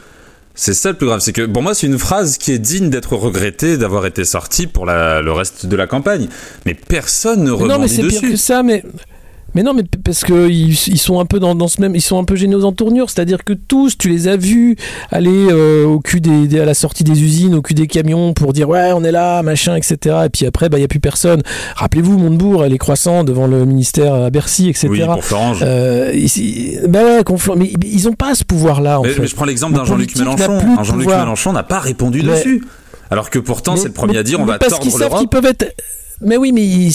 C'est 0.53 0.73
ça 0.73 0.89
le 0.89 0.97
plus 0.97 1.07
grave, 1.07 1.21
c'est 1.21 1.33
que 1.33 1.45
pour 1.45 1.61
moi 1.61 1.73
c'est 1.73 1.87
une 1.87 1.97
phrase 1.99 2.37
qui 2.37 2.51
est 2.51 2.59
digne 2.59 2.89
d'être 2.89 3.15
regrettée 3.15 3.77
d'avoir 3.77 4.05
été 4.05 4.25
sortie 4.25 4.67
pour 4.67 4.85
le 4.85 5.31
reste 5.31 5.65
de 5.65 5.75
la 5.75 5.87
campagne. 5.87 6.27
Mais 6.65 6.73
personne 6.73 7.43
ne 7.43 7.51
rebondit 7.51 7.67
dessus. 7.67 7.73
Non 7.73 7.79
mais 7.79 7.87
c'est 7.87 8.19
pire 8.19 8.29
que 8.31 8.35
ça, 8.35 8.63
mais 8.63 8.83
mais 9.53 9.63
non, 9.63 9.73
mais 9.73 9.83
parce 10.03 10.23
que 10.23 10.49
ils, 10.49 10.75
sont 10.75 11.19
un 11.19 11.25
peu 11.25 11.39
dans, 11.39 11.67
ce 11.67 11.81
même, 11.81 11.95
ils 11.95 12.01
sont 12.01 12.17
un 12.17 12.23
peu 12.23 12.35
gênés 12.35 12.55
aux 12.55 12.63
entournures. 12.63 13.09
C'est-à-dire 13.09 13.43
que 13.43 13.53
tous, 13.53 13.97
tu 13.97 14.09
les 14.09 14.27
as 14.27 14.37
vus 14.37 14.77
aller 15.09 15.47
euh, 15.51 15.85
au 15.85 15.99
cul 15.99 16.21
des, 16.21 16.59
à 16.59 16.65
la 16.65 16.73
sortie 16.73 17.03
des 17.03 17.21
usines, 17.21 17.55
au 17.55 17.61
cul 17.61 17.73
des 17.73 17.87
camions 17.87 18.33
pour 18.33 18.53
dire 18.53 18.69
ouais, 18.69 18.91
on 18.93 19.03
est 19.03 19.11
là, 19.11 19.43
machin, 19.43 19.75
etc. 19.75 20.15
Et 20.25 20.29
puis 20.29 20.45
après, 20.45 20.69
bah 20.69 20.77
il 20.77 20.81
y 20.81 20.85
a 20.85 20.87
plus 20.87 20.99
personne. 20.99 21.41
Rappelez-vous 21.75 22.17
Montebourg, 22.17 22.63
les 22.63 22.77
croissants 22.77 23.23
devant 23.23 23.47
le 23.47 23.65
ministère 23.65 24.13
à 24.13 24.29
Bercy, 24.29 24.69
etc. 24.69 24.87
Oui, 24.89 25.01
pour 25.01 25.39
euh, 25.61 26.13
bah 26.87 26.99
ouais, 27.03 27.55
mais 27.57 27.71
ils 27.83 28.07
ont 28.07 28.13
pas 28.13 28.35
ce 28.35 28.43
pouvoir-là. 28.43 29.01
Mais, 29.03 29.27
je 29.27 29.35
prends 29.35 29.45
l'exemple 29.45 29.75
d'un 29.75 29.85
Jean-Luc 29.85 30.17
Mélenchon. 30.17 30.83
Jean-Luc 30.83 31.07
Mélenchon 31.07 31.53
n'a 31.53 31.63
pas 31.63 31.79
répondu 31.79 32.21
dessus. 32.21 32.63
Alors 33.09 33.29
que 33.29 33.39
pourtant, 33.39 33.75
c'est 33.75 33.89
le 33.89 33.93
premier 33.93 34.17
à 34.17 34.23
dire 34.23 34.39
on 34.39 34.45
va 34.45 34.57
tordre 34.57 34.85
l'Europe. 34.85 35.09
Parce 35.09 35.19
qu'ils 35.19 35.29
peuvent 35.29 35.45
être 35.45 35.75
mais 36.23 36.37
oui, 36.37 36.51
mais 36.51 36.89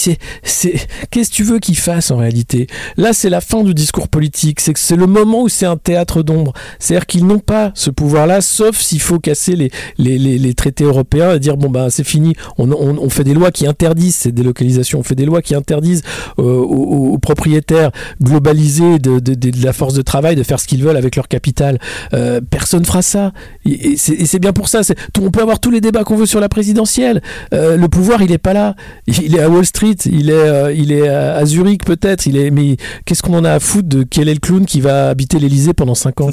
qu'est-ce 1.11 1.29
que 1.29 1.35
tu 1.35 1.43
veux 1.43 1.59
qu'il 1.59 1.77
fasse 1.77 2.11
en 2.11 2.17
réalité? 2.17 2.67
Là, 2.95 3.13
c'est 3.13 3.29
la 3.29 3.41
fin 3.41 3.63
du 3.63 3.73
discours 3.73 4.07
politique. 4.07 4.59
C'est 4.59 4.77
c'est 4.77 4.95
le 4.95 5.07
moment 5.07 5.43
où 5.43 5.49
c'est 5.49 5.65
un 5.65 5.77
théâtre 5.77 6.23
d'ombre. 6.23 6.53
C'est-à-dire 6.79 7.05
qu'ils 7.05 7.25
n'ont 7.25 7.39
pas 7.39 7.71
ce 7.75 7.89
pouvoir-là, 7.89 8.41
sauf 8.41 8.77
s'il 8.79 9.01
faut 9.01 9.19
casser 9.19 9.55
les, 9.55 9.71
les, 9.97 10.17
les, 10.17 10.53
traités 10.53 10.83
européens 10.83 11.35
et 11.35 11.39
dire 11.39 11.57
bon 11.57 11.69
bah 11.69 11.89
c'est 11.89 12.03
fini. 12.03 12.35
On, 12.57 12.71
on, 12.71 13.09
fait 13.09 13.23
des 13.23 13.33
lois 13.33 13.51
qui 13.51 13.67
interdisent 13.67 14.15
ces 14.15 14.31
délocalisations. 14.31 14.99
On 14.99 15.03
fait 15.03 15.15
des 15.15 15.25
lois 15.25 15.41
qui 15.41 15.55
interdisent 15.55 16.03
euh, 16.39 16.43
aux, 16.43 17.17
propriétaires 17.17 17.91
globalisés 18.21 18.99
de, 18.99 19.19
de, 19.19 19.63
la 19.63 19.73
force 19.73 19.93
de 19.93 20.01
travail 20.01 20.35
de 20.35 20.43
faire 20.43 20.59
ce 20.59 20.67
qu'ils 20.67 20.83
veulent 20.83 20.97
avec 20.97 21.15
leur 21.15 21.27
capital. 21.27 21.79
Euh, 22.13 22.41
personne 22.41 22.85
fera 22.85 23.01
ça. 23.01 23.33
Et 23.65 23.97
c'est, 23.97 24.39
bien 24.39 24.53
pour 24.53 24.67
ça. 24.67 24.81
On 25.19 25.31
peut 25.31 25.41
avoir 25.41 25.59
tous 25.59 25.71
les 25.71 25.81
débats 25.81 26.03
qu'on 26.03 26.15
veut 26.15 26.25
sur 26.25 26.39
la 26.39 26.49
présidentielle. 26.49 27.21
Euh, 27.53 27.77
le 27.77 27.87
pouvoir, 27.87 28.21
il 28.21 28.29
n'est 28.29 28.37
pas 28.37 28.53
là 28.53 28.75
il 29.07 29.16
est 29.35 29.39
à 29.39 29.49
Wall 29.49 29.65
Street, 29.65 29.95
il 30.05 30.29
est, 30.29 30.33
euh, 30.33 30.73
il 30.73 30.91
est 30.91 31.07
à 31.07 31.45
Zurich 31.45 31.83
peut-être, 31.85 32.25
il 32.25 32.37
est, 32.37 32.51
mais 32.51 32.77
qu'est-ce 33.05 33.21
qu'on 33.21 33.35
en 33.35 33.45
a 33.45 33.53
à 33.53 33.59
foutre 33.59 33.87
de 33.87 34.03
quel 34.03 34.29
est 34.29 34.33
le 34.33 34.39
clown 34.39 34.65
qui 34.65 34.81
va 34.81 35.09
habiter 35.09 35.39
l'Elysée 35.39 35.73
pendant 35.73 35.95
5 35.95 36.21
ans? 36.21 36.29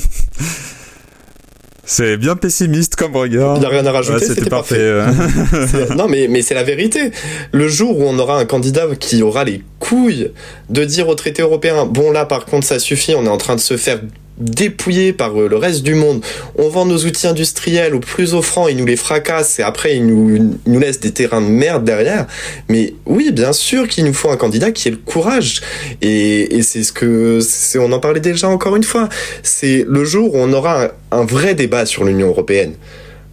C'est 1.87 2.17
bien 2.17 2.35
pessimiste 2.35 2.97
comme 2.97 3.15
regard. 3.15 3.57
Il 3.57 3.61
n'y 3.61 3.67
a 3.67 3.69
rien 3.69 3.85
à 3.85 3.93
rajouter, 3.93 4.25
c'était 4.25 4.49
parfait. 4.49 5.05
non, 5.97 6.09
mais, 6.09 6.29
mais 6.31 6.41
c'est 6.41 6.55
la 6.55 6.63
vérité. 6.63 7.11
Le 7.53 7.69
jour 7.69 7.99
où 7.99 8.05
on 8.05 8.19
aura 8.19 8.39
un 8.39 8.47
candidat 8.47 8.87
qui 8.99 9.23
aura 9.23 9.45
les 9.45 9.63
couilles 9.81 10.33
de 10.71 10.85
dire 10.85 11.09
au 11.09 11.15
traité 11.15 11.43
européen, 11.43 11.85
bon 11.85 12.11
là 12.11 12.25
par 12.25 12.47
contre 12.47 12.67
ça 12.67 12.79
suffit, 12.79 13.15
on 13.15 13.27
est 13.27 13.29
en 13.29 13.37
train 13.37 13.55
de 13.55 13.61
se 13.61 13.77
faire 13.77 14.01
dépouillés 14.39 15.13
par 15.13 15.41
euh, 15.41 15.49
le 15.49 15.57
reste 15.57 15.83
du 15.83 15.95
monde. 15.95 16.25
On 16.57 16.69
vend 16.69 16.87
nos 16.87 16.99
outils 16.99 17.27
industriels 17.27 17.95
au 17.95 18.01
plus 18.01 18.35
offrant, 18.35 18.69
ils 18.69 18.77
nous 18.77 18.87
les 18.87 18.97
fracassent 18.97 19.59
et 19.59 19.63
après 19.63 19.97
ils 19.97 20.07
nous, 20.07 20.57
nous 20.67 20.81
laissent 20.81 21.01
des 21.01 21.13
terrains 21.13 21.41
de 21.41 21.47
merde 21.47 21.85
derrière. 21.85 22.27
Mais 22.69 22.95
oui, 23.07 23.31
bien 23.33 23.53
sûr 23.53 23.89
qu'il 23.89 24.05
nous 24.05 24.15
faut 24.15 24.31
un 24.31 24.37
candidat 24.37 24.73
qui 24.73 24.89
ait 24.89 24.93
le 24.93 24.97
courage. 24.97 25.61
Et, 26.03 26.57
et 26.57 26.63
c'est 26.63 26.83
ce 26.83 26.93
que, 26.93 27.41
on 27.79 27.93
en 27.93 28.01
parlait 28.01 28.21
déjà 28.21 28.49
encore 28.49 28.77
une 28.77 28.85
fois. 28.85 29.09
C'est 29.43 29.85
le 29.89 30.05
jour 30.05 30.35
où 30.35 30.39
on 30.39 30.53
aura 30.53 30.89
un 31.11 31.25
vrai 31.25 31.55
débat 31.55 31.87
sur 31.87 32.05
l'Union 32.05 32.29
européenne. 32.29 32.75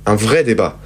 Un 0.05 0.15
vrai 0.15 0.43
débat 0.43 0.79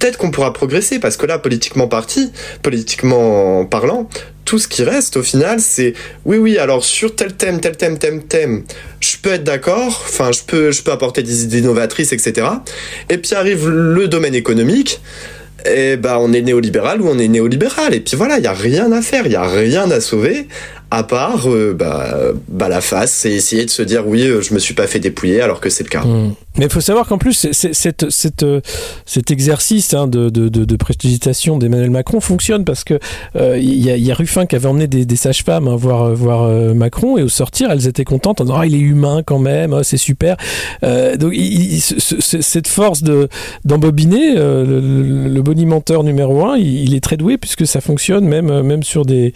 peut-être 0.00 0.16
qu'on 0.16 0.30
pourra 0.30 0.52
progresser 0.52 0.98
parce 0.98 1.16
que 1.16 1.26
là, 1.26 1.38
politiquement 1.38 1.86
parti, 1.86 2.32
politiquement 2.62 3.64
parlant, 3.66 4.08
tout 4.44 4.58
ce 4.58 4.66
qui 4.66 4.82
reste 4.82 5.16
au 5.16 5.22
final, 5.22 5.60
c'est 5.60 5.94
oui, 6.24 6.38
oui, 6.38 6.58
alors 6.58 6.84
sur 6.84 7.14
tel 7.14 7.34
thème, 7.34 7.60
tel 7.60 7.76
thème, 7.76 7.98
thème, 7.98 8.22
thème, 8.24 8.64
je 8.98 9.16
peux 9.22 9.30
être 9.30 9.44
d'accord, 9.44 10.02
enfin, 10.06 10.32
je 10.32 10.40
peux, 10.44 10.72
je 10.72 10.82
peux 10.82 10.90
apporter 10.90 11.22
des 11.22 11.44
idées 11.44 11.60
novatrices, 11.60 12.12
etc. 12.12 12.48
Et 13.08 13.18
puis 13.18 13.34
arrive 13.34 13.68
le 13.68 14.08
domaine 14.08 14.34
économique 14.34 15.00
et 15.66 15.96
bah 15.96 16.16
on 16.18 16.32
est 16.32 16.40
néolibéral 16.40 17.02
ou 17.02 17.08
on 17.08 17.18
est 17.18 17.28
néolibéral 17.28 17.92
et 17.92 18.00
puis 18.00 18.16
voilà 18.16 18.38
il 18.38 18.44
y 18.44 18.46
a 18.46 18.54
rien 18.54 18.90
à 18.92 19.02
faire 19.02 19.26
il 19.26 19.32
y 19.32 19.36
a 19.36 19.46
rien 19.46 19.90
à 19.90 20.00
sauver 20.00 20.48
à 20.90 21.04
part 21.04 21.48
euh, 21.48 21.72
bah, 21.72 22.16
bah, 22.48 22.68
la 22.68 22.80
face 22.80 23.12
c'est 23.12 23.30
essayer 23.30 23.64
de 23.64 23.70
se 23.70 23.82
dire 23.82 24.06
oui 24.06 24.22
euh, 24.22 24.40
je 24.40 24.54
me 24.54 24.58
suis 24.58 24.74
pas 24.74 24.86
fait 24.86 24.98
dépouiller 24.98 25.40
alors 25.40 25.60
que 25.60 25.70
c'est 25.70 25.84
le 25.84 25.88
cas. 25.88 26.02
Mmh. 26.04 26.34
mais 26.58 26.64
il 26.64 26.70
faut 26.70 26.80
savoir 26.80 27.06
qu'en 27.06 27.18
plus 27.18 27.46
cette, 27.52 28.42
euh, 28.42 28.60
cet 29.06 29.30
exercice 29.30 29.94
hein, 29.94 30.08
de, 30.08 30.30
de, 30.30 30.48
de, 30.48 31.58
d'Emmanuel 31.58 31.90
Macron 31.90 32.20
fonctionne 32.20 32.64
parce 32.64 32.84
que 32.84 32.98
il 33.36 33.84
y, 33.84 34.10
a, 34.10 34.14
Ruffin 34.14 34.46
qui 34.46 34.56
avait 34.56 34.66
emmené 34.66 34.86
des, 34.86 35.16
sages-femmes 35.16 35.68
hein, 35.68 35.76
voir, 35.76 36.12
voir 36.14 36.48
Macron 36.74 37.18
et 37.18 37.22
au 37.22 37.28
sortir 37.28 37.70
elles 37.70 37.86
étaient 37.86 38.04
contentes 38.04 38.40
en 38.40 38.44
disant 38.44 38.58
ah, 38.58 38.66
il 38.66 38.74
est 38.74 38.78
humain 38.78 39.22
quand 39.24 39.38
même 39.38 39.72
oh, 39.72 39.82
c'est 39.82 39.96
super. 39.96 40.36
Donc 40.82 41.34
cette 41.98 42.68
force 42.68 43.02
de 43.02 43.28
d'embobiner 43.64 44.34
le, 44.34 45.40
bonimenteur 45.40 46.02
numéro 46.02 46.44
un 46.44 46.56
il, 46.56 46.94
est 46.94 47.00
très 47.00 47.16
doué 47.16 47.38
puisque 47.38 47.66
ça 47.66 47.80
fonctionne 47.80 48.26
même, 48.26 48.62
même 48.62 48.82
sur 48.82 49.04
des, 49.04 49.32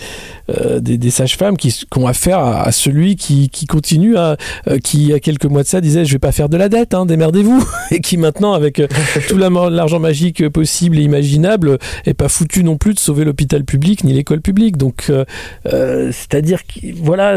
des 0.49 1.11
sages-femmes 1.11 1.44
sages-femmes 1.45 1.57
qui, 1.57 1.73
qui, 1.73 1.99
ont 1.99 2.07
affaire 2.07 2.39
à, 2.39 2.73
celui 2.73 3.17
qui, 3.17 3.49
qui 3.49 3.67
continue 3.67 4.17
à, 4.17 4.37
qui 4.83 4.99
il 5.05 5.09
y 5.09 5.13
a 5.13 5.21
quelques 5.21 5.45
mois 5.47 5.63
de 5.63 5.69
ça 5.69 5.81
disait 5.81 6.05
je 6.05 6.13
vais 6.13 6.19
pas 6.19 6.33
faire 6.33 6.49
de 6.49 6.57
la 6.57 6.69
dette, 6.69 6.95
hein, 6.95 7.07
démerdez-vous, 7.07 7.65
et 7.91 8.01
qui 8.01 8.17
maintenant 8.17 8.55
avec 8.55 8.83
tout 9.29 9.37
l'argent 9.37 10.01
magique 10.01 10.49
possible 10.49 10.99
et 10.99 11.03
imaginable 11.03 11.79
est 12.07 12.15
pas 12.15 12.29
foutu 12.29 12.65
non 12.65 12.77
plus 12.77 12.95
de 12.95 12.99
sauver 12.99 13.25
l'hôpital 13.25 13.65
public 13.65 14.05
ni 14.05 14.13
l'école 14.13 14.41
publique. 14.41 14.77
Donc 14.77 15.11
c'est-à-dire 15.65 16.61
voilà, 16.97 17.37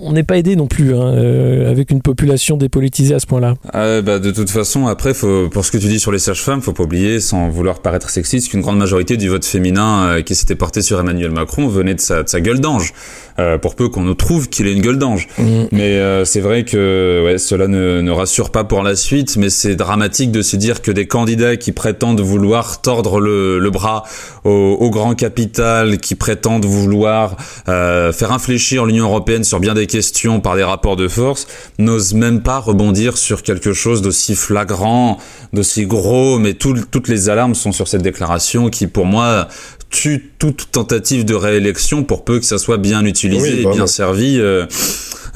on 0.00 0.12
n'est 0.12 0.22
pas 0.22 0.38
aidé 0.38 0.56
non 0.56 0.66
plus 0.66 0.94
hein, 0.94 1.66
avec 1.68 1.90
une 1.90 2.02
population 2.02 2.56
dépolitisée 2.56 3.14
à 3.14 3.18
ce 3.18 3.26
point-là. 3.26 3.54
Ah, 3.72 4.02
bah, 4.02 4.18
de 4.18 4.30
toute 4.30 4.50
façon, 4.50 4.86
après, 4.86 5.14
faut, 5.14 5.48
pour 5.48 5.64
ce 5.64 5.70
que 5.70 5.78
tu 5.78 5.88
dis 5.88 6.00
sur 6.00 6.12
les 6.12 6.18
sages-femmes, 6.18 6.62
faut 6.62 6.72
pas 6.72 6.84
oublier, 6.84 7.20
sans 7.20 7.48
vouloir 7.48 7.80
paraître 7.80 8.10
sexiste, 8.10 8.50
qu'une 8.50 8.60
grande 8.60 8.78
majorité 8.78 9.16
du 9.16 9.28
vote 9.28 9.44
féminin 9.44 10.06
euh, 10.08 10.22
qui 10.22 10.34
s'était 10.34 10.54
porté 10.54 10.82
sur 10.82 11.00
Emmanuel 11.00 11.30
Macron 11.30 11.68
venait 11.68 11.94
de 11.94 12.00
sa, 12.00 12.22
de 12.22 12.28
sa 12.28 12.40
gueule 12.40 12.60
d'ange. 12.60 12.92
Euh, 13.38 13.58
pour 13.58 13.74
peu 13.74 13.90
qu'on 13.90 14.00
nous 14.00 14.14
trouve 14.14 14.48
qu'il 14.48 14.66
ait 14.66 14.72
une 14.72 14.80
gueule 14.80 14.98
d'ange. 14.98 15.28
Mm. 15.38 15.64
Mais 15.70 15.96
euh, 15.98 16.24
c'est 16.24 16.40
vrai 16.40 16.64
que 16.64 17.22
ouais, 17.22 17.36
cela 17.36 17.68
ne, 17.68 18.00
ne, 18.00 18.10
rassure 18.10 18.48
pas 18.48 18.64
pour 18.64 18.82
la 18.82 18.96
suite, 18.96 19.36
mais 19.36 19.50
c'est 19.50 19.76
dramatique 19.76 20.32
de 20.32 20.40
se 20.40 20.56
dire 20.56 20.80
que 20.80 20.90
des 20.90 21.06
candidats 21.06 21.56
qui 21.58 21.72
prétendent 21.72 22.20
vouloir 22.20 22.80
tordre 22.80 23.20
le, 23.20 23.58
le 23.58 23.70
bras 23.70 24.04
au, 24.44 24.78
au, 24.80 24.88
grand 24.88 25.14
capital, 25.14 25.98
qui 25.98 26.14
prétendent 26.14 26.64
vouloir 26.64 27.36
euh, 27.68 28.10
faire 28.10 28.32
infléchir 28.32 28.86
l'Union 28.86 29.04
européenne 29.04 29.44
sur 29.44 29.60
bien 29.60 29.74
des 29.74 29.86
questions 29.86 30.40
par 30.40 30.56
des 30.56 30.64
rapports 30.64 30.96
de 30.96 31.06
force, 31.06 31.46
n'osent 31.78 32.14
même 32.14 32.40
pas 32.42 32.58
rebondir 32.58 33.18
sur 33.18 33.42
quelque 33.42 33.74
chose 33.74 34.00
d'aussi 34.00 34.34
flagrant, 34.34 35.18
d'aussi 35.52 35.84
gros, 35.84 36.38
mais 36.38 36.54
tout, 36.54 36.74
toutes 36.90 37.08
les 37.08 37.28
alarmes 37.28 37.54
sont 37.54 37.72
sur 37.72 37.86
cette 37.86 38.02
déclaration 38.02 38.70
qui, 38.70 38.86
pour 38.86 39.04
moi, 39.04 39.48
tue 39.90 40.32
toute 40.38 40.70
tentative 40.72 41.24
de 41.24 41.34
réélection 41.34 42.04
pour 42.04 42.24
peu 42.24 42.38
que 42.38 42.44
ça 42.44 42.58
soit 42.58 42.78
bien 42.78 43.04
utilisé 43.04 43.62
et 43.62 43.66
bien 43.66 43.86
servi 43.86 44.38
euh, 44.38 44.66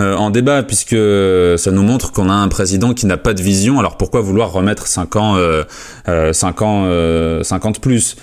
euh, 0.01 0.15
en 0.17 0.31
débat, 0.31 0.63
puisque 0.63 0.97
ça 1.59 1.71
nous 1.71 1.83
montre 1.83 2.13
qu'on 2.13 2.29
a 2.29 2.35
un 2.35 2.49
président 2.49 2.95
qui 2.95 3.07
n'a 3.07 3.17
pas 3.17 3.35
de 3.35 3.43
vision. 3.43 3.79
Alors 3.79 3.97
pourquoi 3.97 4.21
vouloir 4.21 4.53
remettre 4.53 4.87
5 4.87 5.17
ans, 5.17 5.37
euh, 5.37 6.33
5 6.33 6.63
ans, 6.63 7.43
50 7.43 7.81
plus 7.81 8.17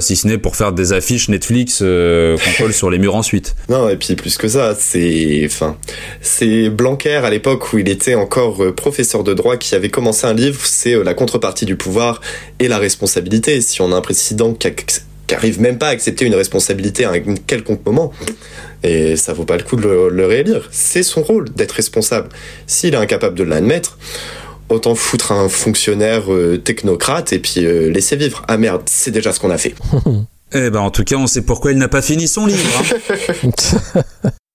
si 0.00 0.14
ce 0.14 0.28
n'est 0.28 0.36
pour 0.36 0.56
faire 0.56 0.72
des 0.72 0.92
affiches 0.92 1.30
Netflix 1.30 1.78
qu'on 1.78 2.62
colle 2.62 2.74
sur 2.74 2.90
les 2.90 2.98
murs 2.98 3.16
ensuite? 3.16 3.56
Non, 3.70 3.88
et 3.88 3.96
puis 3.96 4.14
plus 4.14 4.36
que 4.36 4.48
ça, 4.48 4.74
c'est, 4.78 5.42
enfin, 5.46 5.76
c'est 6.20 6.68
Blanquer 6.68 7.16
à 7.24 7.30
l'époque 7.30 7.72
où 7.72 7.78
il 7.78 7.88
était 7.88 8.14
encore 8.14 8.74
professeur 8.74 9.24
de 9.24 9.32
droit 9.32 9.56
qui 9.56 9.74
avait 9.74 9.88
commencé 9.88 10.26
un 10.26 10.34
livre, 10.34 10.60
c'est 10.64 11.02
la 11.02 11.14
contrepartie 11.14 11.64
du 11.64 11.76
pouvoir 11.76 12.20
et 12.58 12.68
la 12.68 12.78
responsabilité. 12.78 13.60
Si 13.62 13.80
on 13.80 13.92
a 13.92 13.96
un 13.96 14.00
président 14.02 14.52
qui 14.52 14.66
a 14.66 14.70
qui 15.30 15.36
arrive 15.36 15.60
même 15.60 15.78
pas 15.78 15.86
à 15.86 15.90
accepter 15.90 16.24
une 16.24 16.34
responsabilité 16.34 17.04
à 17.04 17.12
un 17.12 17.20
quelconque 17.20 17.86
moment. 17.86 18.12
Et 18.82 19.14
ça 19.14 19.32
vaut 19.32 19.44
pas 19.44 19.56
le 19.56 19.62
coup 19.62 19.76
de 19.76 19.82
le, 19.82 20.26
réélire. 20.26 20.68
C'est 20.72 21.04
son 21.04 21.22
rôle 21.22 21.48
d'être 21.50 21.70
responsable. 21.70 22.30
S'il 22.66 22.94
est 22.94 22.96
incapable 22.96 23.36
de 23.36 23.44
l'admettre, 23.44 23.96
autant 24.70 24.96
foutre 24.96 25.30
un 25.30 25.48
fonctionnaire 25.48 26.32
euh, 26.32 26.58
technocrate 26.58 27.32
et 27.32 27.38
puis 27.38 27.64
euh, 27.64 27.90
laisser 27.90 28.16
vivre. 28.16 28.42
Ah 28.48 28.56
merde, 28.56 28.82
c'est 28.86 29.12
déjà 29.12 29.32
ce 29.32 29.38
qu'on 29.38 29.50
a 29.50 29.58
fait. 29.58 29.74
Eh 30.52 30.68
ben 30.68 30.80
en 30.80 30.90
tout 30.90 31.04
cas, 31.04 31.14
on 31.14 31.28
sait 31.28 31.42
pourquoi 31.42 31.70
il 31.70 31.78
n'a 31.78 31.86
pas 31.86 32.02
fini 32.02 32.26
son 32.26 32.46
livre. 32.46 32.82
Hein. 33.44 33.52